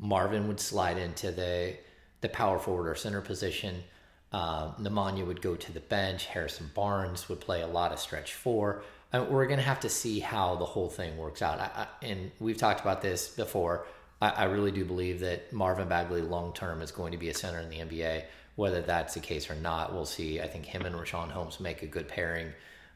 Marvin 0.00 0.48
would 0.48 0.58
slide 0.58 0.98
into 0.98 1.30
the 1.30 1.76
the 2.20 2.28
power 2.28 2.58
forward 2.58 2.88
or 2.88 2.96
center 2.96 3.20
position. 3.20 3.84
Um, 4.32 4.74
Nemanja 4.78 5.26
would 5.26 5.40
go 5.40 5.56
to 5.56 5.72
the 5.72 5.80
bench. 5.80 6.26
Harrison 6.26 6.70
Barnes 6.74 7.28
would 7.28 7.40
play 7.40 7.62
a 7.62 7.66
lot 7.66 7.92
of 7.92 7.98
stretch 7.98 8.34
four. 8.34 8.82
And 9.12 9.28
we're 9.28 9.46
going 9.46 9.58
to 9.58 9.64
have 9.64 9.80
to 9.80 9.88
see 9.88 10.20
how 10.20 10.56
the 10.56 10.66
whole 10.66 10.90
thing 10.90 11.16
works 11.16 11.40
out. 11.40 11.60
I, 11.60 11.70
I, 11.74 12.06
and 12.06 12.30
we've 12.38 12.58
talked 12.58 12.80
about 12.80 13.00
this 13.00 13.28
before. 13.28 13.86
I, 14.20 14.30
I 14.30 14.44
really 14.44 14.70
do 14.70 14.84
believe 14.84 15.20
that 15.20 15.52
Marvin 15.52 15.88
Bagley 15.88 16.20
long 16.20 16.52
term 16.52 16.82
is 16.82 16.90
going 16.90 17.12
to 17.12 17.18
be 17.18 17.30
a 17.30 17.34
center 17.34 17.60
in 17.60 17.70
the 17.70 17.78
NBA. 17.78 18.24
Whether 18.56 18.82
that's 18.82 19.14
the 19.14 19.20
case 19.20 19.48
or 19.48 19.54
not, 19.54 19.94
we'll 19.94 20.04
see. 20.04 20.40
I 20.40 20.48
think 20.48 20.66
him 20.66 20.82
and 20.84 20.94
Richaun 20.94 21.30
Holmes 21.30 21.60
make 21.60 21.82
a 21.82 21.86
good 21.86 22.08
pairing. 22.08 22.52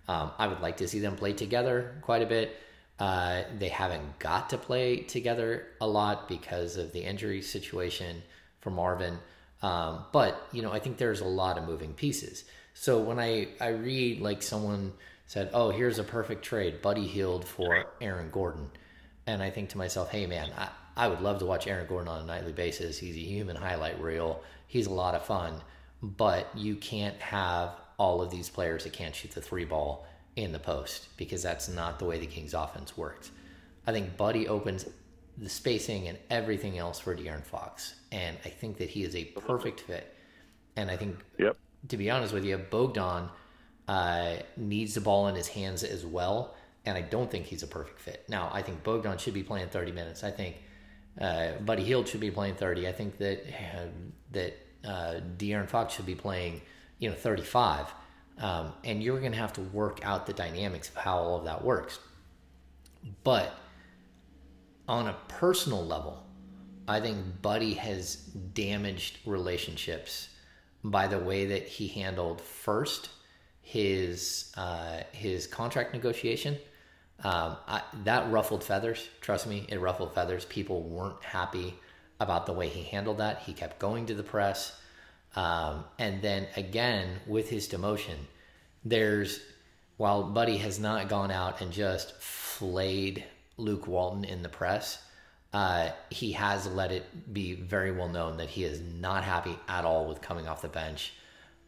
Um, 0.09 0.33
I 0.39 0.49
would 0.49 0.61
like 0.61 0.78
to 0.78 0.89
see 0.89 0.99
them 0.99 1.16
play 1.16 1.33
together 1.33 1.95
quite 2.03 2.22
a 2.22 2.26
bit. 2.26 2.57
Uh, 2.99 3.43
they 3.59 3.68
haven't 3.68 4.18
got 4.18 4.51
to 4.51 4.59
play 4.59 4.99
together 4.99 5.68
a 5.80 5.87
lot 5.87 6.28
because 6.28 6.76
of 6.76 6.93
the 6.93 7.01
injury 7.01 7.41
situation 7.41 8.22
for 8.61 8.70
Marvin. 8.70 9.18
Um, 9.63 10.05
but 10.13 10.47
you 10.53 10.63
know, 10.63 10.73
I 10.73 10.79
think 10.81 10.99
there's 10.99 11.21
a 11.21 11.27
lot 11.27 11.57
of 11.57 11.65
moving 11.65 11.95
pieces. 11.95 12.45
So 12.75 13.01
when 13.01 13.19
I 13.19 13.49
I 13.61 13.69
read 13.69 14.21
like 14.21 14.43
someone 14.43 14.93
said, 15.27 15.51
"Oh, 15.55 15.71
here's 15.71 15.99
a 15.99 16.05
perfect 16.05 16.45
trade: 16.45 16.83
Buddy 16.83 17.07
Hield 17.07 17.47
for 17.47 17.87
Aaron 18.01 18.31
Gordon," 18.31 18.71
and 19.27 19.43
I 19.43 19.51
think 19.51 19.71
to 19.71 19.79
myself, 19.79 20.11
"Hey, 20.11 20.27
man, 20.27 20.51
I, 20.57 20.69
I 20.97 21.09
would 21.09 21.21
love 21.21 21.39
to 21.39 21.47
watch 21.47 21.67
Aaron 21.67 21.87
Gordon 21.87 22.09
on 22.09 22.23
a 22.23 22.27
nightly 22.27 22.53
basis. 22.53 22.99
He's 22.99 23.17
a 23.17 23.21
human 23.21 23.57
highlight 23.57 24.01
reel. 24.01 24.43
He's 24.67 24.87
a 24.87 24.93
lot 24.93 25.15
of 25.15 25.25
fun, 25.25 25.55
but 26.03 26.49
you 26.57 26.77
can't 26.77 27.19
have 27.21 27.77
all 27.99 28.21
of 28.21 28.31
these 28.31 28.51
players 28.51 28.85
that 28.85 28.93
can't 28.93 29.15
shoot 29.15 29.31
the 29.31 29.41
three 29.41 29.65
ball 29.65 30.07
in 30.37 30.53
the 30.53 30.59
post 30.59 31.09
because 31.17 31.43
that's 31.43 31.69
not 31.69 31.99
the 31.99 32.05
way 32.05 32.19
the 32.19 32.27
Kings 32.27 32.55
offense 32.55 32.97
works. 32.97 33.31
I 33.87 33.93
think 33.93 34.17
Buddy 34.17 34.49
opens 34.49 34.87
the 35.39 35.49
spacing 35.49 36.09
and 36.09 36.18
everything 36.30 36.78
else 36.78 36.99
for 37.01 37.14
De'Aaron 37.16 37.45
Fox. 37.45 37.95
And 38.11 38.37
I 38.45 38.49
think 38.49 38.78
that 38.78 38.91
he 38.91 39.03
is 39.03 39.14
a 39.16 39.24
perfect 39.24 39.80
fit. 39.80 40.14
And 40.76 40.91
I 40.91 40.97
think, 40.97 41.16
Yep. 41.39 41.57
to 41.89 41.97
be 41.97 42.11
honest 42.11 42.33
with 42.33 42.45
you, 42.45 42.59
Bogdan 42.59 43.28
uh, 43.89 44.37
needs 44.57 44.95
the 44.95 45.01
ball 45.01 45.28
in 45.28 45.35
his 45.35 45.49
hands 45.49 45.83
as 45.83 46.05
well. 46.05 46.55
And 46.85 46.97
I 46.99 47.03
don't 47.03 47.30
think 47.30 47.47
he's 47.47 47.62
a 47.62 47.66
perfect 47.66 48.01
fit. 48.01 48.24
Now, 48.28 48.51
I 48.53 48.62
think 48.62 48.83
Bogdan 48.83 49.18
should 49.18 49.35
be 49.35 49.43
playing 49.43 49.68
30 49.68 49.93
minutes. 49.93 50.24
I 50.24 50.30
think 50.30 50.57
uh, 51.20 51.53
Buddy 51.64 51.85
Hield 51.85 52.09
should 52.09 52.20
be 52.20 52.30
playing 52.30 52.55
30. 52.57 52.89
I 52.89 52.93
think 52.93 53.18
that 53.18 53.45
uh, 53.49 53.87
that 54.33 54.57
uh, 54.85 55.20
De'Aaron 55.37 55.68
Fox 55.68 55.95
should 55.95 56.07
be 56.07 56.14
playing, 56.14 56.61
you 56.99 57.09
know, 57.09 57.14
35. 57.14 57.93
Um, 58.39 58.72
and 58.83 59.03
you're 59.03 59.20
going 59.20 59.33
to 59.33 59.39
have 59.39 59.53
to 59.55 59.61
work 59.61 60.01
out 60.03 60.26
the 60.26 60.33
dynamics 60.33 60.89
of 60.89 60.97
how 60.97 61.18
all 61.18 61.37
of 61.39 61.45
that 61.45 61.62
works. 61.62 61.99
But 63.24 63.55
on 64.93 65.09
a 65.09 65.16
personal 65.26 65.84
level, 65.84 66.22
I 66.86 67.01
think 67.01 67.40
Buddy 67.40 67.72
has 67.74 68.16
damaged 68.16 69.20
relationships 69.24 70.28
by 70.84 71.07
the 71.07 71.18
way 71.18 71.47
that 71.47 71.66
he 71.66 71.88
handled 71.88 72.43
first 72.43 73.09
his 73.62 74.53
uh, 74.57 75.01
his 75.12 75.47
contract 75.47 75.95
negotiation. 75.95 76.59
Um, 77.24 77.57
I, 77.66 77.80
that 78.05 78.30
ruffled 78.30 78.62
feathers. 78.62 79.09
Trust 79.22 79.47
me, 79.47 79.64
it 79.70 79.80
ruffled 79.80 80.12
feathers. 80.12 80.45
People 80.45 80.82
weren't 80.82 81.24
happy 81.24 81.74
about 82.20 82.45
the 82.45 82.53
way 82.53 82.68
he 82.68 82.82
handled 82.82 83.18
that. 83.18 83.38
He 83.43 83.55
kept 83.55 83.78
going 83.78 84.05
to 84.07 84.14
the 84.14 84.22
press, 84.22 84.78
um, 85.36 85.84
and 85.99 86.20
then 86.20 86.49
again 86.55 87.20
with 87.26 87.49
his 87.49 87.66
demotion, 87.66 88.18
there's 88.84 89.40
while 89.97 90.24
Buddy 90.24 90.59
has 90.59 90.78
not 90.78 91.09
gone 91.09 91.30
out 91.30 91.62
and 91.62 91.72
just 91.72 92.20
flayed 92.20 93.24
Luke 93.63 93.87
Walton 93.87 94.25
in 94.25 94.43
the 94.43 94.49
press, 94.49 95.03
uh, 95.53 95.91
he 96.11 96.33
has 96.33 96.67
let 96.67 96.93
it 96.93 97.33
be 97.33 97.55
very 97.55 97.93
well 97.93 98.09
known 98.09 98.39
that 98.39 98.49
he 98.49 98.65
is 98.65 98.81
not 98.81 99.23
happy 99.25 99.59
at 99.69 99.85
all 99.85 100.07
with 100.07 100.21
coming 100.21 100.49
off 100.49 100.63
the 100.63 100.69
bench. 100.69 101.13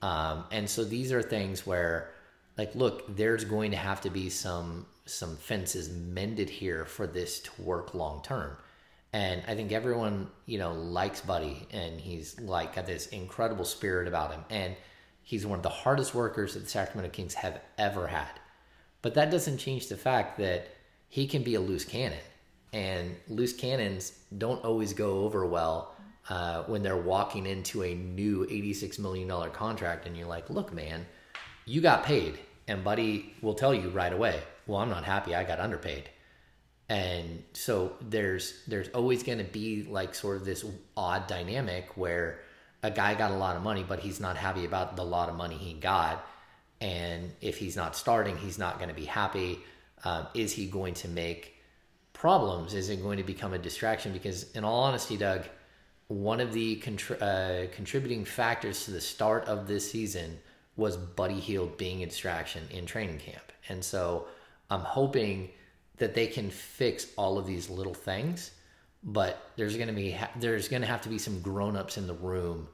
Um, 0.03 0.45
and 0.51 0.68
so 0.68 0.84
these 0.84 1.12
are 1.12 1.22
things 1.22 1.66
where, 1.66 2.11
like, 2.59 2.74
look, 2.74 3.16
there's 3.16 3.45
going 3.45 3.70
to 3.70 3.76
have 3.76 4.01
to 4.03 4.11
be 4.11 4.30
some 4.30 4.86
some 5.07 5.36
fences 5.36 5.90
mended 5.90 6.49
here 6.49 6.86
for 6.86 7.07
this 7.07 7.40
to 7.40 7.62
work 7.62 7.95
long 7.95 8.22
term. 8.22 8.57
And 9.12 9.42
I 9.47 9.55
think 9.55 9.70
everyone, 9.70 10.28
you 10.47 10.59
know, 10.59 10.72
likes 10.72 11.20
Buddy, 11.20 11.68
and 11.70 12.01
he's 12.01 12.40
like 12.40 12.74
got 12.74 12.86
this 12.86 13.07
incredible 13.09 13.64
spirit 13.64 14.09
about 14.09 14.32
him, 14.32 14.45
and 14.51 14.74
he's 15.22 15.47
one 15.47 15.59
of 15.59 15.62
the 15.62 15.68
hardest 15.68 16.14
workers 16.14 16.55
that 16.55 16.61
the 16.61 16.68
Sacramento 16.68 17.14
Kings 17.14 17.34
have 17.34 17.61
ever 17.78 18.07
had. 18.07 18.40
But 19.03 19.14
that 19.14 19.30
doesn't 19.30 19.59
change 19.59 19.88
the 19.88 19.97
fact 19.97 20.38
that 20.38 20.68
he 21.14 21.28
can 21.28 21.44
be 21.44 21.54
a 21.54 21.60
loose 21.60 21.84
cannon, 21.84 22.18
and 22.72 23.14
loose 23.28 23.52
cannons 23.52 24.18
don't 24.36 24.64
always 24.64 24.92
go 24.92 25.20
over 25.20 25.46
well 25.46 25.94
uh, 26.28 26.64
when 26.64 26.82
they're 26.82 26.96
walking 26.96 27.46
into 27.46 27.84
a 27.84 27.94
new 27.94 28.44
$86 28.46 28.98
million 28.98 29.30
contract, 29.52 30.08
and 30.08 30.16
you're 30.16 30.26
like, 30.26 30.50
look, 30.50 30.72
man, 30.72 31.06
you 31.66 31.80
got 31.80 32.02
paid. 32.02 32.40
And 32.66 32.82
Buddy 32.82 33.32
will 33.42 33.54
tell 33.54 33.72
you 33.72 33.90
right 33.90 34.12
away, 34.12 34.42
well, 34.66 34.80
I'm 34.80 34.90
not 34.90 35.04
happy. 35.04 35.36
I 35.36 35.44
got 35.44 35.60
underpaid. 35.60 36.10
And 36.88 37.44
so 37.52 37.92
there's 38.00 38.64
there's 38.66 38.88
always 38.88 39.22
going 39.22 39.38
to 39.38 39.44
be 39.44 39.84
like 39.84 40.16
sort 40.16 40.38
of 40.38 40.44
this 40.44 40.64
odd 40.96 41.28
dynamic 41.28 41.96
where 41.96 42.40
a 42.82 42.90
guy 42.90 43.14
got 43.14 43.30
a 43.30 43.36
lot 43.36 43.54
of 43.54 43.62
money, 43.62 43.84
but 43.86 44.00
he's 44.00 44.18
not 44.18 44.36
happy 44.36 44.64
about 44.64 44.96
the 44.96 45.04
lot 45.04 45.28
of 45.28 45.36
money 45.36 45.58
he 45.58 45.74
got. 45.74 46.26
And 46.80 47.30
if 47.40 47.56
he's 47.56 47.76
not 47.76 47.94
starting, 47.94 48.36
he's 48.36 48.58
not 48.58 48.78
going 48.78 48.88
to 48.88 48.96
be 48.96 49.04
happy. 49.04 49.60
Um, 50.05 50.26
is 50.34 50.52
he 50.52 50.66
going 50.66 50.94
to 50.94 51.09
make 51.09 51.57
problems? 52.12 52.74
Is 52.74 52.90
it 52.90 53.02
going 53.02 53.18
to 53.18 53.24
become 53.24 53.55
a 53.55 53.59
distraction? 53.59 54.12
Because, 54.12 54.50
in 54.52 54.64
all 54.64 54.84
honesty, 54.84 55.16
Doug, 55.16 55.42
one 56.09 56.40
of 56.40 56.52
the 56.52 56.76
contr- 56.76 57.20
uh, 57.20 57.70
contributing 57.74 58.24
factors 58.24 58.84
to 58.84 58.90
the 58.90 59.00
start 59.00 59.46
of 59.46 59.66
this 59.66 59.90
season 59.90 60.38
was 60.76 60.96
Buddy 60.96 61.40
Hield 61.40 61.76
being 61.76 62.02
a 62.02 62.07
distraction 62.07 62.62
in 62.70 62.86
training 62.86 63.18
camp. 63.18 63.52
And 63.68 63.82
so 63.82 64.26
I'm 64.70 64.80
hoping 64.80 65.50
that 65.98 66.14
they 66.14 66.26
can 66.26 66.50
fix 66.50 67.07
all 67.16 67.38
of 67.38 67.46
these 67.46 67.70
little 67.70 67.94
things, 67.94 68.50
but 69.02 69.50
there's 69.57 69.76
going 69.76 69.88
to 69.88 69.94
be 69.94 70.16
there's 70.36 70.68
going 70.68 70.82
to 70.82 70.88
have 70.88 71.02
to 71.02 71.09
be 71.09 71.18
some 71.18 71.40
grown-ups 71.40 71.96
in 71.96 72.07
the 72.07 72.14
room 72.14 72.68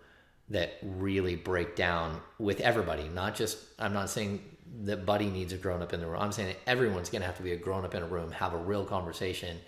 that 0.48 0.78
really 0.82 1.36
break 1.36 1.76
down 1.76 2.20
with 2.38 2.60
everybody, 2.60 3.08
not 3.08 3.34
just 3.34 3.58
I'm 3.78 3.92
not 3.92 4.10
saying 4.10 4.42
that 4.82 5.04
Buddy 5.04 5.30
needs 5.30 5.52
a 5.52 5.56
grown 5.56 5.82
up 5.82 5.92
in 5.92 6.00
the 6.00 6.06
room. 6.06 6.20
I'm 6.20 6.32
saying 6.32 6.54
everyone's 6.66 7.10
going 7.10 7.22
to 7.22 7.26
have 7.26 7.36
to 7.36 7.42
be 7.42 7.52
a 7.52 7.56
grown 7.56 7.84
up 7.84 7.94
in 7.94 8.02
a 8.02 8.06
room, 8.06 8.30
have 8.32 8.54
a 8.54 8.58
real 8.58 8.84
conversation, 8.84 9.58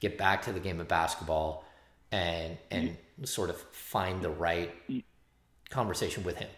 get 0.00 0.18
back 0.18 0.42
to 0.42 0.52
the 0.52 0.60
game 0.60 0.80
of 0.80 0.88
basketball 0.88 1.64
and 2.12 2.58
and 2.70 2.96
sort 3.24 3.50
of 3.50 3.56
find 3.72 4.22
the 4.22 4.30
right 4.30 4.70
conversation 5.70 6.24
with 6.24 6.36
him. 6.36 6.48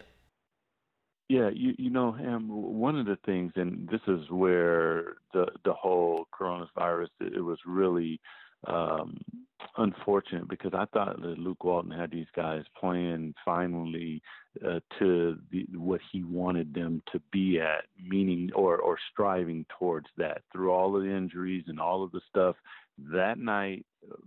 Yeah, 1.29 1.49
you 1.53 1.73
you 1.77 1.89
know, 1.89 2.11
Ham, 2.11 2.47
one 2.49 2.97
of 2.99 3.05
the 3.05 3.17
things, 3.25 3.53
and 3.55 3.87
this 3.89 4.01
is 4.07 4.29
where 4.29 5.15
the 5.33 5.45
the 5.63 5.73
whole 5.73 6.27
coronavirus 6.37 7.07
it 7.19 7.43
was 7.43 7.59
really 7.65 8.19
um, 8.67 9.17
unfortunate 9.77 10.47
because 10.47 10.73
I 10.73 10.85
thought 10.93 11.21
that 11.21 11.39
Luke 11.39 11.63
Walton 11.63 11.91
had 11.91 12.11
these 12.11 12.27
guys 12.35 12.63
playing 12.79 13.33
finally 13.43 14.21
uh, 14.65 14.79
to 14.99 15.37
the, 15.51 15.65
what 15.75 16.01
he 16.11 16.23
wanted 16.23 16.73
them 16.73 17.01
to 17.11 17.19
be 17.31 17.59
at, 17.59 17.85
meaning 18.01 18.51
or 18.53 18.77
or 18.77 18.97
striving 19.11 19.65
towards 19.79 20.07
that 20.17 20.41
through 20.51 20.71
all 20.71 20.95
of 20.95 21.03
the 21.03 21.09
injuries 21.09 21.65
and 21.67 21.79
all 21.79 22.03
of 22.03 22.11
the 22.11 22.21
stuff. 22.29 22.55
That 23.11 23.39
night 23.39 23.85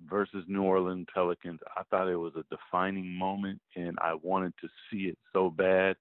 versus 0.08 0.44
New 0.48 0.62
Orleans 0.62 1.06
Pelicans, 1.12 1.60
I 1.76 1.82
thought 1.90 2.08
it 2.08 2.16
was 2.16 2.32
a 2.34 2.44
defining 2.54 3.16
moment, 3.16 3.60
and 3.76 3.96
I 4.00 4.14
wanted 4.14 4.54
to 4.60 4.68
see 4.90 5.04
it 5.04 5.18
so 5.32 5.50
bad 5.50 5.96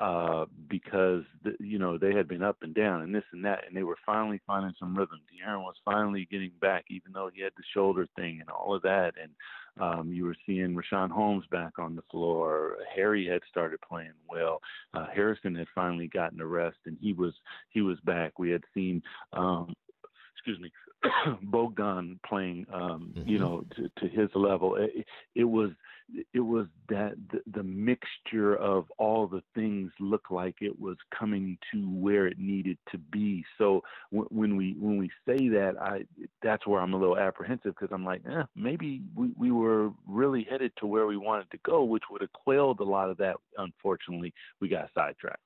uh, 0.00 0.46
because 0.68 1.22
the, 1.42 1.54
you 1.60 1.78
know 1.78 1.98
they 1.98 2.14
had 2.14 2.28
been 2.28 2.42
up 2.42 2.58
and 2.62 2.74
down 2.74 3.02
and 3.02 3.14
this 3.14 3.24
and 3.32 3.44
that, 3.44 3.60
and 3.66 3.76
they 3.76 3.82
were 3.82 3.98
finally 4.04 4.40
finding 4.46 4.74
some 4.78 4.96
rhythm. 4.96 5.20
De'Aaron 5.30 5.62
was 5.62 5.76
finally 5.84 6.28
getting 6.30 6.52
back, 6.60 6.84
even 6.88 7.12
though 7.12 7.30
he 7.32 7.42
had 7.42 7.52
the 7.56 7.62
shoulder 7.72 8.06
thing 8.16 8.40
and 8.40 8.50
all 8.50 8.74
of 8.74 8.82
that. 8.82 9.14
And 9.20 9.32
Um, 9.80 10.12
you 10.12 10.24
were 10.24 10.36
seeing 10.46 10.76
Richaun 10.76 11.10
Holmes 11.10 11.46
back 11.50 11.80
on 11.80 11.96
the 11.96 12.02
floor. 12.08 12.76
Harry 12.94 13.26
had 13.26 13.42
started 13.50 13.80
playing 13.80 14.14
well. 14.28 14.60
Uh, 14.92 15.06
Harrison 15.12 15.52
had 15.56 15.66
finally 15.74 16.06
gotten 16.06 16.40
a 16.40 16.46
rest, 16.46 16.78
and 16.86 16.96
he 17.00 17.12
was 17.12 17.34
he 17.70 17.80
was 17.82 17.98
back. 18.04 18.38
We 18.38 18.50
had 18.50 18.62
seen 18.72 19.02
um, 19.32 19.74
excuse 20.44 20.60
me, 20.60 20.70
Bogdan 21.42 22.20
playing, 22.26 22.66
um, 22.72 23.12
mm-hmm. 23.16 23.28
you 23.28 23.38
know, 23.38 23.64
to, 23.76 23.90
to 24.00 24.08
his 24.08 24.28
level. 24.34 24.76
It, 24.76 25.06
it, 25.34 25.44
was 25.44 25.70
it 26.32 26.40
was 26.40 26.66
that 26.88 27.14
the, 27.46 27.62
mixture 27.62 28.54
of 28.56 28.84
all 28.98 29.26
the 29.26 29.42
things 29.54 29.90
looked 29.98 30.30
like 30.30 30.56
it 30.60 30.78
was 30.78 30.96
coming 31.18 31.58
to 31.72 31.78
where 31.90 32.26
it 32.26 32.38
needed 32.38 32.78
to 32.90 32.98
be. 32.98 33.44
So 33.58 33.82
when 34.10 34.56
we 34.56 34.76
when 34.78 34.96
we 34.96 35.10
say 35.26 35.48
that, 35.48 35.74
I 35.80 36.04
that's 36.42 36.66
where 36.66 36.80
I'm 36.80 36.92
a 36.92 36.98
little 36.98 37.18
apprehensive 37.18 37.74
because 37.78 37.92
I'm 37.92 38.04
like, 38.04 38.22
eh, 38.30 38.44
maybe 38.54 39.02
we, 39.14 39.32
we 39.36 39.50
were 39.50 39.90
really 40.06 40.46
headed 40.48 40.72
to 40.78 40.86
where 40.86 41.06
we 41.06 41.16
wanted 41.16 41.50
to 41.50 41.58
go, 41.64 41.84
which 41.84 42.04
would 42.10 42.20
have 42.20 42.32
quelled 42.32 42.80
a 42.80 42.84
lot 42.84 43.10
of 43.10 43.16
that. 43.18 43.36
Unfortunately, 43.58 44.32
we 44.60 44.68
got 44.68 44.90
sidetracked. 44.94 45.40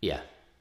Yeah. 0.00 0.20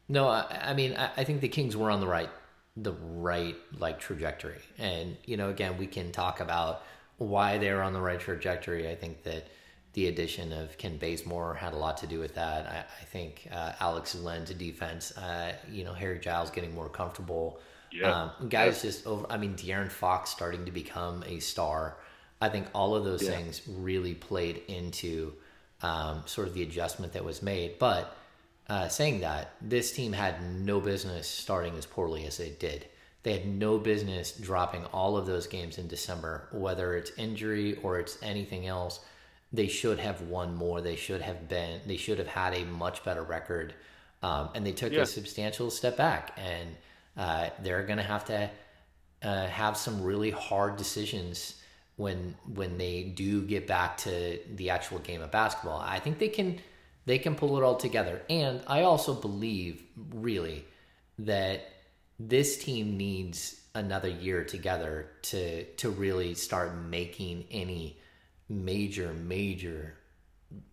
No, 0.09 0.27
I, 0.27 0.69
I 0.69 0.73
mean, 0.73 0.95
I, 0.95 1.09
I 1.17 1.23
think 1.23 1.41
the 1.41 1.49
Kings 1.49 1.75
were 1.75 1.89
on 1.91 1.99
the 1.99 2.07
right 2.07 2.29
the 2.75 2.93
right 2.93 3.55
like 3.79 3.99
trajectory. 3.99 4.61
And 4.77 5.17
you 5.25 5.37
know, 5.37 5.49
again, 5.49 5.77
we 5.77 5.87
can 5.87 6.11
talk 6.11 6.39
about 6.39 6.83
why 7.17 7.57
they're 7.57 7.81
on 7.81 7.93
the 7.93 8.01
right 8.01 8.19
trajectory. 8.19 8.89
I 8.89 8.95
think 8.95 9.23
that 9.23 9.47
the 9.93 10.07
addition 10.07 10.53
of 10.53 10.77
Kent 10.77 10.99
Bazemore 10.99 11.55
had 11.55 11.73
a 11.73 11.77
lot 11.77 11.97
to 11.97 12.07
do 12.07 12.19
with 12.19 12.35
that. 12.35 12.67
I, 12.67 12.85
I 13.01 13.05
think 13.05 13.47
uh, 13.51 13.73
Alex 13.79 14.13
Len 14.15 14.45
to 14.45 14.53
defense. 14.53 15.17
Uh, 15.17 15.53
you 15.71 15.83
know, 15.83 15.93
Harry 15.93 16.19
Giles 16.19 16.51
getting 16.51 16.75
more 16.75 16.89
comfortable. 16.89 17.59
Yeah. 17.91 18.31
Um, 18.39 18.49
guys 18.49 18.83
yeah. 18.83 18.91
just 18.91 19.07
over. 19.07 19.25
I 19.29 19.37
mean, 19.37 19.55
De'Aaron 19.55 19.89
Fox 19.89 20.29
starting 20.29 20.65
to 20.65 20.71
become 20.71 21.23
a 21.25 21.39
star. 21.39 21.97
I 22.39 22.49
think 22.49 22.67
all 22.75 22.95
of 22.95 23.05
those 23.05 23.23
yeah. 23.23 23.31
things 23.31 23.61
really 23.67 24.13
played 24.13 24.61
into 24.67 25.33
um, 25.81 26.23
sort 26.25 26.47
of 26.47 26.53
the 26.53 26.61
adjustment 26.61 27.13
that 27.13 27.25
was 27.25 27.41
made. 27.41 27.79
But 27.79 28.15
uh, 28.69 28.89
saying 28.89 29.21
that, 29.21 29.53
this 29.61 29.91
team 29.91 30.13
had 30.13 30.43
no 30.43 30.79
business 30.79 31.27
starting 31.27 31.75
as 31.75 31.85
poorly 31.85 32.25
as 32.25 32.37
they 32.37 32.49
did. 32.49 32.85
They 33.23 33.33
had 33.33 33.47
no 33.47 33.77
business 33.77 34.31
dropping 34.31 34.85
all 34.85 35.17
of 35.17 35.25
those 35.25 35.47
games 35.47 35.77
in 35.77 35.87
December, 35.87 36.47
whether 36.51 36.95
it's 36.95 37.11
injury 37.17 37.77
or 37.83 37.99
it's 37.99 38.17
anything 38.21 38.67
else. 38.67 38.99
They 39.51 39.67
should 39.67 39.99
have 39.99 40.21
won 40.21 40.55
more. 40.55 40.81
They 40.81 40.95
should 40.95 41.21
have 41.21 41.47
been. 41.49 41.81
They 41.85 41.97
should 41.97 42.19
have 42.19 42.27
had 42.27 42.53
a 42.53 42.65
much 42.65 43.03
better 43.03 43.23
record, 43.23 43.73
um, 44.21 44.49
and 44.55 44.65
they 44.65 44.73
took 44.73 44.93
yeah. 44.93 45.01
a 45.01 45.05
substantial 45.05 45.69
step 45.71 45.97
back. 45.97 46.37
And 46.37 46.75
uh, 47.15 47.49
they're 47.63 47.83
going 47.83 47.97
to 47.97 48.03
have 48.03 48.25
to 48.25 48.49
uh, 49.23 49.47
have 49.47 49.77
some 49.77 50.03
really 50.03 50.31
hard 50.31 50.77
decisions 50.77 51.55
when 51.95 52.35
when 52.53 52.77
they 52.77 53.03
do 53.03 53.41
get 53.41 53.67
back 53.67 53.97
to 53.97 54.39
the 54.55 54.69
actual 54.69 54.99
game 54.99 55.21
of 55.21 55.31
basketball. 55.31 55.79
I 55.79 55.99
think 55.99 56.19
they 56.19 56.29
can 56.29 56.59
they 57.07 57.17
can 57.17 57.35
pull 57.35 57.57
it 57.57 57.63
all 57.63 57.75
together. 57.75 58.21
And 58.29 58.61
I 58.67 58.81
also 58.83 59.13
believe, 59.13 59.81
really, 60.13 60.65
that 61.19 61.65
this 62.19 62.57
team 62.57 62.97
needs 62.97 63.61
another 63.75 64.09
year 64.09 64.43
together 64.43 65.11
to 65.21 65.63
to 65.75 65.89
really 65.89 66.33
start 66.33 66.75
making 66.75 67.45
any 67.51 67.97
major 68.49 69.13
major 69.13 69.95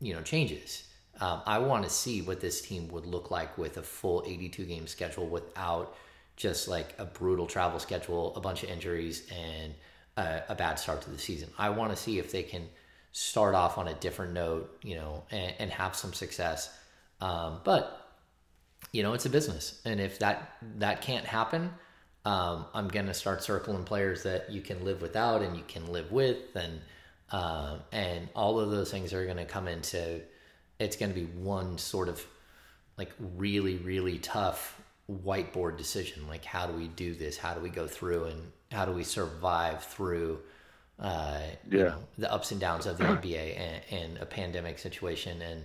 you 0.00 0.14
know 0.14 0.22
changes. 0.22 0.88
Um, 1.20 1.42
I 1.46 1.58
want 1.58 1.84
to 1.84 1.90
see 1.90 2.22
what 2.22 2.40
this 2.40 2.60
team 2.60 2.88
would 2.88 3.06
look 3.06 3.30
like 3.30 3.56
with 3.56 3.76
a 3.76 3.82
full 3.82 4.24
82 4.26 4.64
game 4.64 4.86
schedule 4.88 5.26
without 5.26 5.96
just 6.36 6.66
like 6.66 6.94
a 6.98 7.04
brutal 7.04 7.46
travel 7.46 7.78
schedule, 7.78 8.34
a 8.34 8.40
bunch 8.40 8.64
of 8.64 8.70
injuries, 8.70 9.22
and 9.30 9.74
a, 10.16 10.42
a 10.48 10.54
bad 10.56 10.78
start 10.78 11.02
to 11.02 11.10
the 11.10 11.18
season. 11.18 11.48
I 11.56 11.70
want 11.70 11.90
to 11.90 11.96
see 11.96 12.18
if 12.18 12.32
they 12.32 12.42
can 12.42 12.68
start 13.12 13.54
off 13.54 13.78
on 13.78 13.86
a 13.86 13.94
different 13.94 14.32
note, 14.32 14.76
you 14.82 14.96
know, 14.96 15.22
and, 15.30 15.54
and 15.60 15.70
have 15.70 15.94
some 15.94 16.12
success. 16.12 16.76
Um, 17.20 17.60
but 17.62 18.03
you 18.92 19.02
know, 19.02 19.12
it's 19.12 19.26
a 19.26 19.30
business, 19.30 19.80
and 19.84 20.00
if 20.00 20.18
that 20.20 20.56
that 20.78 21.02
can't 21.02 21.24
happen, 21.24 21.70
um, 22.24 22.66
I'm 22.74 22.88
gonna 22.88 23.14
start 23.14 23.42
circling 23.42 23.84
players 23.84 24.22
that 24.24 24.50
you 24.50 24.60
can 24.60 24.84
live 24.84 25.02
without 25.02 25.42
and 25.42 25.56
you 25.56 25.64
can 25.66 25.92
live 25.92 26.12
with, 26.12 26.54
and 26.54 26.80
uh, 27.30 27.78
and 27.92 28.28
all 28.34 28.60
of 28.60 28.70
those 28.70 28.90
things 28.90 29.12
are 29.12 29.26
gonna 29.26 29.44
come 29.44 29.68
into. 29.68 30.20
It's 30.78 30.96
gonna 30.96 31.14
be 31.14 31.24
one 31.24 31.78
sort 31.78 32.08
of 32.08 32.24
like 32.96 33.12
really 33.36 33.76
really 33.76 34.18
tough 34.18 34.80
whiteboard 35.10 35.76
decision. 35.76 36.26
Like, 36.28 36.44
how 36.44 36.66
do 36.66 36.72
we 36.72 36.88
do 36.88 37.14
this? 37.14 37.36
How 37.36 37.54
do 37.54 37.60
we 37.60 37.70
go 37.70 37.86
through 37.86 38.24
and 38.24 38.52
how 38.72 38.84
do 38.84 38.92
we 38.92 39.04
survive 39.04 39.84
through? 39.84 40.40
uh, 40.98 41.40
yeah. 41.70 41.78
you 41.78 41.84
know, 41.84 41.98
the 42.18 42.32
ups 42.32 42.52
and 42.52 42.60
downs 42.60 42.86
of 42.86 42.98
the 42.98 43.04
NBA 43.04 43.58
and, 43.58 43.82
and, 43.90 44.18
a 44.18 44.26
pandemic 44.26 44.78
situation 44.78 45.42
and 45.42 45.64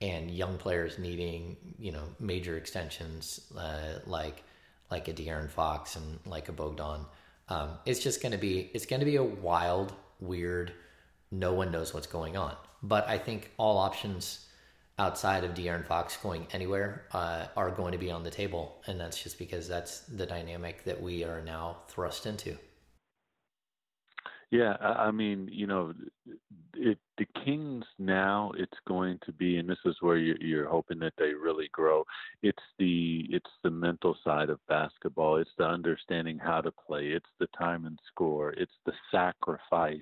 and 0.00 0.30
young 0.30 0.58
players 0.58 0.98
needing 0.98 1.56
you 1.78 1.92
know 1.92 2.04
major 2.20 2.56
extensions 2.56 3.40
uh, 3.56 3.98
like 4.06 4.42
like 4.90 5.08
a 5.08 5.12
De'Aaron 5.12 5.50
Fox 5.50 5.96
and 5.96 6.18
like 6.24 6.48
a 6.48 6.52
Bogdan. 6.52 7.04
Um, 7.48 7.70
it's 7.86 8.00
just 8.00 8.22
going 8.22 8.32
to 8.32 8.38
be 8.38 8.70
it's 8.74 8.86
going 8.86 9.00
to 9.00 9.06
be 9.06 9.16
a 9.16 9.22
wild, 9.22 9.92
weird. 10.20 10.72
No 11.30 11.52
one 11.52 11.70
knows 11.70 11.92
what's 11.92 12.06
going 12.06 12.36
on, 12.36 12.56
but 12.82 13.06
I 13.08 13.18
think 13.18 13.50
all 13.58 13.78
options 13.78 14.46
outside 14.98 15.44
of 15.44 15.54
De'Aaron 15.54 15.86
Fox 15.86 16.16
going 16.16 16.46
anywhere 16.52 17.04
uh, 17.12 17.46
are 17.56 17.70
going 17.70 17.92
to 17.92 17.98
be 17.98 18.10
on 18.10 18.24
the 18.24 18.30
table, 18.30 18.82
and 18.86 18.98
that's 18.98 19.22
just 19.22 19.38
because 19.38 19.68
that's 19.68 20.00
the 20.00 20.26
dynamic 20.26 20.84
that 20.84 21.00
we 21.00 21.24
are 21.24 21.40
now 21.42 21.78
thrust 21.88 22.26
into. 22.26 22.56
Yeah, 24.50 24.76
I 24.80 25.10
mean, 25.10 25.48
you 25.52 25.66
know, 25.66 25.92
it, 26.74 26.98
the 27.18 27.26
Kings 27.44 27.84
now 27.98 28.50
it's 28.56 28.78
going 28.86 29.18
to 29.26 29.32
be, 29.32 29.58
and 29.58 29.68
this 29.68 29.78
is 29.84 29.96
where 30.00 30.16
you're, 30.16 30.40
you're 30.40 30.68
hoping 30.68 30.98
that 31.00 31.12
they 31.18 31.34
really 31.34 31.68
grow. 31.72 32.04
It's 32.42 32.62
the 32.78 33.26
it's 33.28 33.50
the 33.62 33.70
mental 33.70 34.16
side 34.24 34.48
of 34.48 34.58
basketball. 34.66 35.36
It's 35.36 35.50
the 35.58 35.66
understanding 35.66 36.38
how 36.38 36.62
to 36.62 36.72
play. 36.72 37.08
It's 37.08 37.28
the 37.38 37.48
time 37.58 37.84
and 37.84 37.98
score. 38.10 38.52
It's 38.52 38.72
the 38.86 38.92
sacrifice 39.10 39.98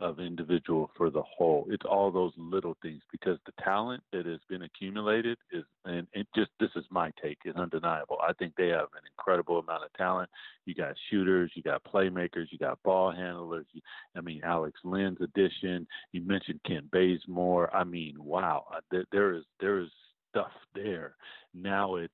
of 0.00 0.18
individual 0.18 0.90
for 0.96 1.08
the 1.08 1.22
whole. 1.22 1.66
It's 1.70 1.86
all 1.88 2.10
those 2.10 2.32
little 2.36 2.76
things 2.82 3.00
because 3.12 3.38
the 3.46 3.52
talent 3.62 4.02
that 4.12 4.26
has 4.26 4.40
been 4.48 4.62
accumulated 4.62 5.38
is, 5.52 5.64
and 5.84 6.06
it 6.12 6.26
just 6.34 6.50
this 6.58 6.70
is 6.76 6.84
my 6.90 7.12
take, 7.22 7.38
is 7.44 7.54
undeniable. 7.56 8.18
I 8.26 8.32
think 8.32 8.54
they 8.56 8.68
have 8.68 8.88
an 8.94 9.02
incredible 9.10 9.60
amount 9.60 9.84
of 9.84 9.92
talent. 9.94 10.28
You 10.66 10.74
got 10.74 10.94
shooters, 11.10 11.52
you 11.54 11.62
got 11.62 11.84
playmakers, 11.84 12.46
you 12.50 12.58
got 12.58 12.82
ball 12.82 13.12
handlers. 13.12 13.66
You, 13.72 13.80
I 14.16 14.20
mean, 14.20 14.40
Alex 14.44 14.78
Len's 14.84 15.20
addition. 15.20 15.86
You 16.12 16.22
mentioned 16.22 16.60
Kent 16.66 16.90
Bazemore. 16.90 17.74
I 17.74 17.84
mean, 17.84 18.16
wow, 18.18 18.64
uh, 18.74 18.80
there, 18.90 19.04
there 19.12 19.34
is 19.34 19.44
there 19.60 19.78
is 19.78 19.88
stuff 20.30 20.52
there. 20.74 21.14
Now 21.54 21.96
it's 21.96 22.12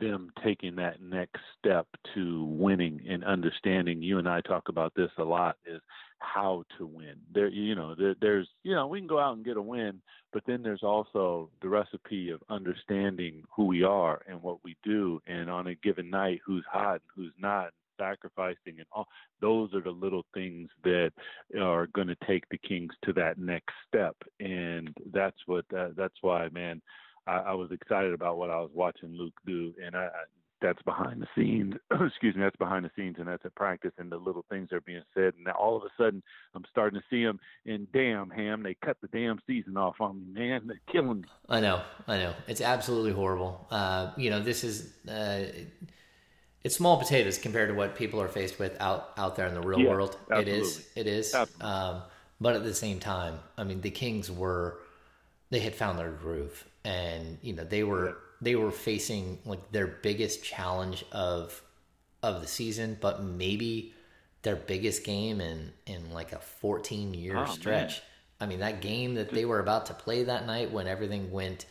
them 0.00 0.30
taking 0.42 0.76
that 0.76 1.02
next 1.02 1.40
step 1.58 1.86
to 2.14 2.44
winning 2.44 3.00
and 3.08 3.24
understanding. 3.24 4.02
You 4.02 4.18
and 4.18 4.28
I 4.28 4.40
talk 4.40 4.68
about 4.68 4.94
this 4.94 5.10
a 5.18 5.24
lot. 5.24 5.56
Is 5.66 5.80
how 6.20 6.64
to 6.78 6.86
win. 6.86 7.14
There, 7.32 7.48
you 7.48 7.74
know, 7.74 7.94
there, 7.94 8.14
there's, 8.20 8.48
you 8.62 8.74
know, 8.74 8.86
we 8.86 9.00
can 9.00 9.08
go 9.08 9.18
out 9.18 9.36
and 9.36 9.44
get 9.44 9.56
a 9.56 9.62
win, 9.62 10.00
but 10.32 10.42
then 10.46 10.62
there's 10.62 10.82
also 10.82 11.50
the 11.62 11.68
recipe 11.68 12.30
of 12.30 12.42
understanding 12.48 13.42
who 13.54 13.64
we 13.64 13.82
are 13.82 14.22
and 14.28 14.42
what 14.42 14.62
we 14.62 14.76
do, 14.84 15.20
and 15.26 15.50
on 15.50 15.66
a 15.66 15.74
given 15.76 16.10
night, 16.10 16.40
who's 16.44 16.64
hot 16.70 17.00
and 17.00 17.00
who's 17.14 17.32
not, 17.38 17.70
sacrificing, 17.98 18.76
and 18.78 18.86
all. 18.92 19.08
Those 19.40 19.74
are 19.74 19.80
the 19.80 19.90
little 19.90 20.24
things 20.32 20.68
that 20.84 21.12
are 21.58 21.86
going 21.88 22.08
to 22.08 22.16
take 22.26 22.48
the 22.50 22.58
Kings 22.58 22.92
to 23.04 23.12
that 23.14 23.38
next 23.38 23.74
step, 23.88 24.16
and 24.38 24.94
that's 25.12 25.36
what. 25.46 25.64
Uh, 25.76 25.88
that's 25.96 26.16
why, 26.20 26.48
man. 26.52 26.80
I, 27.26 27.38
I 27.38 27.52
was 27.54 27.70
excited 27.70 28.12
about 28.12 28.36
what 28.36 28.50
I 28.50 28.60
was 28.60 28.70
watching 28.74 29.14
Luke 29.14 29.34
do, 29.46 29.74
and 29.84 29.96
I, 29.96 30.08
that's 30.60 30.82
behind 30.82 31.22
the 31.22 31.26
scenes. 31.34 31.74
excuse 32.06 32.34
me, 32.34 32.42
that's 32.42 32.56
behind 32.56 32.84
the 32.84 32.90
scenes, 32.96 33.16
and 33.18 33.28
that's 33.28 33.44
at 33.44 33.54
practice, 33.54 33.92
and 33.98 34.10
the 34.10 34.16
little 34.16 34.44
things 34.50 34.72
are 34.72 34.80
being 34.80 35.02
said. 35.14 35.34
And 35.34 35.44
now 35.44 35.52
all 35.52 35.76
of 35.76 35.82
a 35.82 36.02
sudden, 36.02 36.22
I'm 36.54 36.64
starting 36.70 37.00
to 37.00 37.06
see 37.08 37.24
them. 37.24 37.38
And 37.66 37.90
damn, 37.92 38.30
Ham, 38.30 38.62
they 38.62 38.76
cut 38.84 38.96
the 39.00 39.08
damn 39.08 39.40
season 39.46 39.76
off 39.76 39.96
on 40.00 40.20
me, 40.20 40.40
man. 40.40 40.62
They're 40.66 40.80
killing 40.90 41.22
me. 41.22 41.28
I 41.48 41.60
know, 41.60 41.82
I 42.06 42.18
know. 42.18 42.34
It's 42.46 42.60
absolutely 42.60 43.12
horrible. 43.12 43.66
Uh, 43.70 44.12
you 44.16 44.30
know, 44.30 44.40
this 44.40 44.64
is. 44.64 44.92
Uh, 45.08 45.44
it's 46.62 46.76
small 46.76 46.98
potatoes 46.98 47.38
compared 47.38 47.70
to 47.70 47.74
what 47.74 47.94
people 47.94 48.20
are 48.20 48.28
faced 48.28 48.58
with 48.58 48.78
out 48.80 49.12
out 49.16 49.34
there 49.34 49.46
in 49.46 49.54
the 49.54 49.62
real 49.62 49.80
yeah, 49.80 49.88
world. 49.88 50.18
Absolutely. 50.30 50.52
It 50.52 50.58
is. 50.58 50.88
It 50.94 51.06
is. 51.06 51.34
Um, 51.62 52.02
but 52.38 52.54
at 52.54 52.64
the 52.64 52.74
same 52.74 53.00
time, 53.00 53.38
I 53.56 53.64
mean, 53.64 53.80
the 53.80 53.90
Kings 53.90 54.30
were 54.30 54.78
they 55.50 55.60
had 55.60 55.74
found 55.74 55.98
their 55.98 56.10
groove, 56.10 56.66
and 56.84 57.38
you 57.42 57.52
know 57.52 57.64
they 57.64 57.84
were 57.84 58.16
they 58.40 58.54
were 58.54 58.70
facing 58.70 59.38
like 59.44 59.70
their 59.72 59.86
biggest 59.86 60.42
challenge 60.42 61.04
of 61.12 61.62
of 62.22 62.40
the 62.40 62.46
season, 62.46 62.98
but 63.00 63.22
maybe 63.22 63.94
their 64.42 64.56
biggest 64.56 65.04
game 65.04 65.40
in 65.40 65.72
in 65.86 66.12
like 66.12 66.32
a 66.32 66.38
14 66.38 67.14
year 67.14 67.38
oh, 67.38 67.46
stretch. 67.46 67.90
Man. 67.90 68.00
I 68.42 68.46
mean, 68.46 68.60
that 68.60 68.80
game 68.80 69.14
that 69.14 69.30
they 69.30 69.44
were 69.44 69.60
about 69.60 69.86
to 69.86 69.94
play 69.94 70.24
that 70.24 70.46
night 70.46 70.72
when 70.72 70.86
everything 70.86 71.30
went 71.30 71.66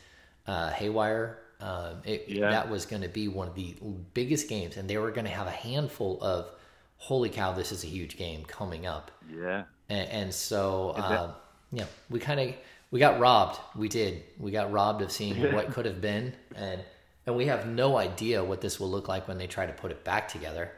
uh, 0.45 0.69
haywire, 0.69 1.39
um, 1.61 2.01
it, 2.05 2.25
yeah. 2.27 2.51
that 2.51 2.69
was 2.69 2.85
going 2.85 3.01
to 3.01 3.07
be 3.07 3.27
one 3.27 3.47
of 3.47 3.55
the 3.55 3.75
biggest 4.13 4.47
games, 4.47 4.77
and 4.77 4.87
they 4.87 4.99
were 4.99 5.09
going 5.09 5.25
to 5.25 5.31
have 5.31 5.47
a 5.47 5.51
handful 5.51 6.19
of 6.21 6.51
holy 6.97 7.29
cow, 7.29 7.53
this 7.53 7.71
is 7.71 7.83
a 7.83 7.87
huge 7.87 8.17
game 8.17 8.43
coming 8.45 8.85
up. 8.85 9.09
Yeah. 9.33 9.63
and, 9.89 10.09
and 10.09 10.33
so 10.33 10.89
uh, 10.91 11.33
yeah, 11.71 11.85
we 12.09 12.19
kind 12.19 12.39
of 12.39 12.55
we 12.91 12.99
got 12.99 13.19
robbed. 13.19 13.59
We 13.75 13.87
did. 13.89 14.23
We 14.37 14.51
got 14.51 14.71
robbed 14.71 15.01
of 15.01 15.11
seeing 15.11 15.37
Yeah. 15.37 15.53
what 15.53 15.71
could 15.71 15.85
have 15.85 16.01
been, 16.01 16.33
and 16.55 16.83
and 17.25 17.35
we 17.35 17.45
have 17.45 17.67
no 17.67 17.97
idea 17.97 18.43
what 18.43 18.59
this 18.61 18.79
will 18.79 18.89
look 18.89 19.07
like 19.07 19.27
when 19.27 19.37
they 19.37 19.45
try 19.47 19.65
to 19.67 19.73
put 19.73 19.91
it 19.91 20.03
back 20.03 20.27
together. 20.29 20.71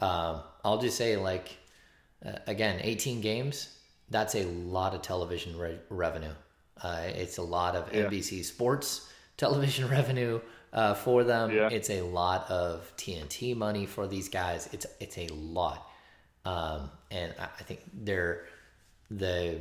Um, 0.00 0.42
I'll 0.64 0.78
just 0.80 0.96
say, 0.96 1.16
like, 1.16 1.56
uh, 2.26 2.32
again, 2.48 2.80
18 2.82 3.20
games. 3.20 3.68
That's 4.10 4.34
a 4.34 4.44
lot 4.44 4.94
of 4.94 5.02
television 5.02 5.56
re- 5.56 5.78
revenue. 5.90 6.34
Uh, 6.82 7.02
it's 7.06 7.38
a 7.38 7.42
lot 7.42 7.76
of 7.76 7.92
Yeah. 7.94 8.06
NBC 8.06 8.42
Sports 8.44 9.08
television 9.36 9.88
revenue 9.98 10.40
uh, 10.72 10.94
for 10.94 11.22
them. 11.22 11.52
Yeah. 11.52 11.68
It's 11.70 11.90
a 11.90 12.02
lot 12.02 12.50
of 12.50 12.92
TNT 12.96 13.54
money 13.54 13.86
for 13.86 14.08
these 14.08 14.28
guys. 14.28 14.68
It's 14.72 14.86
it's 14.98 15.18
a 15.18 15.28
lot, 15.28 15.86
um, 16.44 16.90
and 17.12 17.32
I, 17.38 17.44
I 17.44 17.62
think 17.62 17.80
they're 17.92 18.46
the 19.10 19.60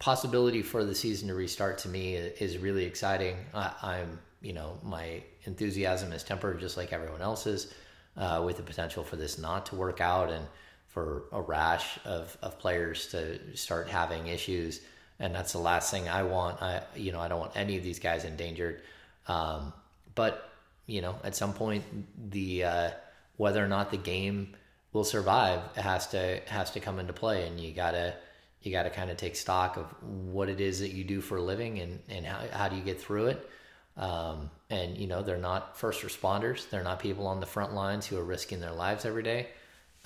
possibility 0.00 0.62
for 0.62 0.84
the 0.84 0.94
season 0.94 1.28
to 1.28 1.34
restart 1.34 1.78
to 1.78 1.88
me 1.88 2.16
is 2.16 2.58
really 2.58 2.84
exciting. 2.84 3.36
I, 3.54 3.72
I'm, 3.82 4.18
you 4.40 4.52
know, 4.52 4.78
my 4.82 5.22
enthusiasm 5.44 6.12
is 6.12 6.24
tempered 6.24 6.58
just 6.58 6.76
like 6.76 6.92
everyone 6.92 7.20
else's, 7.20 7.72
uh, 8.16 8.42
with 8.44 8.56
the 8.56 8.62
potential 8.62 9.04
for 9.04 9.16
this 9.16 9.38
not 9.38 9.66
to 9.66 9.76
work 9.76 10.00
out 10.00 10.30
and 10.30 10.44
for 10.88 11.24
a 11.32 11.40
rash 11.40 11.98
of, 12.04 12.36
of 12.42 12.58
players 12.58 13.06
to 13.08 13.56
start 13.56 13.88
having 13.88 14.26
issues. 14.26 14.80
And 15.20 15.34
that's 15.34 15.52
the 15.52 15.58
last 15.58 15.90
thing 15.90 16.08
I 16.08 16.22
want. 16.22 16.60
I, 16.60 16.82
you 16.96 17.12
know, 17.12 17.20
I 17.20 17.28
don't 17.28 17.38
want 17.38 17.52
any 17.54 17.76
of 17.76 17.84
these 17.84 18.00
guys 18.00 18.24
endangered. 18.24 18.82
Um, 19.28 19.72
but 20.14 20.50
you 20.86 21.02
know, 21.02 21.16
at 21.22 21.36
some 21.36 21.52
point, 21.52 21.84
the 22.32 22.64
uh, 22.64 22.90
whether 23.36 23.64
or 23.64 23.68
not 23.68 23.90
the 23.90 23.96
game 23.96 24.56
will 24.92 25.04
survive 25.04 25.60
has 25.76 26.08
to 26.08 26.40
has 26.46 26.70
to 26.72 26.80
come 26.80 26.98
into 26.98 27.12
play, 27.12 27.46
and 27.46 27.60
you 27.60 27.72
gotta 27.72 28.14
you 28.62 28.72
gotta 28.72 28.90
kind 28.90 29.10
of 29.10 29.16
take 29.16 29.36
stock 29.36 29.76
of 29.76 29.86
what 30.02 30.48
it 30.48 30.60
is 30.60 30.80
that 30.80 30.90
you 30.90 31.04
do 31.04 31.20
for 31.20 31.38
a 31.38 31.42
living 31.42 31.78
and 31.78 32.00
and 32.08 32.26
how 32.26 32.40
how 32.52 32.68
do 32.68 32.76
you 32.76 32.82
get 32.82 33.00
through 33.00 33.26
it. 33.26 33.50
Um, 33.96 34.50
and 34.68 34.96
you 34.96 35.06
know, 35.06 35.22
they're 35.22 35.38
not 35.38 35.78
first 35.78 36.02
responders; 36.02 36.68
they're 36.70 36.84
not 36.84 37.00
people 37.00 37.26
on 37.26 37.40
the 37.40 37.46
front 37.46 37.74
lines 37.74 38.06
who 38.06 38.18
are 38.18 38.24
risking 38.24 38.60
their 38.60 38.72
lives 38.72 39.04
every 39.04 39.22
day. 39.22 39.48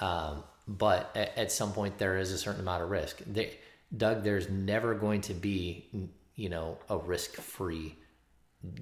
Um, 0.00 0.44
but 0.66 1.10
at, 1.14 1.36
at 1.36 1.52
some 1.52 1.72
point, 1.72 1.98
there 1.98 2.18
is 2.18 2.32
a 2.32 2.38
certain 2.38 2.60
amount 2.60 2.82
of 2.82 2.90
risk. 2.90 3.18
They, 3.26 3.58
Doug, 3.96 4.24
there's 4.24 4.48
never 4.48 4.94
going 4.94 5.20
to 5.22 5.34
be 5.34 5.86
you 6.34 6.48
know 6.48 6.78
a 6.88 6.96
risk 6.96 7.34
free 7.34 7.96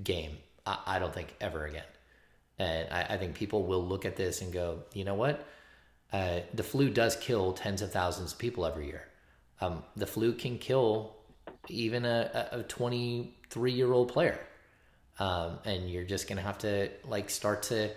game. 0.03 0.39
I, 0.67 0.79
I 0.87 0.99
don't 0.99 1.15
think 1.15 1.35
ever 1.41 1.67
again. 1.67 1.85
And 2.59 2.89
I, 2.93 3.15
I 3.15 3.17
think 3.17 3.35
people 3.35 3.65
will 3.65 3.85
look 3.85 4.05
at 4.05 4.17
this 4.17 4.43
and 4.43 4.53
go, 4.53 4.81
you 4.93 5.05
know 5.05 5.15
what? 5.15 5.47
Uh, 6.13 6.41
the 6.53 6.63
flu 6.63 6.91
does 6.91 7.17
kill 7.17 7.53
tens 7.53 7.83
of 7.83 7.91
thousands 7.91 8.33
of 8.33 8.39
people 8.39 8.67
every 8.67 8.87
year. 8.87 9.09
Um, 9.63 9.85
the 9.97 10.07
flu 10.07 10.35
can 10.35 10.59
kill 10.59 11.17
even 11.69 12.05
a, 12.05 12.49
a 12.53 12.63
23 12.65 13.73
year 13.73 13.93
old 13.93 14.09
player. 14.13 14.41
Um, 15.19 15.59
and 15.65 15.91
you're 15.91 16.05
just 16.05 16.29
going 16.29 16.39
to 16.39 16.43
have 16.43 16.59
to 16.59 16.91
like 17.07 17.31
start 17.31 17.65
to 17.65 17.91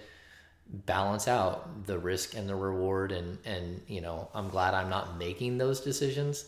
balance 0.68 1.28
out 1.28 1.86
the 1.86 1.98
risk 2.00 2.36
and 2.36 2.50
the 2.50 2.56
reward. 2.56 3.12
And, 3.12 3.40
and, 3.46 3.82
you 3.88 4.02
know, 4.02 4.30
I'm 4.34 4.50
glad 4.50 4.74
I'm 4.74 4.90
not 4.90 5.18
making 5.18 5.58
those 5.58 5.82
decisions. 5.82 6.46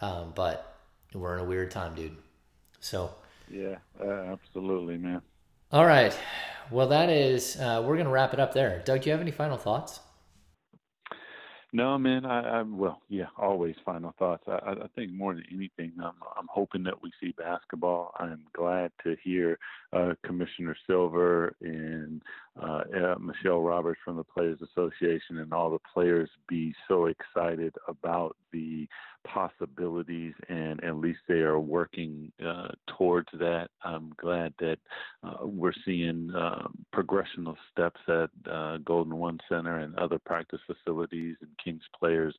Um, 0.00 0.32
but 0.34 0.76
we're 1.14 1.34
in 1.34 1.40
a 1.40 1.44
weird 1.44 1.70
time, 1.70 1.94
dude. 1.94 2.16
So, 2.80 3.14
Yeah, 3.48 3.78
uh, 4.00 4.32
absolutely, 4.32 4.98
man. 4.98 5.22
all 5.72 5.86
right. 5.86 6.18
Well, 6.70 6.88
that 6.88 7.08
is, 7.08 7.56
uh, 7.56 7.82
we're 7.84 7.96
going 7.96 8.06
to 8.06 8.12
wrap 8.12 8.34
it 8.34 8.40
up 8.40 8.52
there. 8.52 8.82
Doug, 8.84 9.02
do 9.02 9.08
you 9.08 9.12
have 9.12 9.20
any 9.22 9.30
final 9.30 9.56
thoughts? 9.56 10.00
No, 11.72 11.98
man. 11.98 12.24
I, 12.24 12.60
I 12.60 12.62
well, 12.62 13.02
yeah, 13.10 13.26
always 13.36 13.74
final 13.84 14.14
thoughts. 14.18 14.44
I, 14.48 14.70
I 14.70 14.86
think 14.96 15.12
more 15.12 15.34
than 15.34 15.44
anything, 15.52 15.92
I'm 15.98 16.14
I'm 16.36 16.48
hoping 16.48 16.82
that 16.84 17.02
we 17.02 17.12
see 17.20 17.34
basketball. 17.36 18.14
I'm 18.18 18.44
glad 18.54 18.90
to 19.04 19.16
hear 19.22 19.58
uh, 19.92 20.14
Commissioner 20.24 20.74
Silver 20.86 21.54
and 21.60 22.22
uh, 22.60 22.82
uh, 22.96 23.18
Michelle 23.18 23.60
Roberts 23.60 24.00
from 24.02 24.16
the 24.16 24.24
Players 24.24 24.60
Association 24.62 25.38
and 25.38 25.52
all 25.52 25.70
the 25.70 25.78
players 25.92 26.30
be 26.48 26.74
so 26.88 27.06
excited 27.06 27.74
about 27.86 28.34
the 28.50 28.88
possibilities, 29.32 30.34
and 30.48 30.82
at 30.82 30.96
least 30.96 31.20
they 31.28 31.40
are 31.40 31.60
working 31.60 32.32
uh, 32.44 32.68
towards 32.96 33.28
that. 33.34 33.68
I'm 33.84 34.12
glad 34.16 34.54
that 34.58 34.78
uh, 35.22 35.46
we're 35.46 35.72
seeing 35.84 36.32
uh, 36.34 36.68
progressional 36.94 37.56
steps 37.70 38.00
at 38.08 38.30
uh, 38.50 38.78
Golden 38.78 39.16
One 39.16 39.38
Center 39.48 39.78
and 39.78 39.94
other 39.96 40.18
practice 40.18 40.60
facilities, 40.66 41.36
and 41.40 41.50
Kings 41.62 41.82
players 41.98 42.34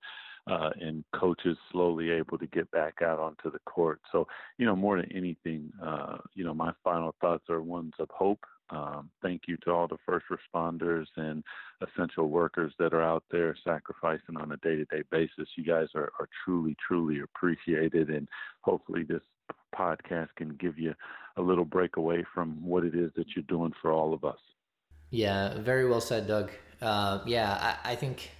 uh, 0.47 0.69
and 0.79 1.03
coaches 1.13 1.57
slowly 1.71 2.09
able 2.09 2.37
to 2.37 2.47
get 2.47 2.69
back 2.71 3.01
out 3.03 3.19
onto 3.19 3.51
the 3.51 3.59
court. 3.65 3.99
So, 4.11 4.27
you 4.57 4.65
know, 4.65 4.75
more 4.75 4.97
than 4.97 5.11
anything, 5.13 5.71
uh, 5.83 6.17
you 6.33 6.43
know, 6.43 6.53
my 6.53 6.71
final 6.83 7.15
thoughts 7.21 7.49
are 7.49 7.61
ones 7.61 7.93
of 7.99 8.09
hope. 8.09 8.43
Um, 8.71 9.09
thank 9.21 9.43
you 9.47 9.57
to 9.65 9.71
all 9.71 9.87
the 9.87 9.97
first 10.05 10.25
responders 10.29 11.07
and 11.15 11.43
essential 11.81 12.29
workers 12.29 12.73
that 12.77 12.93
are 12.93 13.01
out 13.01 13.23
there 13.31 13.55
sacrificing 13.63 14.37
on 14.39 14.51
a 14.51 14.57
day 14.57 14.75
to 14.75 14.85
day 14.85 15.03
basis. 15.11 15.49
You 15.55 15.63
guys 15.63 15.87
are, 15.95 16.11
are 16.19 16.29
truly, 16.45 16.75
truly 16.87 17.21
appreciated. 17.21 18.09
And 18.09 18.27
hopefully, 18.61 19.03
this 19.03 19.23
podcast 19.75 20.29
can 20.35 20.55
give 20.55 20.77
you 20.77 20.93
a 21.37 21.41
little 21.41 21.65
break 21.65 21.97
away 21.97 22.25
from 22.33 22.63
what 22.63 22.83
it 22.83 22.95
is 22.95 23.11
that 23.15 23.27
you're 23.35 23.43
doing 23.47 23.73
for 23.81 23.91
all 23.91 24.13
of 24.13 24.23
us. 24.23 24.39
Yeah, 25.09 25.57
very 25.59 25.89
well 25.89 26.01
said, 26.01 26.27
Doug. 26.27 26.51
Uh, 26.81 27.19
yeah, 27.25 27.77
I, 27.83 27.93
I 27.93 27.95
think 27.95 28.31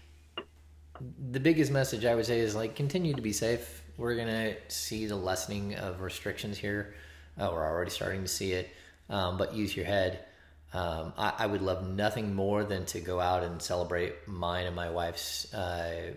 the 1.31 1.39
biggest 1.39 1.71
message 1.71 2.05
I 2.05 2.15
would 2.15 2.25
say 2.25 2.39
is 2.39 2.55
like 2.55 2.75
continue 2.75 3.13
to 3.13 3.21
be 3.21 3.33
safe. 3.33 3.83
We're 3.97 4.15
gonna 4.15 4.55
see 4.67 5.05
the 5.07 5.15
lessening 5.15 5.75
of 5.75 6.01
restrictions 6.01 6.57
here. 6.57 6.93
Uh, 7.37 7.49
we're 7.51 7.65
already 7.65 7.91
starting 7.91 8.21
to 8.21 8.27
see 8.27 8.51
it, 8.51 8.69
um, 9.09 9.37
but 9.37 9.53
use 9.53 9.75
your 9.75 9.85
head. 9.85 10.25
Um, 10.73 11.13
I, 11.17 11.33
I 11.39 11.45
would 11.47 11.61
love 11.61 11.87
nothing 11.87 12.35
more 12.35 12.63
than 12.63 12.85
to 12.87 12.99
go 12.99 13.19
out 13.19 13.43
and 13.43 13.61
celebrate 13.61 14.27
mine 14.27 14.67
and 14.67 14.75
my 14.75 14.89
wife's 14.89 15.51
uh, 15.53 16.13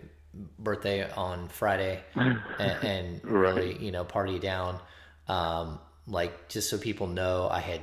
birthday 0.59 1.09
on 1.11 1.47
Friday, 1.47 2.03
and, 2.15 2.39
and 2.59 3.25
really, 3.25 3.77
you 3.83 3.91
know, 3.91 4.03
party 4.03 4.39
down. 4.39 4.79
Um, 5.27 5.79
like 6.07 6.49
just 6.49 6.69
so 6.69 6.77
people 6.77 7.07
know, 7.07 7.47
I 7.49 7.59
had 7.59 7.81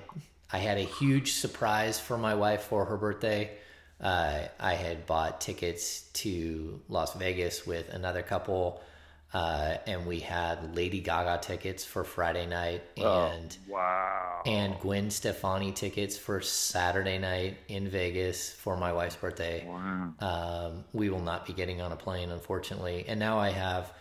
I 0.52 0.58
had 0.58 0.78
a 0.78 0.82
huge 0.82 1.32
surprise 1.32 1.98
for 1.98 2.18
my 2.18 2.34
wife 2.34 2.62
for 2.62 2.84
her 2.84 2.96
birthday. 2.96 3.50
Uh, 4.00 4.40
I 4.58 4.74
had 4.74 5.06
bought 5.06 5.40
tickets 5.40 6.02
to 6.14 6.80
Las 6.88 7.14
Vegas 7.14 7.66
with 7.66 7.88
another 7.90 8.22
couple, 8.22 8.80
uh, 9.32 9.76
and 9.86 10.06
we 10.06 10.18
had 10.18 10.74
Lady 10.74 11.00
Gaga 11.00 11.38
tickets 11.40 11.84
for 11.84 12.02
Friday 12.02 12.46
night 12.46 12.82
and 12.96 13.56
wow. 13.68 14.42
and 14.44 14.78
Gwen 14.80 15.10
Stefani 15.10 15.70
tickets 15.70 16.16
for 16.16 16.40
Saturday 16.40 17.18
night 17.18 17.58
in 17.68 17.88
Vegas 17.88 18.50
for 18.50 18.76
my 18.76 18.92
wife's 18.92 19.16
birthday. 19.16 19.64
Wow. 19.66 20.14
Um, 20.18 20.84
we 20.92 21.10
will 21.10 21.22
not 21.22 21.46
be 21.46 21.52
getting 21.52 21.80
on 21.80 21.92
a 21.92 21.96
plane, 21.96 22.30
unfortunately. 22.30 23.04
And 23.06 23.20
now 23.20 23.38
I 23.38 23.50
have 23.50 23.92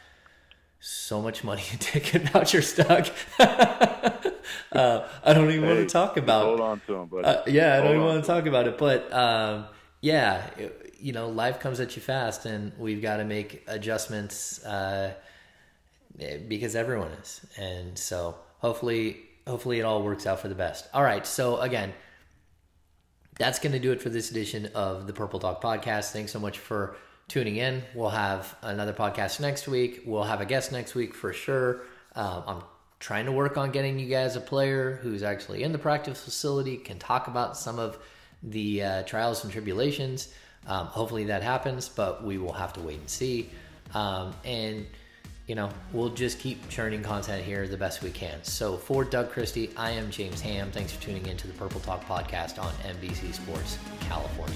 so 0.80 1.22
much 1.22 1.44
money 1.44 1.64
in 1.72 1.78
ticket 1.80 2.30
vouchers, 2.30 2.74
Doug. 2.76 3.10
uh, 3.40 5.08
I 5.24 5.34
don't 5.34 5.52
even 5.52 5.68
want 5.68 5.80
to 5.80 5.86
talk 5.86 6.18
about. 6.18 6.42
It. 6.42 6.48
Hold 6.48 6.62
on 6.62 6.82
to 6.88 6.94
them, 6.94 7.06
buddy. 7.08 7.26
Uh, 7.26 7.44
yeah, 7.46 7.78
I 7.78 7.82
don't 7.82 7.96
even 7.96 8.06
want 8.06 8.24
to 8.24 8.28
talk 8.28 8.48
about 8.48 8.68
it, 8.68 8.80
but 8.80 9.14
um, 9.14 9.66
yeah, 10.02 10.48
it- 10.58 10.86
you 11.02 11.14
know, 11.14 11.30
life 11.30 11.62
comes 11.62 11.80
at 11.80 11.96
you 11.96 12.02
fast, 12.02 12.46
and 12.46 12.74
we've 12.78 13.02
got 13.02 13.18
to 13.18 13.24
make 13.24 13.64
adjustments 13.68 14.64
uh, 14.66 15.14
eh, 16.20 16.38
because 16.48 16.76
everyone 16.76 17.12
is, 17.12 17.40
and 17.58 17.98
so 17.98 18.36
hopefully, 18.58 19.18
hopefully, 19.48 19.80
it 19.80 19.84
all 19.84 20.04
works 20.04 20.28
out 20.28 20.42
for 20.42 20.50
the 20.50 20.56
best. 20.56 20.90
All 20.94 21.04
right, 21.04 21.26
so 21.26 21.62
again, 21.62 21.94
that's 23.38 23.60
going 23.60 23.72
to 23.72 23.80
do 23.80 23.94
it 23.94 24.02
for 24.02 24.10
this 24.10 24.30
edition 24.32 24.66
of 24.76 25.08
the 25.08 25.14
Purple 25.14 25.40
Talk 25.40 25.62
podcast. 25.64 26.12
Thanks 26.12 26.34
so 26.34 26.40
much 26.40 26.60
for 26.60 26.98
tuning 27.30 27.56
in. 27.56 27.84
We'll 27.96 28.10
have 28.10 28.54
another 28.62 28.92
podcast 28.92 29.40
next 29.40 29.68
week. 29.68 30.02
We'll 30.06 30.24
have 30.24 30.42
a 30.42 30.46
guest 30.46 30.72
next 30.74 30.96
week 30.96 31.14
for 31.14 31.32
sure. 31.32 31.84
Um, 32.16 32.44
I'm 32.46 32.64
trying 33.00 33.26
to 33.28 33.32
work 33.32 33.56
on 33.58 33.72
getting 33.72 33.98
you 33.98 34.08
guys 34.10 34.36
a 34.36 34.42
player 34.42 35.00
who's 35.02 35.24
actually 35.24 35.64
in 35.64 35.72
the 35.72 35.78
practice 35.78 36.22
facility, 36.22 36.76
can 36.76 37.00
talk 37.00 37.28
about 37.28 37.56
some 37.56 37.80
of 37.80 37.98
the 38.44 38.84
uh, 38.84 39.04
trials 39.04 39.44
and 39.44 39.52
tribulations. 39.52 40.34
Um, 40.68 40.88
hopefully 40.88 41.26
that 41.26 41.44
happens, 41.44 41.90
but 41.90 42.24
we 42.24 42.38
will 42.38 42.54
have 42.54 42.74
to 42.74 42.80
wait 42.80 43.00
and 43.00 43.10
see. 43.10 43.50
Um, 43.94 44.34
and 44.46 44.86
you 45.48 45.56
know, 45.56 45.70
we'll 45.94 46.10
just 46.10 46.38
keep 46.38 46.70
churning 46.70 47.02
content 47.02 47.44
here 47.44 47.68
the 47.68 47.76
best 47.76 48.04
we 48.04 48.12
can. 48.12 48.44
So 48.44 48.78
for 48.78 49.04
Doug 49.04 49.32
Christie, 49.32 49.72
I 49.76 49.90
am 49.90 50.12
James 50.12 50.42
Ham. 50.42 50.70
Thanks 50.72 50.92
for 50.92 51.02
tuning 51.02 51.26
in 51.26 51.38
to 51.38 51.48
the 51.48 51.54
Purple 51.54 51.80
Talk 51.82 52.06
podcast 52.06 52.62
on 52.62 52.72
NBC 52.84 53.34
Sports 53.34 53.80
California. 54.02 54.56